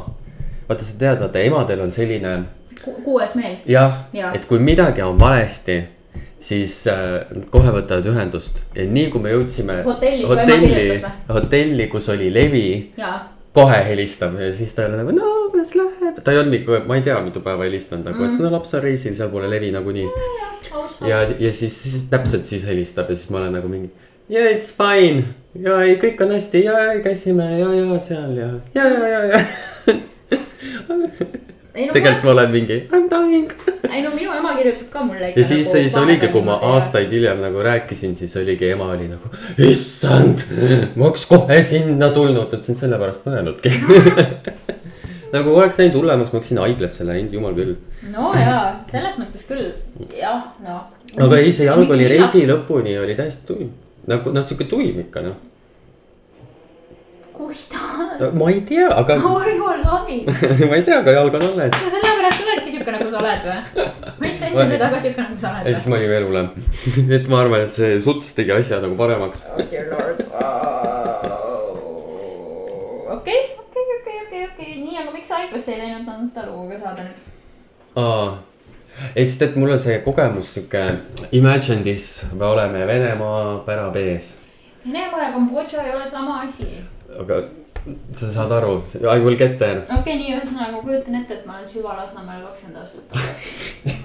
vaata 0.68 0.86
sa 0.86 0.98
tead, 1.04 1.22
vaata 1.24 1.44
emadel 1.44 1.86
on 1.86 1.94
selline 1.94 2.34
Ku. 2.82 2.96
kuues 3.04 3.38
meel. 3.38 3.60
jah 3.68 4.04
ja., 4.16 4.32
et 4.34 4.48
kui 4.50 4.60
midagi 4.62 5.06
on 5.06 5.18
valesti 5.20 5.80
siis 6.40 6.84
äh, 6.90 7.24
kohe 7.50 7.72
võtavad 7.74 8.06
ühendust 8.12 8.62
ja 8.76 8.86
nii 8.86 9.08
kui 9.12 9.22
me 9.22 9.32
jõudsime. 9.34 9.80
hotelli, 9.86 11.00
hotelli, 11.28 11.88
kus 11.90 12.08
oli 12.14 12.30
levi. 12.34 12.68
Kohe 13.58 13.78
helistab 13.90 14.38
ja 14.40 14.50
siis 14.54 14.74
ta 14.74 14.86
oli 14.86 15.00
nagu 15.00 15.14
no 15.16 15.30
kuidas 15.52 15.74
läheb, 15.78 16.20
ta 16.24 16.34
ei 16.34 16.40
olnud 16.42 16.58
ikka, 16.60 16.82
ma 16.86 16.98
ei 16.98 17.04
tea, 17.06 17.18
mitu 17.24 17.42
päeva 17.44 17.66
helistanud 17.66 18.06
nagu 18.06 18.22
mm., 18.22 18.34
et 18.34 18.44
no 18.44 18.52
laps 18.54 18.76
on 18.78 18.84
reisil, 18.84 19.16
seal 19.18 19.32
pole 19.32 19.50
levi 19.50 19.72
nagunii. 19.74 20.06
ja, 21.08 21.22
ja 21.38 21.52
siis, 21.52 21.82
siis 21.82 22.06
täpselt 22.12 22.46
siis 22.48 22.66
helistab 22.68 23.10
ja 23.10 23.18
siis 23.18 23.30
ma 23.34 23.42
olen 23.42 23.58
nagu 23.58 23.70
mingi. 23.72 23.90
Yeah, 24.28 24.52
it's 24.52 24.70
fine 24.76 25.24
ja 25.56 25.80
ei, 25.86 25.96
kõik 26.00 26.20
on 26.24 26.34
hästi 26.36 26.64
ja, 26.66 26.78
ja 26.92 27.02
käisime 27.04 27.48
ja, 27.58 27.68
ja 27.74 28.00
seal 28.02 28.36
ja, 28.36 28.52
ja, 28.76 28.88
ja, 28.92 29.08
ja, 29.08 29.22
ja 29.32 29.44
No, 31.86 31.94
tegelikult 31.94 32.24
ma 32.26 32.32
olen 32.34 32.50
mingi 32.50 32.76
I 32.78 32.98
m 32.98 33.06
dying. 33.10 33.52
ei 33.94 34.02
no 34.02 34.10
minu 34.14 34.32
ema 34.34 34.54
kirjutab 34.56 34.88
ka 34.92 35.04
mulle. 35.06 35.30
ja 35.36 35.44
siis 35.44 35.68
nagu, 35.68 35.76
siis 35.76 35.96
oligi, 36.00 36.30
kui 36.32 36.42
ma 36.46 36.58
aastaid 36.72 37.12
hiljem 37.14 37.40
nagu 37.44 37.62
rääkisin, 37.64 38.16
siis 38.18 38.34
oligi 38.40 38.72
ema 38.72 38.90
oli 38.96 39.08
nagu. 39.12 39.30
issand, 39.68 40.44
ma 40.96 41.08
oleks 41.10 41.26
kohe 41.30 41.60
sinna 41.62 42.10
tulnud, 42.14 42.46
ütlesin 42.48 42.78
sellepärast 42.80 43.26
ma 43.26 43.36
ei 43.36 43.42
öelnudki 43.42 43.74
nagu 45.34 45.54
oleks 45.54 45.78
läinud 45.80 45.98
hullemaks, 46.00 46.32
ma 46.32 46.40
oleksin 46.40 46.62
haiglasse 46.62 47.06
läinud, 47.06 47.34
jumal 47.36 47.56
küll. 47.56 47.74
no 48.12 48.32
jaa, 48.38 48.62
selles 48.90 49.18
mõttes 49.20 49.44
küll, 49.48 49.70
jah, 50.16 50.48
noh. 50.64 50.86
aga 51.16 51.42
ei, 51.42 51.52
see 51.52 51.68
jalg 51.68 51.90
oli 51.94 52.08
reisi 52.10 52.46
lõpuni 52.48 52.96
oli 53.00 53.16
täiesti 53.18 53.52
tuim, 53.52 53.70
nagu 54.08 54.32
noh, 54.34 54.46
sihuke 54.46 54.68
tuim 54.70 55.04
ikka 55.06 55.24
noh. 55.26 55.38
Kuidas? 57.38 58.34
ma 58.34 58.50
ei 58.52 58.60
tea, 58.68 58.88
aga. 59.02 59.18
Harju 59.24 59.68
Lai. 59.84 60.18
ma 60.70 60.78
ei 60.78 60.82
tea, 60.86 60.98
aga 60.98 61.16
jalg 61.18 61.38
on 61.38 61.46
alles. 61.50 61.76
sellepärast 61.84 62.46
oledki 62.46 62.74
sihuke 62.74 62.96
nagu 62.96 63.10
sa 63.12 63.22
oled 63.22 63.46
või? 63.50 63.86
miks 64.24 64.40
sa 64.40 64.50
enne 64.50 64.66
seda 64.72 64.90
ka 64.94 65.02
sihuke 65.04 65.22
nagu 65.26 65.38
sa 65.42 65.52
oled? 65.52 65.70
siis 65.70 65.86
ma 65.90 66.00
olin 66.00 66.12
veel 66.14 66.26
hullem 66.30 66.50
et 67.18 67.30
ma 67.30 67.44
arvan, 67.44 67.68
et 67.68 67.78
see 67.78 68.00
suts 68.04 68.34
tegi 68.38 68.54
asja 68.56 68.82
nagu 68.84 68.98
paremaks. 68.98 69.46
oh 69.54 69.62
dear 69.70 69.88
lord. 69.92 70.26
okei 73.18 73.40
okei, 74.58 74.74
nii, 74.82 74.98
aga 74.98 75.10
miks 75.14 75.28
sa 75.30 75.40
haiglasse 75.42 75.72
ei 75.72 75.80
läinud, 75.80 76.04
tahan 76.06 76.28
seda 76.28 76.46
lugu 76.50 76.68
ka 76.72 76.80
saada 76.82 77.06
nüüd. 77.06 77.22
aa, 78.02 78.28
ei, 79.14 79.24
sest 79.24 79.42
et 79.46 79.56
mul 79.60 79.72
on 79.74 79.80
see 79.82 79.98
kogemus 80.04 80.52
sihuke, 80.56 80.84
imagine 81.32 81.82
this, 81.86 82.26
me 82.34 82.46
oleme 82.46 82.86
Venemaa 82.86 83.58
pärab 83.66 83.96
ees. 84.00 84.36
Venemaa 84.84 85.26
ja 85.26 85.32
Kambodža 85.34 85.84
ei 85.84 85.94
ole 85.94 86.06
sama 86.08 86.40
asi. 86.42 86.68
Aga 87.20 87.42
sa 88.14 88.30
saad 88.30 88.52
aru, 88.52 88.82
I 89.00 89.18
will 89.24 89.36
get 89.36 89.58
there. 89.58 89.82
okei 89.84 90.00
okay,, 90.00 90.16
nii 90.20 90.34
ühesõnaga 90.36 90.82
kujutan 90.82 91.20
ette, 91.22 91.40
et 91.40 91.46
ma 91.48 91.58
olen 91.58 91.68
süva 91.72 91.96
Lasnamäel 91.96 92.42
kakskümmend 92.44 92.82
aastat 92.82 93.04
tagasi 93.12 93.96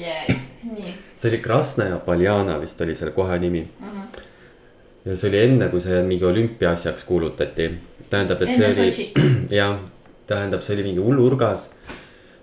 yeah.. 0.00 0.30
nii. 0.62 0.94
see 1.16 1.30
oli 1.30 1.42
Krasnaja 1.44 1.98
Poljana 2.06 2.56
vist 2.62 2.80
oli 2.80 2.94
selle 2.94 3.12
koha 3.16 3.36
nimi 3.42 3.66
uh. 3.66 3.84
Mhm. 3.84 4.00
-huh. 4.00 5.10
ja 5.10 5.16
see 5.16 5.28
oli 5.30 5.42
enne, 5.42 5.68
kui 5.68 5.80
see 5.80 6.02
mingi 6.02 6.24
olümpia 6.24 6.70
asjaks 6.70 7.04
kuulutati 7.04 7.70
tähendab, 8.10 8.42
et 8.42 8.54
see 8.54 8.66
oli, 8.72 9.10
jah, 9.60 9.78
tähendab, 10.26 10.62
see 10.62 10.76
oli 10.76 10.86
mingi 10.90 11.02
hullurgas. 11.02 11.70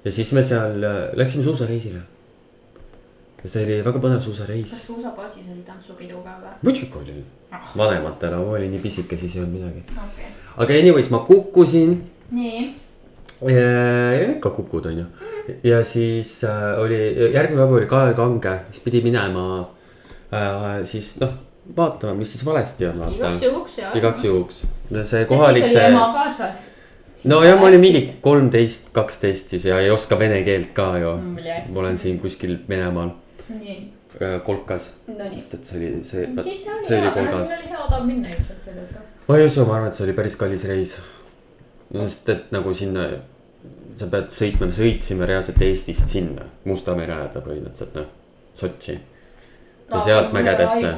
ja 0.05 0.11
siis 0.11 0.33
me 0.33 0.43
seal 0.43 0.83
äh, 0.83 0.97
läksime 1.13 1.43
suusareisile. 1.43 2.01
Ja 3.43 3.51
see 3.51 3.65
oli 3.65 3.79
väga 3.85 4.01
põnev 4.05 4.21
suusareis. 4.23 4.71
kas 4.71 4.85
suusabaasis 4.87 5.49
oli 5.51 5.63
tantsupidu 5.67 6.21
ka 6.23 6.37
või? 6.39 6.55
muidugi 6.63 6.99
oli 7.01 7.23
ah,, 7.51 7.69
vanematele, 7.77 8.39
ma 8.39 8.57
olin 8.57 8.71
nii 8.75 8.83
pisike, 8.83 9.19
siis 9.19 9.35
ei 9.35 9.43
olnud 9.43 9.59
midagi 9.59 9.83
okay.. 9.91 10.31
aga 10.57 10.79
anyways, 10.79 11.11
ma 11.13 11.23
kukkusin. 11.27 11.95
nii. 12.31 12.65
ikka 13.43 14.49
kukud, 14.55 14.91
on 14.91 14.99
ju. 15.03 15.07
ja 15.67 15.83
siis 15.87 16.43
äh, 16.47 16.67
oli, 16.79 16.99
järgmine 17.33 17.65
päev 17.65 17.79
oli 17.81 17.89
Kael 17.91 18.13
Kange, 18.19 18.59
siis 18.69 18.85
pidi 18.85 19.03
minema 19.05 19.47
äh, 20.31 20.85
siis 20.87 21.17
noh 21.23 21.41
vaatama, 21.77 22.13
mis 22.13 22.31
siis 22.31 22.45
valesti 22.45 22.85
on, 22.85 22.99
vaata. 22.99 23.15
igaks 23.15 23.43
juhuks 23.43 23.77
jah. 23.77 23.97
igaks 23.97 24.23
juhuks, 24.23 24.61
see 25.03 25.25
kohalik 25.25 25.67
see. 25.67 25.83
ema 25.87 26.07
kaasas. 26.15 26.69
nojah, 27.29 27.59
ma 27.59 27.67
olin 27.69 27.83
mingi 27.83 28.03
kolmteist, 28.21 28.91
kaksteist 28.95 29.53
siis 29.55 29.67
ja 29.69 29.79
ei 29.79 29.91
oska 29.91 30.19
vene 30.19 30.41
keelt 30.43 30.73
ka 30.75 30.93
ju 30.99 31.15
mm,. 31.17 31.69
ma 31.73 31.83
olen 31.85 31.97
siin 31.97 32.19
kuskil 32.19 32.57
Venemaal. 32.69 33.13
Äh, 33.51 34.37
kolkas 34.45 34.91
no,. 35.07 35.25
sest 35.35 35.53
et 35.57 35.65
see 35.67 35.77
oli 35.79 36.03
see. 36.07 36.27
siis 36.45 36.63
see 36.63 36.73
oli 36.75 36.85
see 36.87 36.99
hea, 37.01 37.11
aga 37.11 37.43
siin 37.43 37.57
oli 37.57 37.69
hea 37.73 37.81
odav 37.83 38.05
minna 38.07 38.31
ilmselt 38.31 38.67
seetõttu. 38.67 39.01
ma 39.27 39.37
ei 39.37 39.47
usu, 39.49 39.65
ma 39.67 39.77
arvan, 39.77 39.91
et 39.91 39.99
see 39.99 40.05
oli 40.07 40.15
päris 40.15 40.37
kallis 40.39 40.63
reis. 40.69 40.93
sest 41.91 42.29
et 42.31 42.53
nagu 42.55 42.73
sinna, 42.77 43.07
sa 43.99 44.07
pead 44.13 44.31
sõitma, 44.33 44.69
me 44.69 44.77
sõitsime 44.77 45.27
reaalselt 45.29 45.61
Eestist 45.61 46.13
sinna 46.13 46.47
Musta 46.69 46.95
mere 46.95 47.17
äärde 47.17 47.43
põhimõtteliselt 47.43 47.99
noh, 47.99 48.07
Sotši 48.53 48.95
ja 49.91 50.01
sealt 50.01 50.33
mägedesse. 50.33 50.95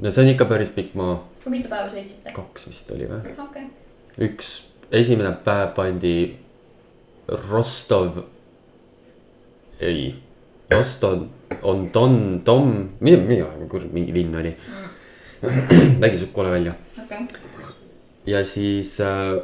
no 0.00 0.10
see 0.10 0.24
on 0.24 0.32
ikka 0.34 0.44
päris 0.50 0.70
pikk 0.74 0.94
maa. 0.98 1.18
kui 1.42 1.56
mitu 1.56 1.70
päeva 1.72 1.88
sõitsite? 1.92 2.32
kaks 2.36 2.68
vist 2.68 2.92
oli 2.94 3.08
või 3.08 3.34
okay.? 3.44 3.68
üks, 4.28 4.52
esimene 4.92 5.32
päev 5.44 5.72
pandi 5.76 6.16
Rostov. 7.28 8.22
ei, 9.80 10.14
Rostov 10.70 11.26
on 11.62 11.90
Don, 11.92 12.40
Tom, 12.44 12.88
mina, 13.00 13.22
mina, 13.22 13.46
kurat, 13.68 13.92
mingi 13.92 14.12
linn 14.14 14.36
oli 14.36 14.56
nägi 16.02 16.16
sihuke 16.16 16.34
kole 16.34 16.50
välja 16.50 16.74
okay.. 17.04 17.26
ja 18.26 18.44
siis 18.44 19.00
äh,. 19.00 19.38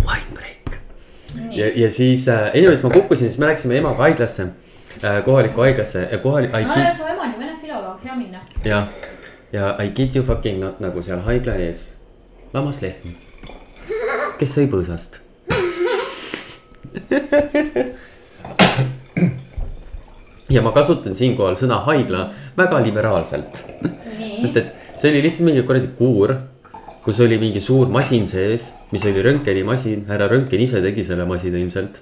Wine 0.00 0.30
break. 0.34 0.78
ja, 1.50 1.72
ja 1.74 1.90
siis 1.90 2.28
äh,, 2.28 2.50
anyways 2.54 2.82
ma 2.82 2.90
kukkusin, 2.90 3.28
siis 3.28 3.38
me 3.38 3.46
läksime 3.46 3.78
emaga 3.78 4.06
haiglasse 4.06 4.50
Äh, 5.04 5.24
kohalikku 5.24 5.60
haiglasse 5.60 6.08
ja 6.12 6.18
kohalik. 6.18 6.54
aa, 6.54 6.92
su 6.92 7.02
ema 7.02 7.22
on 7.22 7.32
ju 7.32 7.38
vene 7.38 7.56
filoloog, 7.60 8.04
hea 8.04 8.16
minna. 8.16 8.40
jah, 8.64 8.86
ja 9.52 9.76
I 9.84 9.90
kid 9.90 10.16
you 10.16 10.24
fucking 10.24 10.60
not 10.60 10.80
nagu 10.80 11.02
seal 11.02 11.20
haigla 11.20 11.54
ees, 11.54 11.96
lammaslehm, 12.54 13.12
kes 14.38 14.54
sõi 14.56 14.64
põõsast 14.72 15.20
ja 20.54 20.62
ma 20.62 20.72
kasutan 20.74 21.16
siinkohal 21.18 21.56
sõna 21.58 21.80
haigla 21.86 22.28
väga 22.58 22.80
liberaalselt 22.84 23.62
sest 24.40 24.60
et 24.60 24.72
see 24.96 25.12
oli 25.12 25.22
lihtsalt 25.24 25.48
mingi 25.48 25.64
kuradi 25.68 25.90
kuur, 25.98 26.34
kus 27.04 27.20
oli 27.24 27.38
mingi 27.40 27.60
suur 27.62 27.90
masin 27.92 28.26
sees, 28.30 28.72
mis 28.92 29.04
oli 29.08 29.24
röntgenimasin, 29.24 30.06
härra 30.08 30.30
Röntgen 30.32 30.62
ise 30.62 30.80
tegi 30.84 31.04
selle 31.06 31.26
masina 31.28 31.60
ilmselt. 31.60 32.00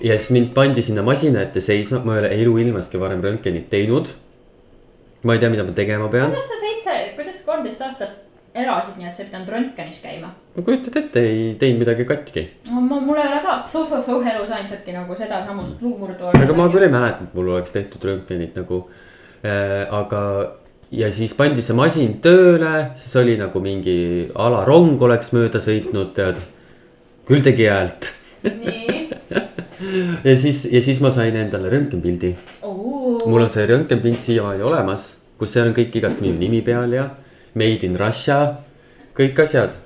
ja 0.00 0.18
siis 0.18 0.30
mind 0.36 0.52
pandi 0.54 0.82
sinna 0.82 1.02
masina 1.02 1.42
ette 1.42 1.60
seisma, 1.64 2.02
ma 2.04 2.18
ei 2.18 2.24
ole 2.24 2.34
eluilmaski 2.42 3.00
varem 3.00 3.24
röntgenit 3.24 3.70
teinud. 3.70 4.12
ma 5.22 5.34
ei 5.34 5.40
tea, 5.40 5.50
mida 5.50 5.64
ma 5.64 5.72
tegema 5.72 6.08
pean. 6.08 6.30
kuidas 6.30 6.48
sa 6.48 6.60
aastat 6.60 6.73
elasid 8.54 8.98
nii, 8.98 9.08
et 9.08 9.16
sa 9.16 9.22
ei 9.22 9.28
pidanud 9.28 9.52
röntgenis 9.54 10.00
käima? 10.02 10.30
no 10.54 10.62
kujutad 10.66 10.98
ette, 11.00 11.22
ei 11.26 11.54
teinud 11.60 11.82
midagi 11.82 12.06
katki. 12.08 12.44
no 12.70 12.82
ma, 12.84 13.00
mul 13.02 13.18
ei 13.20 13.28
ole 13.28 13.40
ka 13.44 13.56
fuh-fuh-fuh 13.70 14.28
elus 14.34 14.52
ainsatki 14.54 14.94
nagu 14.96 15.16
sedasamust 15.18 15.82
luumurdu. 15.82 16.30
aga 16.30 16.56
ma 16.56 16.68
küll 16.72 16.86
ei 16.86 16.92
mäleta, 16.92 17.26
et 17.26 17.34
mul 17.38 17.54
oleks 17.56 17.74
tehtud 17.74 18.06
röntgenit 18.10 18.58
nagu 18.60 18.84
äh,, 19.44 19.84
aga 19.90 20.22
ja 20.94 21.10
siis 21.12 21.34
pandi 21.34 21.62
see 21.66 21.76
masin 21.78 22.18
tööle, 22.24 22.74
siis 22.98 23.16
oli 23.22 23.38
nagu 23.40 23.62
mingi 23.62 23.96
alarong 24.34 25.02
oleks 25.02 25.32
mööda 25.34 25.62
sõitnud, 25.62 26.12
tead. 26.14 26.38
küll 27.26 27.42
tegi 27.42 27.66
häält. 27.66 28.12
ja 30.28 30.34
siis, 30.38 30.66
ja 30.70 30.80
siis 30.84 31.00
ma 31.02 31.10
sain 31.10 31.36
endale 31.40 31.72
röntgenpildi 31.72 32.34
mul 33.26 33.42
on 33.42 33.50
see 33.50 33.66
röntgenpilt 33.66 34.22
siiamaani 34.22 34.62
olemas, 34.62 35.08
kus 35.38 35.54
seal 35.54 35.70
on 35.70 35.76
kõik 35.76 35.96
igast 35.98 36.20
minu 36.22 36.36
nimi 36.38 36.60
peal 36.64 36.92
ja 36.94 37.08
Made 37.54 37.86
in 37.86 37.98
Russia, 37.98 38.38
kõik 39.16 39.42
asjad. 39.46 39.80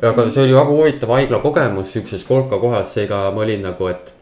aga 0.00 0.30
see 0.30 0.46
oli 0.46 0.54
väga 0.56 0.72
huvitav 0.72 1.10
haigla 1.12 1.42
kogemus 1.42 1.92
siukses 1.92 2.24
kolka 2.24 2.56
kohas, 2.58 2.94
seega 2.94 3.26
ma 3.34 3.42
olin 3.44 3.66
nagu, 3.68 3.90
et 3.92 4.14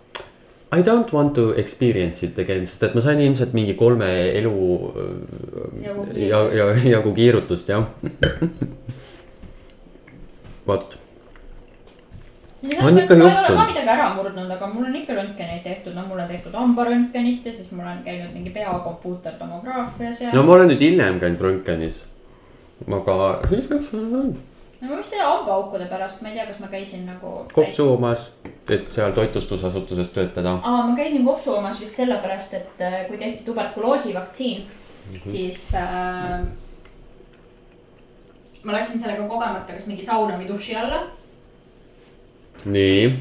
I 0.73 0.83
don't 0.83 1.13
want 1.13 1.35
to 1.35 1.55
experience 1.57 2.27
it 2.27 2.39
again, 2.39 2.67
sest 2.67 2.83
et 2.83 2.97
ma 2.99 3.01
sain 3.01 3.21
ilmselt 3.25 3.55
mingi 3.57 3.73
kolme 3.79 4.09
elu 4.37 4.55
jagu, 5.81 6.09
ja, 6.19 6.43
ja, 6.53 6.67
jagu 6.97 7.15
kiirutust, 7.17 7.71
jah 7.73 7.87
vot. 10.69 10.99
on 12.83 12.99
ikka 12.99 13.15
juhtunud. 13.15 13.25
ma 13.25 13.31
ei 13.31 13.39
ole 13.39 13.57
ka 13.57 13.67
midagi 13.71 13.89
ära 13.95 14.09
murdnud, 14.15 14.51
aga 14.51 14.67
mul 14.75 14.85
on 14.91 14.97
ikka 15.01 15.17
röntgeneid 15.17 15.63
tehtud, 15.65 15.95
no 15.97 16.05
mul 16.11 16.21
on 16.21 16.29
tehtud 16.29 16.61
hambaröntgenit 16.61 17.47
ja 17.47 17.53
siis 17.53 17.71
mul 17.73 17.87
on 17.87 18.05
käinud 18.05 18.35
mingi 18.35 18.53
peakompuutertomograafias 18.59 20.21
ja. 20.21 20.33
no 20.37 20.43
ma 20.45 20.59
olen 20.59 20.73
nüüd 20.75 20.85
hiljem 20.85 21.21
käinud 21.23 21.47
röntgenis, 21.49 22.03
aga 22.87 23.41
no 24.81 24.97
mis 24.97 25.11
selle 25.11 25.25
hambaaukude 25.25 25.89
pärast, 25.91 26.23
ma 26.23 26.31
ei 26.31 26.39
tea, 26.39 26.47
kas 26.47 26.61
ma 26.63 26.69
käisin 26.71 27.07
nagu. 27.09 27.33
kopsuomas, 27.55 28.31
et 28.71 28.87
seal 28.95 29.13
toitlustusasutuses 29.17 30.13
töötada. 30.15 30.59
aa, 30.63 30.87
ma 30.87 30.97
käisin 30.97 31.25
kopsuomas 31.27 31.81
vist 31.81 31.99
sellepärast, 31.99 32.55
et 32.55 32.87
äh, 32.87 33.01
kui 33.09 33.19
tehti 33.19 33.45
tuberkuloosivaktsiin 33.45 34.63
mm, 34.63 35.15
-hmm. 35.15 35.31
siis 35.31 35.75
äh, 35.75 36.47
ma 38.63 38.73
läksin 38.73 38.99
sellega 38.99 39.29
kogemata 39.29 39.73
kas 39.73 39.87
mingi 39.87 40.05
sauna 40.05 40.39
või 40.39 40.49
duši 40.49 40.77
alla. 40.77 41.03
nii. 42.65 43.19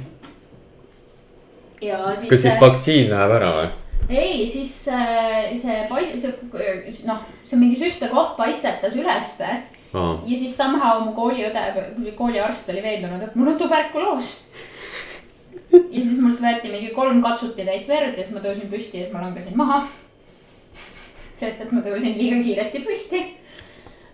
ja 1.82 2.16
siis. 2.16 2.30
kas 2.30 2.42
siis 2.42 2.62
vaktsiin 2.62 3.10
läheb 3.10 3.38
ära 3.42 3.54
või? 3.60 3.68
Ei, 4.10 4.48
siis 4.48 4.88
äh, 4.88 5.52
see, 5.60 5.80
see 6.16 7.08
noh, 7.08 7.24
see 7.46 7.60
mingi 7.60 7.80
süstekoht 7.80 8.38
paistetas 8.38 8.96
ülesse 8.96 9.50
Aa. 9.94 10.14
ja 10.26 10.38
siis 10.38 10.56
somehow 10.58 11.02
mu 11.04 11.14
kooliõde 11.16 12.14
kooliarst 12.18 12.70
oli 12.72 12.84
veendunud, 12.84 13.24
et 13.24 13.36
mul 13.36 13.54
on 13.54 13.58
tuberkuloos. 13.60 14.34
ja 15.72 16.02
siis 16.02 16.20
mult 16.22 16.44
võeti 16.44 16.72
mingi 16.72 16.94
kolm 16.96 17.20
katsutitäit 17.24 17.88
verd 17.88 18.16
ja 18.16 18.24
siis 18.24 18.36
ma 18.36 18.44
tõusin 18.44 18.72
püsti 18.72 19.02
ja 19.02 19.08
siis 19.08 19.16
ma 19.16 19.26
langesin 19.26 19.58
maha. 19.60 19.82
sest 21.36 21.62
et 21.62 21.76
ma 21.76 21.84
tõusin 21.84 22.16
liiga 22.20 22.40
kiiresti 22.44 22.84
püsti. 22.88 23.22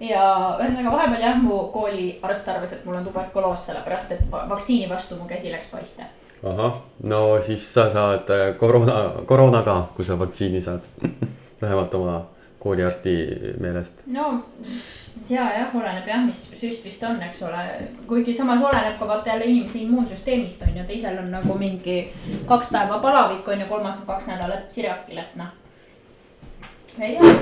ja 0.02 0.26
ühesõnaga 0.58 0.98
vahepeal 0.98 1.28
jah, 1.28 1.40
mu 1.42 1.68
kooliarst 1.74 2.50
arvas, 2.50 2.74
et 2.74 2.86
mul 2.86 2.98
on 2.98 3.06
tuberkuloos, 3.06 3.70
sellepärast 3.70 4.18
et 4.18 4.26
vaktsiini 4.32 4.90
vastu 4.90 5.22
mu 5.22 5.30
käsi 5.30 5.54
läks 5.54 5.70
paiste. 5.72 6.10
Ahah, 6.44 6.82
no 7.04 7.42
siis 7.42 7.74
sa 7.74 7.88
saad 7.90 8.30
äh, 8.30 8.56
koroona, 8.60 9.26
koroona 9.26 9.64
ka, 9.64 9.78
kui 9.96 10.06
sa 10.06 10.20
vaktsiini 10.20 10.62
saad 10.62 10.86
vähemalt 11.62 11.94
oma 11.96 12.22
kooliarsti 12.60 13.16
meelest. 13.60 14.04
no 14.08 14.44
ja 15.30 15.48
jah, 15.58 15.76
oleneb 15.76 16.08
jah, 16.08 16.24
mis 16.26 16.44
süst 16.60 16.84
vist 16.86 17.04
on, 17.08 17.22
eks 17.24 17.42
ole, 17.48 17.64
kuigi 18.08 18.34
samas 18.34 18.62
oleneb 18.62 18.98
ka 19.00 19.08
vaata 19.08 19.30
jälle 19.30 19.46
inimese 19.46 19.80
immuunsüsteemist 19.80 20.62
on 20.68 20.78
ju, 20.78 20.86
teisel 20.88 21.18
on 21.20 21.32
nagu 21.32 21.58
mingi 21.60 21.98
kaks 22.48 22.72
päeva 22.72 23.00
palavik 23.04 23.48
on 23.48 23.64
ju, 23.64 23.68
kolmas 23.68 24.02
on 24.02 24.08
kaks 24.08 24.28
nädalat 24.32 24.72
sirjakil, 24.72 25.24
et 25.24 25.36
noh. 25.40 25.52
ei 27.00 27.16
tea, 27.16 27.36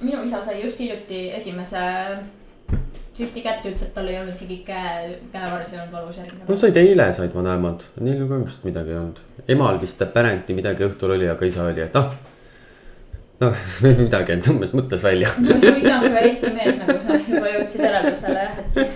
minu 0.00 0.22
isa 0.22 0.42
sai 0.42 0.62
just 0.62 0.78
hiljuti 0.78 1.28
esimese 1.38 1.84
süsti 3.18 3.42
kätte, 3.44 3.72
ütles, 3.72 3.84
et 3.84 3.94
tal 3.94 4.08
ei 4.08 4.18
olnud 4.20 4.34
isegi 4.34 4.62
käe, 4.66 5.18
käevarsi 5.34 5.76
olnud 5.76 5.92
valus 5.92 6.18
järgmine 6.20 6.44
päev. 6.44 6.54
no 6.54 6.62
said 6.62 6.80
eile 6.80 7.10
said 7.16 7.34
vanemad, 7.34 7.84
neil 8.00 8.24
ju 8.24 8.30
ka 8.30 8.40
vist 8.44 8.66
midagi 8.68 8.94
ei 8.94 9.02
olnud. 9.02 9.22
emal 9.56 9.80
vist 9.82 10.02
apparently 10.06 10.56
midagi 10.58 10.86
õhtul 10.86 11.16
oli, 11.18 11.30
aga 11.30 11.52
isa 11.52 11.66
oli, 11.68 11.84
et 11.84 11.96
noh 11.98 12.12
noh, 13.40 13.54
midagi, 14.02 14.34
et 14.34 14.50
umbes 14.50 14.74
mõtles 14.76 15.04
välja. 15.06 15.30
no 15.42 15.56
su 15.62 15.74
isa 15.80 15.98
on 16.00 16.10
ka 16.10 16.24
Eesti 16.24 16.52
mees, 16.56 16.76
nagu 16.80 16.98
sa 17.04 17.20
juba 17.22 17.54
jõudsid 17.54 17.84
järeldusele 17.86 18.44
jah, 18.44 18.60
et 18.64 18.76
siis. 18.78 18.94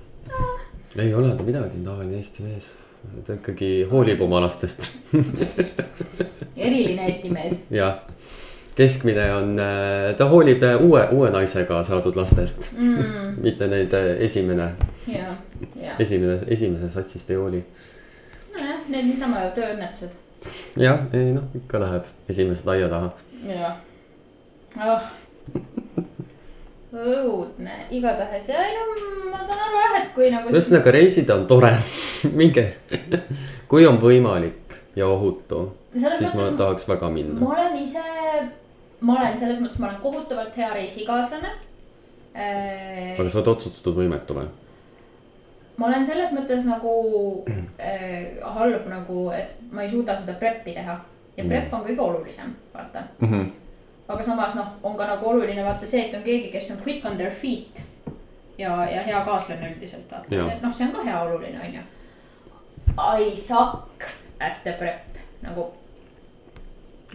ei 1.04 1.14
ole 1.14 1.34
ta 1.36 1.46
midagi, 1.46 1.82
tavaline 1.84 2.20
Eesti 2.20 2.46
mees, 2.46 2.70
ta 3.26 3.36
ikkagi 3.36 3.70
hoolib 3.90 4.22
oma 4.26 4.40
lastest 4.46 4.88
eriline 6.66 7.10
Eesti 7.10 7.32
mees. 7.32 7.62
jah, 7.74 8.00
keskmine 8.76 9.32
on, 9.34 9.58
äh, 9.58 10.14
ta 10.16 10.28
hoolib 10.28 10.62
äh, 10.62 10.76
uue, 10.82 11.08
uue 11.12 11.30
naisega 11.30 11.82
saadud 11.82 12.16
lastest 12.16 12.70
mm., 12.76 13.36
mitte 13.46 13.68
neid 13.72 13.94
äh, 13.96 14.12
esimene. 14.28 14.70
esimene, 15.98 16.38
esimese 16.46 16.90
satsist 16.90 17.30
ei 17.30 17.36
hooli. 17.36 17.64
nojah, 18.52 18.82
need 18.88 19.08
niisama 19.12 19.46
tööõnnetused. 19.56 20.12
jah, 20.76 21.06
ei 21.16 21.32
noh, 21.38 21.48
ikka 21.56 21.80
läheb 21.80 22.32
esimesed 22.32 22.68
aia 22.74 22.90
taha 22.92 23.14
jah 23.46 23.80
oh. 24.84 25.08
õudne, 26.96 27.78
igatahes 27.90 28.48
ja 28.52 28.60
ei 28.64 28.76
no 28.76 29.30
ma 29.30 29.40
saan 29.44 29.60
aru 29.68 29.80
jah, 29.80 29.96
et 30.02 30.12
kui 30.16 30.28
nagu. 30.32 30.52
ühesõnaga 30.52 30.94
reisida 30.96 31.36
on 31.36 31.48
tore 31.48 31.72
minge, 32.38 32.68
kui 33.72 33.88
on 33.88 34.00
võimalik 34.02 34.78
ja 34.96 35.08
ohutu, 35.08 35.70
siis 35.96 36.32
ma 36.36 36.52
tahaks 36.56 36.88
väga 36.88 37.10
minna. 37.12 37.40
ma 37.40 37.52
olen 37.56 37.80
ise, 37.82 38.04
ma 39.00 39.18
olen 39.20 39.36
selles 39.36 39.58
mõttes, 39.60 39.80
ma 39.80 39.90
olen 39.90 40.00
kohutavalt 40.02 40.56
hea 40.56 40.70
reisikaaslane 40.74 41.50
äh,. 42.36 43.12
aga 43.12 43.28
sa 43.28 43.38
oled 43.40 43.52
otsustusvõimetu 43.56 44.38
või? 44.38 44.46
ma 45.76 45.90
olen 45.90 46.06
selles 46.06 46.32
mõttes 46.32 46.64
nagu 46.68 46.94
äh, 47.50 48.40
halb 48.56 48.88
nagu, 48.90 49.28
et 49.36 49.60
ma 49.70 49.84
ei 49.84 49.92
suuda 49.92 50.16
seda 50.16 50.36
prep'i 50.40 50.74
teha 50.76 50.96
ja 51.36 51.44
mm. 51.44 51.50
prep 51.50 51.74
on 51.76 51.84
kõige 51.86 52.02
olulisem, 52.02 52.54
vaata 52.74 53.02
mm. 53.18 53.28
-hmm. 53.32 53.50
aga 54.08 54.22
samas 54.22 54.54
noh, 54.54 54.72
on 54.82 54.96
ka 54.96 55.06
nagu 55.06 55.28
oluline 55.28 55.64
vaata 55.64 55.86
see, 55.86 56.06
et 56.06 56.14
on 56.14 56.22
keegi, 56.22 56.48
kes 56.52 56.70
on 56.70 56.80
quick 56.84 57.04
on 57.04 57.16
their 57.16 57.30
feet. 57.32 57.82
ja, 58.58 58.90
ja 58.90 59.02
hea 59.02 59.20
kaaslane 59.24 59.74
üldiselt 59.76 60.10
vaata, 60.10 60.58
noh, 60.62 60.74
see 60.74 60.86
on 60.86 60.92
ka 60.92 61.04
hea 61.04 61.22
oluline, 61.22 61.60
on 61.60 61.74
ju. 61.74 61.80
I 62.96 63.36
suck 63.36 64.04
at 64.40 64.62
the 64.62 64.72
prep 64.72 65.18
nagu 65.42 65.66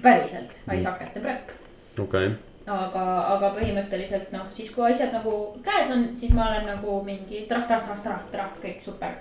päriselt 0.01 0.61
mm., 0.65 0.73
I 0.73 0.82
suck 0.82 1.01
at 1.01 1.13
the 1.13 1.19
prep. 1.19 1.61
Okay 1.99 2.31
aga, 2.69 3.03
aga 3.35 3.51
põhimõtteliselt 3.55 4.31
noh, 4.35 4.47
siis 4.53 4.71
kui 4.73 4.85
asjad 4.89 5.13
nagu 5.15 5.33
käes 5.65 5.91
on, 5.93 6.07
siis 6.17 6.33
ma 6.35 6.47
olen 6.49 6.67
nagu 6.69 7.01
mingi 7.05 7.45
trah-trah-trah-trah-trah, 7.49 8.55
kõik 8.61 8.81
super. 8.85 9.15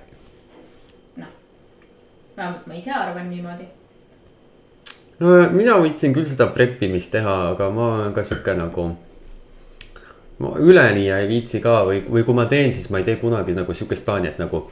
noh, 1.17 1.31
vähemalt 2.37 2.67
ma 2.67 2.75
ise 2.79 2.93
arvan 2.95 3.31
niimoodi 3.31 3.69
no 5.21 5.37
mina 5.53 5.77
võtsin 5.81 6.15
küll 6.17 6.29
seda 6.29 6.51
prep 6.55 6.83
imist 6.87 7.13
teha, 7.15 7.37
aga 7.55 7.71
ma 7.75 7.95
olen 7.95 8.13
ka 8.17 8.25
sihuke 8.25 8.57
nagu. 8.57 8.91
ma 10.41 10.53
üleni 10.59 11.09
ei 11.13 11.29
viitsi 11.29 11.61
ka 11.61 11.83
või, 11.89 12.05
või 12.09 12.25
kui 12.25 12.37
ma 12.37 12.47
teen, 12.49 12.73
siis 12.73 12.91
ma 12.91 13.01
ei 13.01 13.09
tee 13.09 13.17
kunagi 13.21 13.57
nagu 13.57 13.75
sihukest 13.75 14.05
plaani, 14.05 14.29
et 14.29 14.39
nagu. 14.39 14.67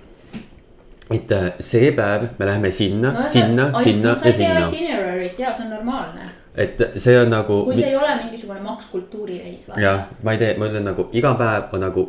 et 1.11 1.33
äh, 1.33 1.53
see 1.61 1.93
päev 1.97 2.29
me 2.39 2.47
läheme 2.47 2.71
sinna 2.71 3.13
no,, 3.13 3.25
sinna, 3.25 3.73
sinna 3.81 4.13
ja 4.13 4.33
sinna. 4.33 4.69
itinerary't 4.69 5.41
ja 5.41 5.55
see 5.55 5.65
on 5.65 5.71
normaalne 5.73 6.38
et 6.59 6.81
see 6.97 7.19
on 7.21 7.31
nagu. 7.31 7.63
kui 7.65 7.77
see 7.79 7.91
ei 7.93 7.97
ole 7.97 8.15
mingisugune 8.23 8.61
makskultuurireis. 8.61 9.67
jah, 9.77 10.07
ma 10.23 10.35
ei 10.35 10.41
tee, 10.43 10.55
ma 10.59 10.71
ütlen 10.71 10.89
nagu 10.91 11.09
iga 11.13 11.35
päev 11.39 11.77
on 11.77 11.85
nagu 11.87 12.07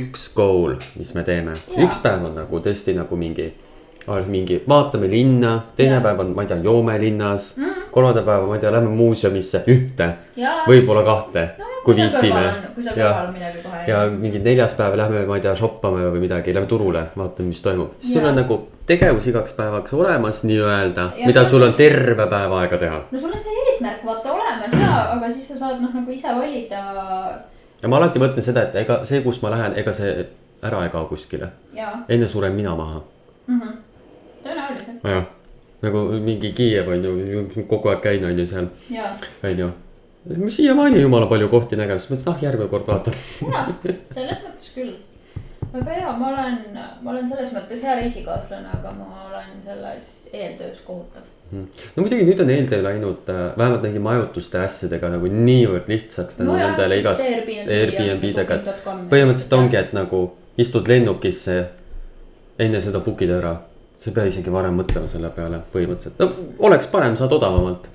üks 0.00 0.28
goal, 0.34 0.76
mis 0.98 1.14
me 1.14 1.22
teeme, 1.26 1.54
üks 1.78 2.00
päev 2.02 2.26
on 2.28 2.34
nagu 2.42 2.60
tõesti 2.62 2.94
nagu 2.96 3.16
mingi 3.16 3.52
mingi 4.26 4.62
vaatame 4.68 5.08
linna, 5.10 5.60
teine 5.76 5.98
ja. 5.98 6.00
päev 6.00 6.20
on, 6.22 6.34
ma 6.34 6.44
ei 6.44 6.50
tea, 6.50 6.58
joome 6.62 6.98
linnas 7.00 7.56
mm. 7.56 7.88
kolmanda 7.90 8.22
päeva, 8.22 8.46
ma 8.46 8.54
ei 8.54 8.62
tea, 8.62 8.72
lähme 8.72 8.92
muuseumisse 8.94 9.64
ühte, 9.72 10.10
võib-olla 10.68 11.02
kahte 11.06 11.48
no,, 11.58 11.70
kui 11.84 11.96
viitsime. 11.98 12.44
ja, 12.96 13.10
ja 13.86 14.04
mingi 14.10 14.38
neljas 14.42 14.76
päev 14.78 14.96
lähme, 14.98 15.24
ma 15.26 15.38
ei 15.38 15.44
tea, 15.44 15.56
shoppame 15.58 16.06
või 16.14 16.22
midagi, 16.26 16.54
lähme 16.54 16.70
turule, 16.70 17.08
vaatame, 17.16 17.50
mis 17.50 17.62
toimub. 17.64 17.98
siis 17.98 18.18
sul 18.18 18.28
on 18.30 18.38
nagu 18.38 18.60
tegevus 18.86 19.26
igaks 19.26 19.56
päevaks 19.58 19.94
olemas 19.98 20.44
nii-öelda, 20.46 21.10
mida 21.26 21.44
sul 21.48 21.66
on 21.66 21.74
terve 21.78 22.28
päev 22.30 22.56
aega 22.60 22.80
teha. 22.84 23.02
no 23.10 23.18
sul 23.18 23.34
on 23.34 23.42
see 23.42 23.66
eesmärk 23.66 24.06
vaata 24.06 24.32
olemas 24.38 24.80
ja, 24.80 24.94
aga 25.16 25.30
siis 25.34 25.50
sa 25.50 25.60
saad 25.64 25.82
noh, 25.82 25.92
nagu 25.94 26.14
ise 26.14 26.34
valida 26.34 26.82
ja 27.82 27.90
ma 27.90 28.00
alati 28.00 28.22
mõtlen 28.22 28.44
seda, 28.44 28.68
et 28.68 28.78
ega 28.84 29.02
see, 29.08 29.22
kus 29.24 29.42
ma 29.42 29.52
lähen, 29.54 29.76
ega 29.80 29.92
see 29.94 30.28
ära 30.66 30.84
ei 30.84 30.92
kao 30.92 31.04
kuskile. 31.10 31.50
enne 32.08 32.28
suren 32.28 32.52
mina 32.52 32.74
maha 32.76 33.02
mm. 33.46 33.60
-hmm. 33.60 33.76
Tõenäoliselt. 34.46 35.08
jah, 35.12 35.26
nagu 35.82 36.04
mingi 36.28 36.52
Kiiev 36.56 36.88
on 36.94 37.04
ju, 37.04 37.64
kogu 37.68 37.92
aeg 37.92 38.04
käin, 38.06 38.24
on 38.24 38.38
ju 38.38 38.46
seal. 38.46 38.70
on 39.42 39.60
ju 39.64 39.72
siiamaani 40.50 41.02
jumala 41.02 41.28
palju 41.30 41.48
kohti 41.52 41.78
nägenud, 41.78 42.02
siis 42.02 42.14
mõtlesin, 42.14 42.32
ah 42.32 42.48
järgmine 42.48 42.70
kord 42.72 42.88
vaatan. 42.90 43.20
ja, 43.52 43.66
selles 44.16 44.42
mõttes 44.46 44.72
küll. 44.74 44.96
aga 45.72 46.00
ja 46.00 46.12
ma 46.18 46.32
olen, 46.32 46.60
ma 47.02 47.14
olen 47.14 47.28
selles 47.28 47.54
mõttes 47.54 47.82
hea 47.86 48.00
reisikaaslane, 48.02 48.68
aga 48.80 48.94
ma 48.96 49.26
olen 49.30 49.56
selles 49.64 50.12
eeltöös 50.32 50.84
kohutav 50.86 51.32
Hmm. 51.46 51.68
no 51.94 52.02
muidugi 52.02 52.24
nüüd 52.26 52.40
on 52.42 52.48
eeltöö 52.50 52.82
läinud 52.82 53.28
äh, 53.30 53.52
vähemalt 53.58 53.84
mingi 53.86 54.00
majutuste 54.02 54.58
asjadega 54.58 55.12
nagu 55.12 55.28
niivõrd 55.30 55.86
lihtsaks 55.86 56.40
tänu 56.40 56.50
no 56.50 56.56
nendele 56.58 56.96
igast 56.98 57.22
Airbnb-dega, 57.22 58.56
et 58.56 58.80
põhimõtteliselt 59.12 59.54
ongi, 59.54 59.78
et 59.78 59.94
nagu 59.94 60.24
istud 60.58 60.90
lennukisse. 60.90 61.56
enne 62.58 62.80
seda 62.80 62.98
book'id 63.04 63.30
ära, 63.36 63.52
sa 63.98 64.10
ei 64.10 64.14
pea 64.14 64.32
isegi 64.32 64.52
varem 64.52 64.76
mõtlema 64.80 65.08
selle 65.10 65.30
peale 65.34 65.62
põhimõtteliselt, 65.72 66.18
no 66.20 66.66
oleks 66.68 66.90
parem, 66.92 67.16
saad 67.16 67.32
odavamalt. 67.32 67.88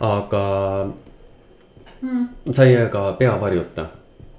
aga 0.00 0.42
hmm. 2.00 2.26
sa 2.52 2.64
ei 2.64 2.74
jää 2.74 2.88
ka 2.88 3.12
pea 3.18 3.36
varjuta. 3.40 3.86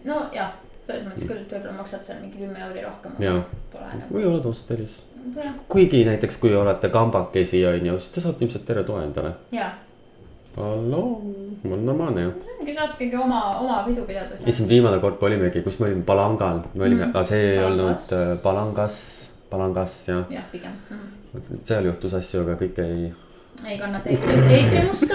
nojah, 0.06 0.52
selles 0.88 1.08
mõttes 1.08 1.28
küll, 1.28 1.40
et 1.46 1.56
võib-olla 1.56 1.78
maksad 1.78 2.04
seal 2.06 2.20
mingi 2.24 2.44
kümme 2.44 2.68
euri 2.68 2.84
rohkem. 2.88 3.16
või 4.12 4.26
oled 4.26 4.46
hostelis 4.46 5.02
kuigi 5.70 6.06
näiteks, 6.06 6.38
kui 6.38 6.56
olete 6.56 6.90
kambakesi 6.90 7.66
on 7.66 7.86
ju, 7.86 8.00
siis 8.00 8.12
te 8.16 8.22
saate 8.22 8.46
ilmselt 8.46 8.66
terve 8.66 8.84
toe 8.84 9.04
endale. 9.04 9.34
jaa. 9.52 9.72
hallo, 10.58 11.02
mul 11.64 11.78
on 11.78 11.86
normaalne 11.86 12.22
ju. 12.22 12.32
ongi, 12.60 12.74
saategi 12.74 13.16
oma, 13.16 13.42
oma 13.60 13.82
pidu 13.88 14.06
pidada. 14.08 14.40
issand, 14.46 14.70
viimane 14.70 15.00
kord 15.00 15.22
olimegi, 15.22 15.62
kus 15.62 15.80
me 15.80 15.90
olime 15.90 16.04
Palangal, 16.06 16.64
me 16.74 16.86
olime 16.86 17.06
mm., 17.06 17.10
aga 17.10 17.24
see 17.24 17.52
ei 17.54 17.64
olnud 17.64 18.16
äh, 18.18 18.34
Palangas, 18.44 18.98
Palangas 19.52 19.98
jah. 20.08 20.26
jah, 20.32 20.46
pigem 20.52 20.74
mm.. 20.90 21.62
seal 21.68 21.86
juhtus 21.92 22.16
asju, 22.18 22.46
aga 22.46 22.58
kõik 22.64 22.82
ei. 22.86 23.12
ei 23.68 23.78
kannata 23.82 24.10
eetrimusta 24.10 25.14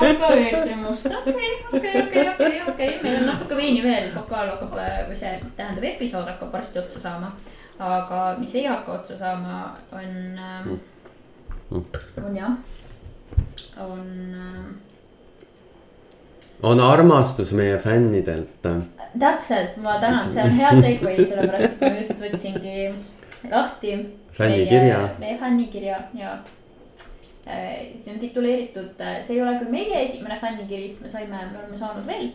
natuke 0.00 0.34
veetrimust, 0.36 1.06
okei, 1.06 1.50
okei, 1.72 2.02
okei, 2.02 2.28
okei, 2.32 2.62
okei, 2.68 2.90
meil 3.02 3.16
on 3.20 3.26
natuke 3.30 3.56
veini 3.56 3.82
veel, 3.84 4.10
pokaal 4.14 4.52
hakkab 4.52 4.76
või 5.08 5.16
see 5.18 5.32
tähendab 5.56 5.86
episood 5.92 6.28
hakkab 6.28 6.52
varsti 6.52 6.82
otsa 6.82 7.02
saama. 7.06 7.32
aga 7.80 8.20
mis 8.38 8.54
ei 8.54 8.66
hakka 8.66 8.98
otsa 8.98 9.18
saama, 9.18 9.62
on 9.92 10.14
mm., 10.64 10.78
on 12.26 12.36
jah, 12.36 12.56
on. 13.80 14.80
On 16.62 16.80
armastus 16.80 17.52
meie 17.52 17.78
fännidelt. 17.78 18.68
täpselt, 19.18 19.76
ma 19.76 19.98
tänan, 20.00 20.24
see 20.24 20.44
on 20.44 20.50
hea 20.50 20.70
segue, 20.80 21.16
sellepärast 21.32 21.68
et 21.72 21.80
ma 21.80 21.92
just 21.98 22.20
võtsingi 22.20 22.88
lahti. 23.50 23.98
fännikirja. 24.32 25.04
meie 25.18 25.38
fännikirja 25.38 26.02
ja 26.14 26.38
see 27.96 28.12
on 28.14 28.20
tituleeritud, 28.20 29.00
see 29.22 29.36
ei 29.36 29.42
ole 29.42 29.56
küll 29.58 29.72
meie 29.72 30.02
esimene 30.04 30.38
fännikiri, 30.40 30.88
sest 30.88 31.04
me 31.04 31.12
saime, 31.12 31.44
me 31.52 31.58
oleme 31.62 31.78
saanud 31.78 32.06
veel. 32.06 32.30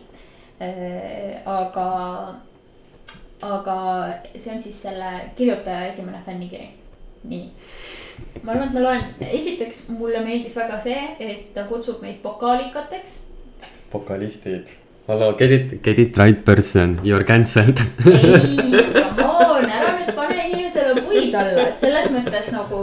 Aga, 1.52 1.86
aga 3.44 3.76
see 4.34 4.54
on 4.54 4.60
siis 4.60 4.80
selle 4.86 5.12
kirjutaja 5.38 5.86
esimene 5.90 6.22
fännikiri, 6.26 6.70
nii. 7.30 7.44
ma 8.42 8.54
arvan, 8.54 8.68
et 8.68 8.74
ma 8.74 8.84
loen, 8.84 9.06
esiteks 9.28 9.84
mulle 9.92 10.24
meeldis 10.24 10.56
väga 10.56 10.80
see, 10.82 11.00
et 11.20 11.52
ta 11.54 11.66
kutsub 11.70 12.02
meid 12.04 12.20
pokaalikateks. 12.24 13.20
Pokalistid, 13.96 14.72
hello, 15.08 15.32
get 15.38 15.52
it, 15.52 15.82
get 15.82 15.98
it 15.98 16.16
right 16.16 16.44
person, 16.44 16.98
you 17.04 17.16
are 17.16 17.24
cancelled 17.24 17.80
ei, 18.04 18.56
come 19.02 19.24
on, 19.24 19.64
ära 19.64 19.94
nüüd 19.96 20.10
pane 20.16 20.42
inimesele 20.50 21.04
puid 21.06 21.36
alla, 21.40 21.70
selles 21.76 22.10
mõttes 22.12 22.50
nagu 22.52 22.82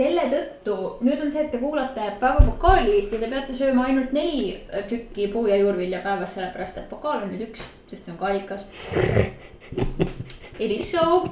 selle 0.00 0.26
tõttu 0.32 0.76
nüüd 1.04 1.22
on 1.24 1.32
see, 1.32 1.44
et 1.46 1.50
te 1.52 1.60
kuulate 1.60 2.10
päevapokaali 2.20 2.96
ja 2.98 3.08
te 3.14 3.28
peate 3.28 3.56
sööma 3.56 3.86
ainult 3.88 4.12
neli 4.16 4.58
tükki 4.88 5.28
puu- 5.32 5.48
ja 5.50 5.58
juurvilja 5.60 6.02
päevas, 6.04 6.36
sellepärast 6.36 6.80
et 6.80 6.90
pokaal 6.92 7.24
on 7.24 7.32
nüüd 7.32 7.48
üks, 7.48 7.64
sest 7.90 8.06
see 8.06 8.14
on 8.14 8.20
kaalikas. 8.20 8.64
It 10.60 10.70
is 10.74 10.90
so. 10.92 11.24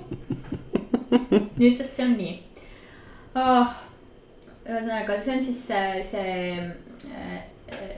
nüüdsest 1.61 1.96
see 1.96 2.05
on 2.05 2.16
nii 2.16 2.34
ah,. 3.36 3.78
ühesõnaga, 4.68 5.16
see 5.16 5.36
on 5.36 5.44
siis 5.44 5.62
see, 5.70 6.03
see 6.05 7.46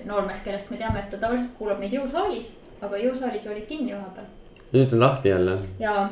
noormees, 0.04 0.40
kellest 0.44 0.70
me 0.70 0.80
teame, 0.80 0.98
et 1.02 1.10
ta 1.10 1.20
tavaliselt 1.20 1.54
kuulab 1.58 1.78
meid 1.82 1.94
jõusaalis, 1.94 2.52
aga 2.80 3.04
jõusaalid 3.04 3.44
ju 3.44 3.54
olid 3.54 3.68
kinni 3.68 3.94
vahepeal. 3.94 4.26
nüüd 4.72 4.92
on 4.96 5.00
lahti 5.06 5.28
jälle. 5.34 5.56
jaa 5.78 6.08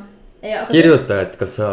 kirjuta, 0.71 1.21
et 1.21 1.37
kas 1.37 1.57
sa 1.59 1.69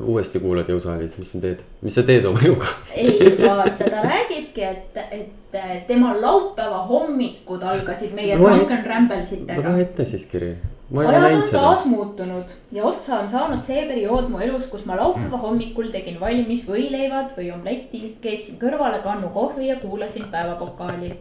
uuesti 0.00 0.40
kuulad 0.40 0.68
jõusaalis, 0.70 1.18
mis 1.20 1.32
sa 1.34 1.40
teed, 1.42 1.60
mis 1.84 1.94
sa 1.98 2.04
teed 2.08 2.24
oma 2.28 2.40
eluga? 2.44 2.70
ei, 2.94 3.34
vaata, 3.42 3.84
ta 3.84 4.02
räägibki, 4.04 4.64
et, 4.64 4.96
et 5.12 5.60
tema 5.86 6.14
laupäeva 6.16 6.80
hommikud 6.88 7.62
algasid 7.62 8.14
meie 8.16 8.38
Drunken 8.40 8.84
Rambles 8.86 9.32
itega. 9.36 9.62
loe 9.68 9.84
ette 9.84 10.08
siis 10.08 10.24
kiri. 10.30 10.54
Ajad 10.96 11.24
on 11.32 11.42
taas 11.52 11.84
muutunud 11.84 12.52
ja 12.72 12.84
otsa 12.84 13.18
on 13.18 13.28
saanud 13.28 13.62
see 13.62 13.82
periood 13.88 14.30
mu 14.32 14.38
elus, 14.44 14.66
kus 14.72 14.86
ma 14.88 14.96
laupäeva 14.96 15.40
hommikul 15.42 15.90
tegin 15.92 16.20
valmis 16.20 16.64
võileivad 16.68 17.34
või 17.36 17.50
omletti, 17.52 18.16
keetsin 18.22 18.56
kõrvale 18.62 19.02
kannu 19.04 19.28
kohvi 19.34 19.68
ja 19.68 19.76
kuulasin 19.82 20.30
päevapokaali. 20.32 21.12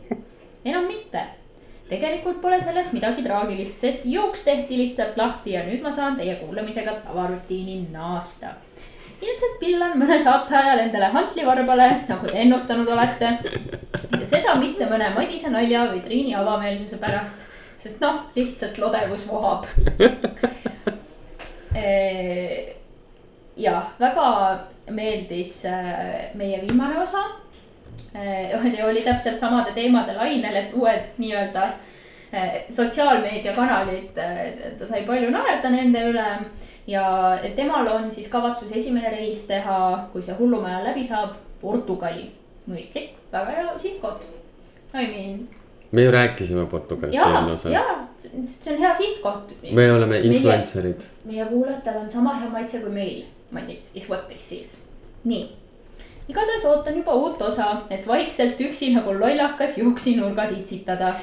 enam 0.65 0.87
mitte 0.87 1.25
tegelikult 1.89 2.41
pole 2.43 2.59
selles 2.61 2.91
midagi 2.93 3.23
traagilist, 3.23 3.79
sest 3.79 4.05
jooks 4.05 4.43
tehti 4.47 4.77
lihtsalt 4.81 5.17
lahti 5.19 5.55
ja 5.55 5.63
nüüd 5.67 5.83
ma 5.83 5.91
saan 5.91 6.17
teie 6.19 6.35
kuulamisega 6.39 6.99
tavarutiini 7.05 7.81
naasta. 7.91 8.55
ilmselt 9.21 9.59
pillan 9.59 9.95
mõne 9.99 10.19
saate 10.23 10.55
ajal 10.55 10.83
endale 10.83 11.11
hantlivarbale, 11.13 11.89
nagu 12.07 12.27
te 12.27 12.39
ennustanud 12.43 12.87
olete. 12.87 13.31
ja 14.19 14.25
seda 14.25 14.55
mitte 14.55 14.85
mõne 14.85 15.13
Madise 15.15 15.49
nalja 15.49 15.87
või 15.91 16.03
Triini 16.03 16.35
avameelsuse 16.35 16.99
pärast, 17.03 17.47
sest 17.77 18.01
noh, 18.01 18.23
lihtsalt 18.35 18.77
lodevus 18.81 19.27
vohab 19.29 19.65
jah, 23.65 23.83
väga 23.99 24.29
meeldis 24.89 25.65
äh, 25.65 26.33
meie 26.37 26.61
viimane 26.61 26.99
osa 27.01 27.25
Äh, 28.15 28.85
oli 28.85 29.01
täpselt 29.01 29.39
samade 29.39 29.71
teemade 29.71 30.13
lainel, 30.13 30.55
et 30.55 30.73
uued 30.73 31.03
nii-öelda 31.17 31.69
sotsiaalmeediakanalid, 32.69 34.17
ta 34.79 34.87
sai 34.87 35.05
palju 35.07 35.29
naerda 35.31 35.69
nende 35.71 36.01
üle. 36.09 36.25
ja 36.87 37.03
temal 37.55 37.87
on 37.91 38.11
siis 38.11 38.27
kavatsus 38.27 38.71
esimene 38.71 39.09
reis 39.09 39.41
teha, 39.47 40.07
kui 40.11 40.23
see 40.23 40.35
hullumaja 40.39 40.83
läbi 40.83 41.03
saab, 41.07 41.35
Portugali. 41.61 42.31
mõistlik, 42.67 43.13
väga 43.31 43.51
hea 43.51 43.77
sihtkoht. 43.79 44.27
I 44.93 45.07
mean. 45.07 45.47
Me 45.91 46.03
ju 46.03 46.11
rääkisime 46.11 46.65
Portugalist 46.65 47.19
eelnevas. 47.19 47.65
jaa, 47.65 48.07
see 48.43 48.73
on 48.73 48.79
hea 48.79 48.95
sihtkoht. 48.95 49.53
me 49.71 49.91
oleme 49.91 50.19
influencer'id. 50.19 51.07
meie 51.25 51.45
kuulajatel 51.45 52.01
on 52.01 52.11
sama 52.11 52.33
hea 52.41 52.49
maitse 52.49 52.79
kui 52.79 52.89
meil, 52.89 53.23
Madis, 53.51 53.91
is 53.95 54.09
what 54.09 54.27
this 54.27 54.51
is. 54.51 54.77
nii 55.23 55.47
igatahes 56.29 56.65
ootan 56.65 56.95
juba 56.97 57.13
uut 57.13 57.41
osa, 57.41 57.67
et 57.89 58.07
vaikselt 58.07 58.59
üksi 58.61 58.91
nagu 58.95 59.13
lollakas 59.19 59.77
juuksinurgas 59.77 60.51
itsitada. 60.51 61.13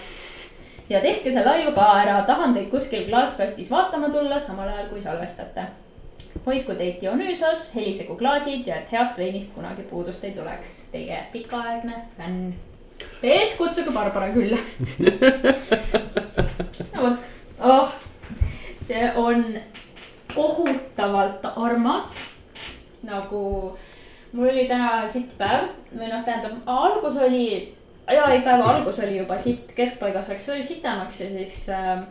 ja 0.89 1.01
tehke 1.01 1.33
see 1.33 1.45
laiv 1.45 1.73
ka 1.75 1.87
ära, 2.01 2.19
tahan 2.27 2.55
teid 2.55 2.69
kuskil 2.73 3.09
klaaskastis 3.09 3.71
vaatama 3.71 4.09
tulla, 4.13 4.39
samal 4.39 4.69
ajal 4.69 4.89
kui 4.89 5.03
salvestate. 5.03 5.67
hoidku 6.47 6.75
teid 6.75 7.01
Dionysos, 7.01 7.71
helisegu 7.75 8.17
klaasid 8.17 8.67
ja 8.67 8.77
et 8.77 8.93
heast 8.93 9.19
veinist 9.19 9.53
kunagi 9.55 9.83
puudust 9.83 10.25
ei 10.25 10.33
tuleks. 10.33 10.85
Teie 10.93 11.19
pikaaegne 11.33 12.05
fänn. 12.17 12.55
PS 13.23 13.55
kutsuge 13.59 13.95
Barbara 13.95 14.33
külla 14.35 14.59
no 16.95 17.07
vot, 17.07 17.31
oh, 17.61 17.95
see 18.87 19.13
on 19.17 19.47
kohutavalt 20.35 21.47
armas. 21.57 22.15
Nagu 23.03 23.77
mul 24.33 24.49
oli 24.49 24.67
täna 24.69 25.09
sitt 25.09 25.37
päev. 25.39 25.71
Või 25.95 26.11
noh, 26.11 26.25
tähendab 26.27 26.69
algus 26.71 27.17
oli, 27.23 27.47
jaa, 28.11 28.29
ei 28.33 28.43
päeva 28.47 28.73
algus 28.75 28.99
oli 29.05 29.19
juba 29.21 29.39
sitt, 29.39 29.73
keskpaigas 29.77 30.31
läks 30.33 30.49
veel 30.51 30.65
sitemaks 30.67 31.21
ja 31.23 31.29
siis 31.37 31.61
äh, 31.71 32.03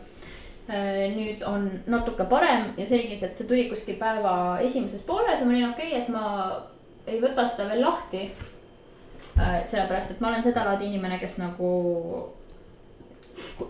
äh, 0.70 1.02
nüüd 1.12 1.44
on 1.48 1.68
natuke 1.90 2.24
parem 2.30 2.72
ja 2.80 2.86
selgis, 2.88 3.22
et 3.22 3.36
see 3.36 3.48
tuli 3.50 3.66
kuskil 3.68 3.98
päeva 4.00 4.56
esimeses 4.64 5.04
pooles 5.04 5.40
ja 5.40 5.44
ma 5.44 5.52
olin 5.52 5.68
okei 5.68 5.92
okay,, 5.92 6.00
et 6.00 6.08
ma 6.08 6.24
ei 7.04 7.20
võta 7.20 7.44
seda 7.50 7.68
veel 7.68 7.84
lahti. 7.84 8.30
Sellepärast, 9.36 10.10
et 10.10 10.20
ma 10.20 10.28
olen 10.28 10.42
sedalaadi 10.42 10.86
inimene, 10.86 11.18
kes 11.18 11.36
nagu, 11.40 11.70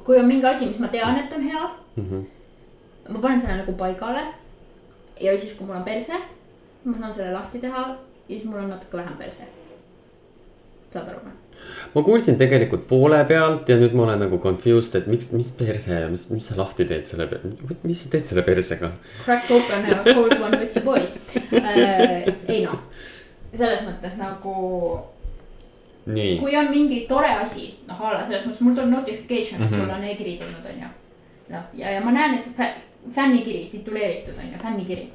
kui 0.04 0.18
on 0.18 0.26
mingi 0.28 0.46
asi, 0.46 0.66
mis 0.68 0.80
ma 0.82 0.88
tean, 0.92 1.18
et 1.18 1.32
on 1.32 1.42
hea 1.42 1.62
mm. 1.96 2.08
-hmm. 2.10 3.12
ma 3.12 3.18
panen 3.18 3.38
selle 3.40 3.56
nagu 3.56 3.72
paigale 3.72 4.24
ja 5.20 5.38
siis, 5.38 5.52
kui 5.52 5.66
mul 5.66 5.76
on 5.76 5.84
perse, 5.84 6.12
ma 6.84 6.98
saan 6.98 7.14
selle 7.14 7.32
lahti 7.32 7.58
teha 7.58 7.86
ja 7.88 7.96
siis 8.28 8.44
mul 8.44 8.58
on 8.58 8.68
natuke 8.68 8.96
vähem 8.96 9.16
perse. 9.16 9.42
saad 10.90 11.08
aru 11.08 11.18
või? 11.24 11.32
ma 11.94 12.02
kuulsin 12.02 12.36
tegelikult 12.36 12.86
poole 12.88 13.24
pealt 13.24 13.68
ja 13.68 13.76
nüüd 13.76 13.94
ma 13.96 14.02
olen 14.02 14.18
nagu 14.18 14.38
confused, 14.38 14.94
et 15.00 15.06
miks, 15.06 15.30
mis 15.32 15.50
perse 15.50 16.00
ja 16.00 16.08
mis, 16.08 16.28
mis 16.30 16.46
sa 16.48 16.56
lahti 16.56 16.84
teed 16.84 17.06
selle, 17.06 17.28
mis 17.82 18.04
sa 18.04 18.10
teed 18.10 18.24
selle 18.24 18.42
persega? 18.42 18.90
Crack 19.24 19.50
open 19.50 19.90
a 19.92 20.02
cold 20.04 20.36
one 20.40 20.58
with 20.58 20.72
the 20.72 20.80
boys 20.80 21.16
äh,. 21.52 22.28
ei 22.48 22.64
noh, 22.66 22.78
selles 23.52 23.82
mõttes 23.86 24.18
nagu. 24.20 24.54
Kui 26.40 26.56
on 26.56 26.70
mingi 26.70 27.06
tore 27.08 27.30
asi, 27.32 27.74
noh 27.88 28.00
a 28.00 28.14
la 28.14 28.24
selles 28.24 28.44
mõttes 28.44 28.60
mul 28.60 28.74
tuleb 28.76 28.90
notification, 28.92 29.62
et 29.62 29.70
mm 29.70 29.76
-hmm. 29.76 29.84
sul 29.84 29.94
on 29.94 30.04
e-kiri 30.04 30.38
tulnud, 30.38 30.66
on 30.70 30.82
ju. 30.82 30.88
noh, 31.48 31.62
ja, 31.72 31.90
ja 31.90 32.00
ma 32.00 32.12
näen, 32.12 32.34
et 32.34 32.42
see 32.42 32.74
fännikiri, 33.10 33.68
tituleeritud 33.70 34.34
on 34.38 34.52
ju, 34.52 34.58
fännikiri. 34.62 35.08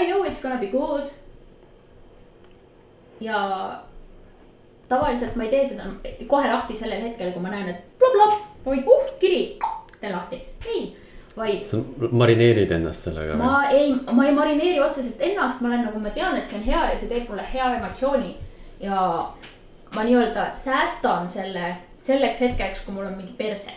I 0.00 0.06
know 0.06 0.24
it's 0.24 0.42
gonna 0.42 0.58
be 0.58 0.66
good. 0.66 1.10
ja 3.20 3.70
tavaliselt 4.88 5.36
ma 5.36 5.42
ei 5.42 5.50
tee 5.50 5.66
seda 5.66 5.84
kohe 6.26 6.52
lahti 6.52 6.74
sellel 6.74 7.02
hetkel, 7.02 7.32
kui 7.32 7.42
ma 7.42 7.48
näen, 7.48 7.68
et 7.68 7.98
blop-blop, 7.98 8.32
oi, 8.66 8.78
uh, 8.86 9.18
kiri, 9.20 9.58
teen 10.00 10.12
lahti, 10.12 10.42
ei 10.66 10.96
vaid. 11.36 11.64
sa 11.64 11.76
marineerid 12.10 12.70
ennast 12.70 13.08
sellega? 13.08 13.36
ma 13.36 13.68
ei, 13.70 13.94
ma 14.12 14.26
ei 14.26 14.34
marineeri 14.34 14.80
otseselt 14.80 15.20
ennast, 15.20 15.60
ma 15.60 15.68
olen 15.68 15.86
nagu, 15.88 16.00
ma 16.00 16.10
tean, 16.10 16.36
et 16.36 16.46
see 16.46 16.58
on 16.58 16.66
hea 16.66 16.82
ja 16.90 16.98
see 16.98 17.08
teeb 17.10 17.30
mulle 17.30 17.46
hea 17.52 17.70
emotsiooni. 17.78 18.34
Ja 18.80 19.28
ma 19.94 20.04
nii-öelda 20.04 20.50
säästan 20.54 21.28
selle 21.28 21.76
selleks 21.96 22.40
hetkeks, 22.40 22.80
kui 22.84 22.94
mul 22.94 23.06
on 23.06 23.16
mingi 23.16 23.32
perse 23.38 23.70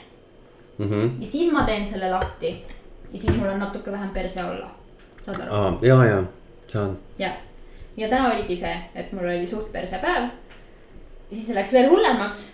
mm. 0.77 0.89
-hmm. 0.89 1.11
ja 1.19 1.27
siis 1.27 1.51
ma 1.51 1.63
teen 1.63 1.87
selle 1.87 2.11
lahti 2.11 2.65
ja 3.11 3.19
siis 3.19 3.37
mul 3.37 3.49
on 3.49 3.59
natuke 3.59 3.91
vähem 3.91 4.09
perse 4.09 4.43
olla, 4.43 4.69
saad 5.25 5.47
aru? 5.47 5.85
ja, 5.85 6.05
ja, 6.05 6.23
saan. 6.67 6.97
jah, 7.19 7.33
ja 7.97 8.09
täna 8.09 8.33
oligi 8.33 8.57
see, 8.57 8.77
et 8.95 9.11
mul 9.13 9.25
oli 9.25 9.47
suht 9.47 9.71
perse 9.71 9.97
päev 9.97 10.29
siis 11.29 11.45
see 11.47 11.55
läks 11.55 11.73
veel 11.73 11.89
hullemaks. 11.89 12.51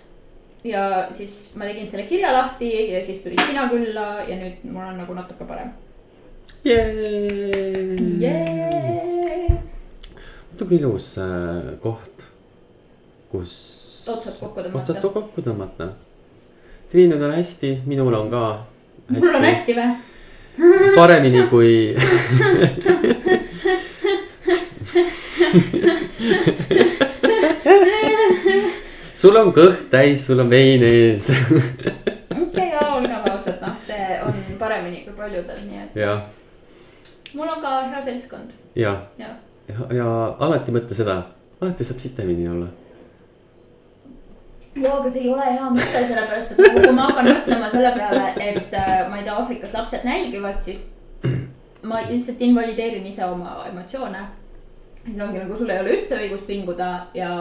ja 0.65 1.07
siis 1.13 1.53
ma 1.55 1.67
tegin 1.69 1.89
selle 1.89 2.07
kirja 2.09 2.33
lahti 2.33 2.69
ja 2.93 3.01
siis 3.01 3.19
tulid 3.21 3.41
sina 3.45 3.67
külla 3.69 4.05
ja 4.25 4.37
nüüd 4.39 4.63
mul 4.65 4.87
on 4.87 4.97
nagu 4.97 5.13
natuke 5.13 5.45
parem 5.45 5.69
yeah.. 6.65 6.89
Yeah. 8.21 9.59
kui 10.57 10.79
ilus 10.79 11.17
äh, 11.21 11.75
koht, 11.83 12.25
kus. 13.35 13.53
otsad 14.07 14.39
kokku 14.39 14.59
tõmmata. 14.63 14.81
otsad 14.81 14.97
kokku 15.19 15.45
tõmmata. 15.45 15.91
Triinul 16.89 17.23
on 17.27 17.33
hästi, 17.35 17.81
minul 17.85 18.13
on 18.13 18.29
ka. 18.31 18.43
mul 19.09 19.35
on 19.35 19.49
hästi 19.51 19.73
või? 19.75 19.89
paremini 20.99 21.47
kui 21.49 21.95
sul 29.15 29.35
on 29.39 29.51
kõht 29.55 29.89
täis, 29.91 30.25
sul 30.27 30.39
on 30.43 30.49
vein 30.51 30.83
ees 30.85 31.29
okei, 32.43 32.69
aga 32.71 32.93
olgem 32.95 33.21
ausad, 33.31 33.59
noh, 33.59 33.75
see 33.79 34.19
on 34.23 34.33
paremini 34.59 35.03
kui 35.03 35.13
paljudel, 35.17 35.59
nii 35.67 35.79
et. 35.83 35.91
jah. 36.05 36.19
mul 37.33 37.49
on 37.49 37.59
ka 37.63 37.69
hea 37.89 38.01
seltskond. 38.07 38.49
ja, 38.79 38.93
ja, 39.19 39.29
ja, 39.71 39.79
ja 39.99 40.07
alati 40.47 40.71
mõtle 40.75 40.95
seda, 40.97 41.15
alati 41.59 41.83
saab 41.87 41.99
sitemini 42.03 42.45
olla 42.51 42.67
ja, 44.75 44.91
aga 44.97 45.11
see 45.11 45.25
ei 45.25 45.33
ole 45.33 45.47
hea 45.47 45.71
mõte, 45.71 46.03
sellepärast 46.09 46.53
et 46.53 46.77
kui 46.77 46.93
ma 46.95 47.07
hakkan 47.09 47.31
mõtlema 47.31 47.71
selle 47.71 47.91
peale, 47.95 48.27
et 48.43 48.75
äh, 48.75 48.93
ma 49.09 49.19
ei 49.19 49.27
tea, 49.27 49.35
Aafrikas 49.35 49.75
lapsed 49.77 50.07
nälgivad, 50.07 50.61
siis 50.65 50.81
ma 51.85 52.01
lihtsalt 52.09 52.41
invalideerin 52.41 53.05
ise 53.05 53.25
oma 53.25 53.59
emotsioone. 53.69 54.23
siis 55.05 55.19
ongi 55.21 55.41
nagu 55.41 55.57
sul 55.57 55.69
ei 55.69 55.79
ole 55.83 55.99
üldse 55.99 56.17
õigust 56.17 56.47
vinguda 56.49 56.89
ja 57.13 57.31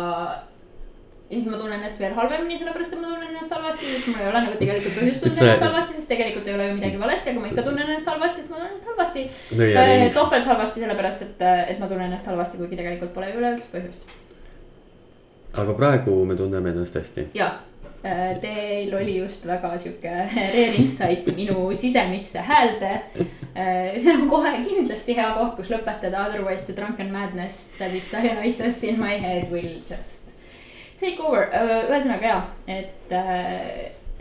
ja 1.31 1.39
siis 1.39 1.47
ma 1.49 1.57
tunnen 1.57 1.79
ennast 1.79 2.01
veel 2.01 2.13
halvemini, 2.15 2.59
sellepärast 2.61 2.93
et 2.93 3.01
ma 3.01 3.09
tunnen 3.09 3.31
ennast 3.31 3.55
halvasti, 3.57 3.87
sest 3.89 4.11
mul 4.11 4.21
ei 4.21 4.29
ole 4.31 4.43
nagu 4.45 4.59
tegelikult 4.61 4.99
põhjust 4.99 5.23
tunda 5.25 5.47
ennast 5.47 5.65
halvasti, 5.67 5.97
sest 5.97 6.11
tegelikult 6.13 6.51
ei 6.51 6.57
ole 6.59 6.67
ju 6.69 6.75
midagi 6.77 7.01
valesti, 7.01 7.33
aga 7.33 7.41
ma 7.41 7.49
ikka 7.49 7.65
tunnen 7.69 7.89
ennast 7.89 8.11
halvasti, 8.13 8.43
siis 8.43 8.51
ma 8.51 8.59
tunnen 8.59 8.75
ennast 8.75 8.91
halvasti 8.91 9.25
no,. 9.63 10.11
topelt 10.19 10.51
halvasti, 10.53 10.85
sellepärast 10.85 11.25
et, 11.25 11.47
et 11.73 11.81
ma 11.81 11.89
tunnen 11.89 12.07
ennast 12.11 12.29
halvasti, 12.29 12.61
kuigi 12.61 12.79
tegelikult 12.83 13.15
pole 13.17 13.33
ju 13.33 13.41
üleüldse 13.41 13.73
põhjust. 13.73 14.05
Aga 15.57 15.75
praegu 15.79 16.25
me 16.25 16.37
tunneme 16.37 16.71
ennast 16.71 16.97
hästi. 16.99 17.29
ja, 17.35 17.51
äh, 18.03 18.41
teil 18.41 18.95
oli 18.95 19.17
just 19.19 19.47
väga 19.47 19.77
sihuke 19.79 20.11
rare 20.11 20.65
insight 20.79 21.29
minu 21.37 21.71
sisemisse 21.75 22.43
häälde. 22.43 22.93
Äh, 23.55 23.95
see 24.03 24.13
on 24.15 24.29
kohe 24.31 24.51
kindlasti 24.65 25.15
hea 25.17 25.31
koht, 25.39 25.57
kus 25.57 25.71
lõpetada, 25.71 26.27
otherwise 26.27 26.67
the 26.67 26.75
drunken 26.75 27.13
madness 27.13 27.71
that 27.79 27.95
is 27.95 28.11
Dionysus 28.11 28.83
in 28.85 29.01
my 29.01 29.15
head 29.21 29.51
will 29.53 29.79
just 29.89 30.33
take 30.99 31.23
over, 31.23 31.47
ühesõnaga 31.91 32.31
ja, 32.31 32.39
et, 32.67 33.13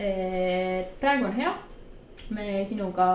et 0.02 0.96
praegu 1.00 1.30
on 1.30 1.38
hea. 1.38 1.54
me 2.34 2.62
sinuga 2.64 3.06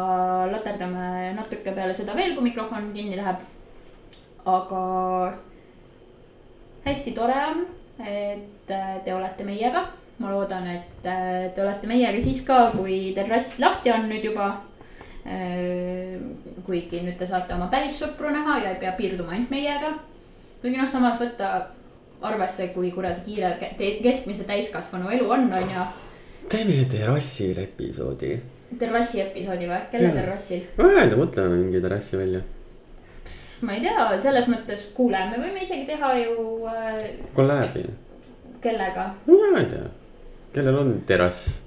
laterdame 0.52 1.32
natuke 1.34 1.72
peale 1.74 1.96
seda 1.98 2.14
veel, 2.16 2.36
kui 2.36 2.46
mikrofon 2.46 2.92
kinni 2.94 3.18
läheb. 3.18 3.42
aga 4.46 4.84
hästi 6.86 7.12
tore 7.16 7.40
on, 7.48 7.66
et 8.00 8.72
te 9.06 9.14
olete 9.14 9.44
meiega. 9.44 9.88
ma 10.20 10.32
loodan, 10.34 10.66
et 10.68 11.04
te 11.04 11.62
olete 11.64 11.88
meiega 11.88 12.20
siis 12.22 12.42
ka, 12.44 12.72
kui 12.76 13.14
terrass 13.16 13.60
lahti 13.60 13.92
on 13.92 14.10
nüüd 14.10 14.26
juba 14.28 14.50
kuigi 16.66 17.02
nüüd 17.04 17.18
te 17.20 17.28
saate 17.28 17.54
oma 17.54 17.68
päris 17.72 18.00
sõpru 18.02 18.32
näha 18.34 18.60
ja 18.64 18.72
ei 18.74 18.80
pea 18.82 18.94
piirduma 18.98 19.36
ainult 19.36 19.52
meiega. 19.54 19.94
kuigi 20.62 20.78
noh, 20.80 20.88
samas 20.90 21.20
võtta 21.20 21.50
arvesse, 22.22 22.70
kui 22.74 22.92
kuradi 22.92 23.24
kiire 23.26 23.54
keskmise 24.04 24.44
täiskasvanu 24.48 25.12
elu 25.16 25.30
on, 25.30 25.52
on 25.54 25.74
ju. 25.76 25.84
teeme 26.52 26.80
terrassil 26.92 27.60
episoodi. 27.64 28.38
terrassi 28.80 29.22
episoodi 29.22 29.70
või, 29.70 29.82
kelle 29.92 30.14
terrassil? 30.16 30.66
öelda, 30.80 31.20
mõtleme 31.20 31.62
mingi 31.62 31.84
terrassi 31.84 32.18
välja. 32.20 32.42
Ma 33.62 33.76
ei 33.76 33.82
tea, 33.84 34.10
selles 34.24 34.50
mõttes, 34.52 34.90
kuule, 34.96 35.22
me 35.32 35.40
võime 35.42 35.64
isegi 35.64 35.88
teha 35.90 36.12
ju 36.22 36.68
äh.... 36.70 37.00
kolläbi. 37.36 37.88
kellega? 38.62 39.10
ma 39.28 39.64
ei 39.64 39.72
tea, 39.72 39.90
kellel 40.54 40.84
on 40.84 40.94
terrass 41.08 41.60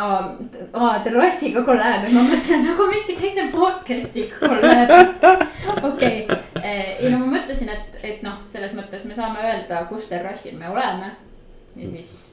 aa, 0.00 0.36
aa, 0.72 0.98
terrassiga 1.04 1.62
kolläbi, 1.66 2.12
ma 2.14 2.22
mõtlesin 2.24 2.62
nagu 2.64 2.86
mingi 2.90 3.16
teise 3.18 3.48
podcast'iga 3.52 4.38
kolläbi. 4.40 5.00
okei, 5.90 6.22
eh, 6.62 6.94
ei 6.98 7.10
no 7.12 7.24
ma 7.24 7.34
mõtlesin, 7.36 7.72
et, 7.74 7.98
et 8.02 8.22
noh, 8.24 8.40
selles 8.52 8.72
mõttes 8.76 9.04
me 9.08 9.16
saame 9.18 9.42
öelda, 9.44 9.84
kus 9.90 10.06
terrassil 10.10 10.56
me 10.58 10.70
oleme 10.70 11.12
ja 11.76 11.90
siis. 11.90 12.28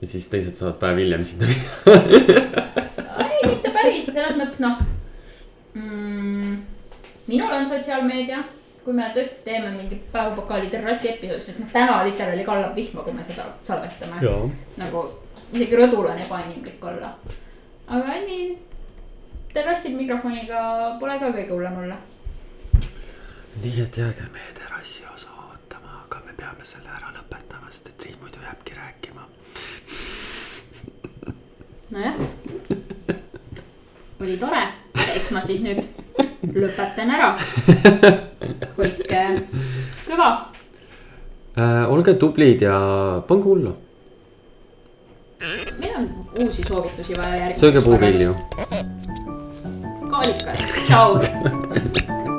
ja 0.00 0.08
siis 0.08 0.28
teised 0.28 0.56
saavad 0.58 0.78
päev 0.80 1.00
hiljem 1.02 1.24
sinna 1.24 1.48
minna 1.50 3.26
ei, 3.26 3.42
mitte 3.48 3.72
päris, 3.74 4.06
selles 4.08 4.38
mõttes 4.38 4.60
noh 4.64 4.80
mm,. 5.74 6.56
Minul 7.26 7.52
on 7.52 7.66
sotsiaalmeedia 7.66 8.42
kui 8.84 8.92
me 8.92 9.06
tõesti 9.16 9.40
teeme 9.44 9.70
mingi 9.72 9.96
päevapokaali 10.12 10.68
terrassi 10.72 11.08
episoodi, 11.08 11.44
sest 11.44 11.60
noh, 11.62 11.70
täna 11.72 12.02
literaali 12.04 12.44
kallab 12.44 12.76
vihma, 12.76 13.02
kui 13.04 13.16
me 13.16 13.24
seda 13.24 13.46
salvestame. 13.64 14.20
nagu 14.76 15.04
isegi 15.52 15.78
rõdul 15.80 16.10
on 16.10 16.20
ebainimlik 16.20 16.84
olla. 16.84 17.14
aga 17.88 18.18
nii, 18.26 18.58
terrassil 19.54 19.96
mikrofoniga 19.96 20.60
pole 21.00 21.16
ka 21.18 21.32
kõige 21.32 21.50
hullem 21.52 21.80
olla. 21.84 21.96
nii 23.62 23.80
et 23.86 23.98
jääge 24.02 24.28
meie 24.36 24.52
terrassi 24.60 25.08
osa 25.14 25.32
ootama, 25.48 26.04
aga 26.04 26.20
me 26.26 26.36
peame 26.36 26.64
selle 26.68 26.92
ära 26.92 27.12
lõpetama, 27.16 27.72
sest 27.72 27.88
et 27.88 28.04
Riit 28.08 28.20
muidu 28.20 28.44
jääbki 28.44 28.76
rääkima. 28.76 29.28
nojah, 31.90 32.14
oli 34.20 34.36
tore, 34.36 34.64
eks 34.94 35.30
ma 35.34 35.42
siis 35.44 35.62
nüüd 35.64 35.80
lõpetan 36.54 37.10
ära. 37.14 37.30
hoidke 38.78 39.22
kõva 40.08 40.28
äh,. 41.56 41.90
olge 41.90 42.14
tublid 42.20 42.62
ja 42.66 42.76
pange 43.28 43.48
hullu 43.48 43.74
meil 45.78 45.96
on 45.98 46.08
uusi 46.40 46.62
soovitusi 46.62 47.16
vaja 47.18 47.36
järgmiseks. 47.36 47.60
sööge 47.60 47.82
puuvilju. 47.84 48.36
kaalikas, 50.10 50.58
tšau 50.86 52.24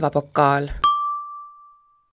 päevapokaal 0.00 0.68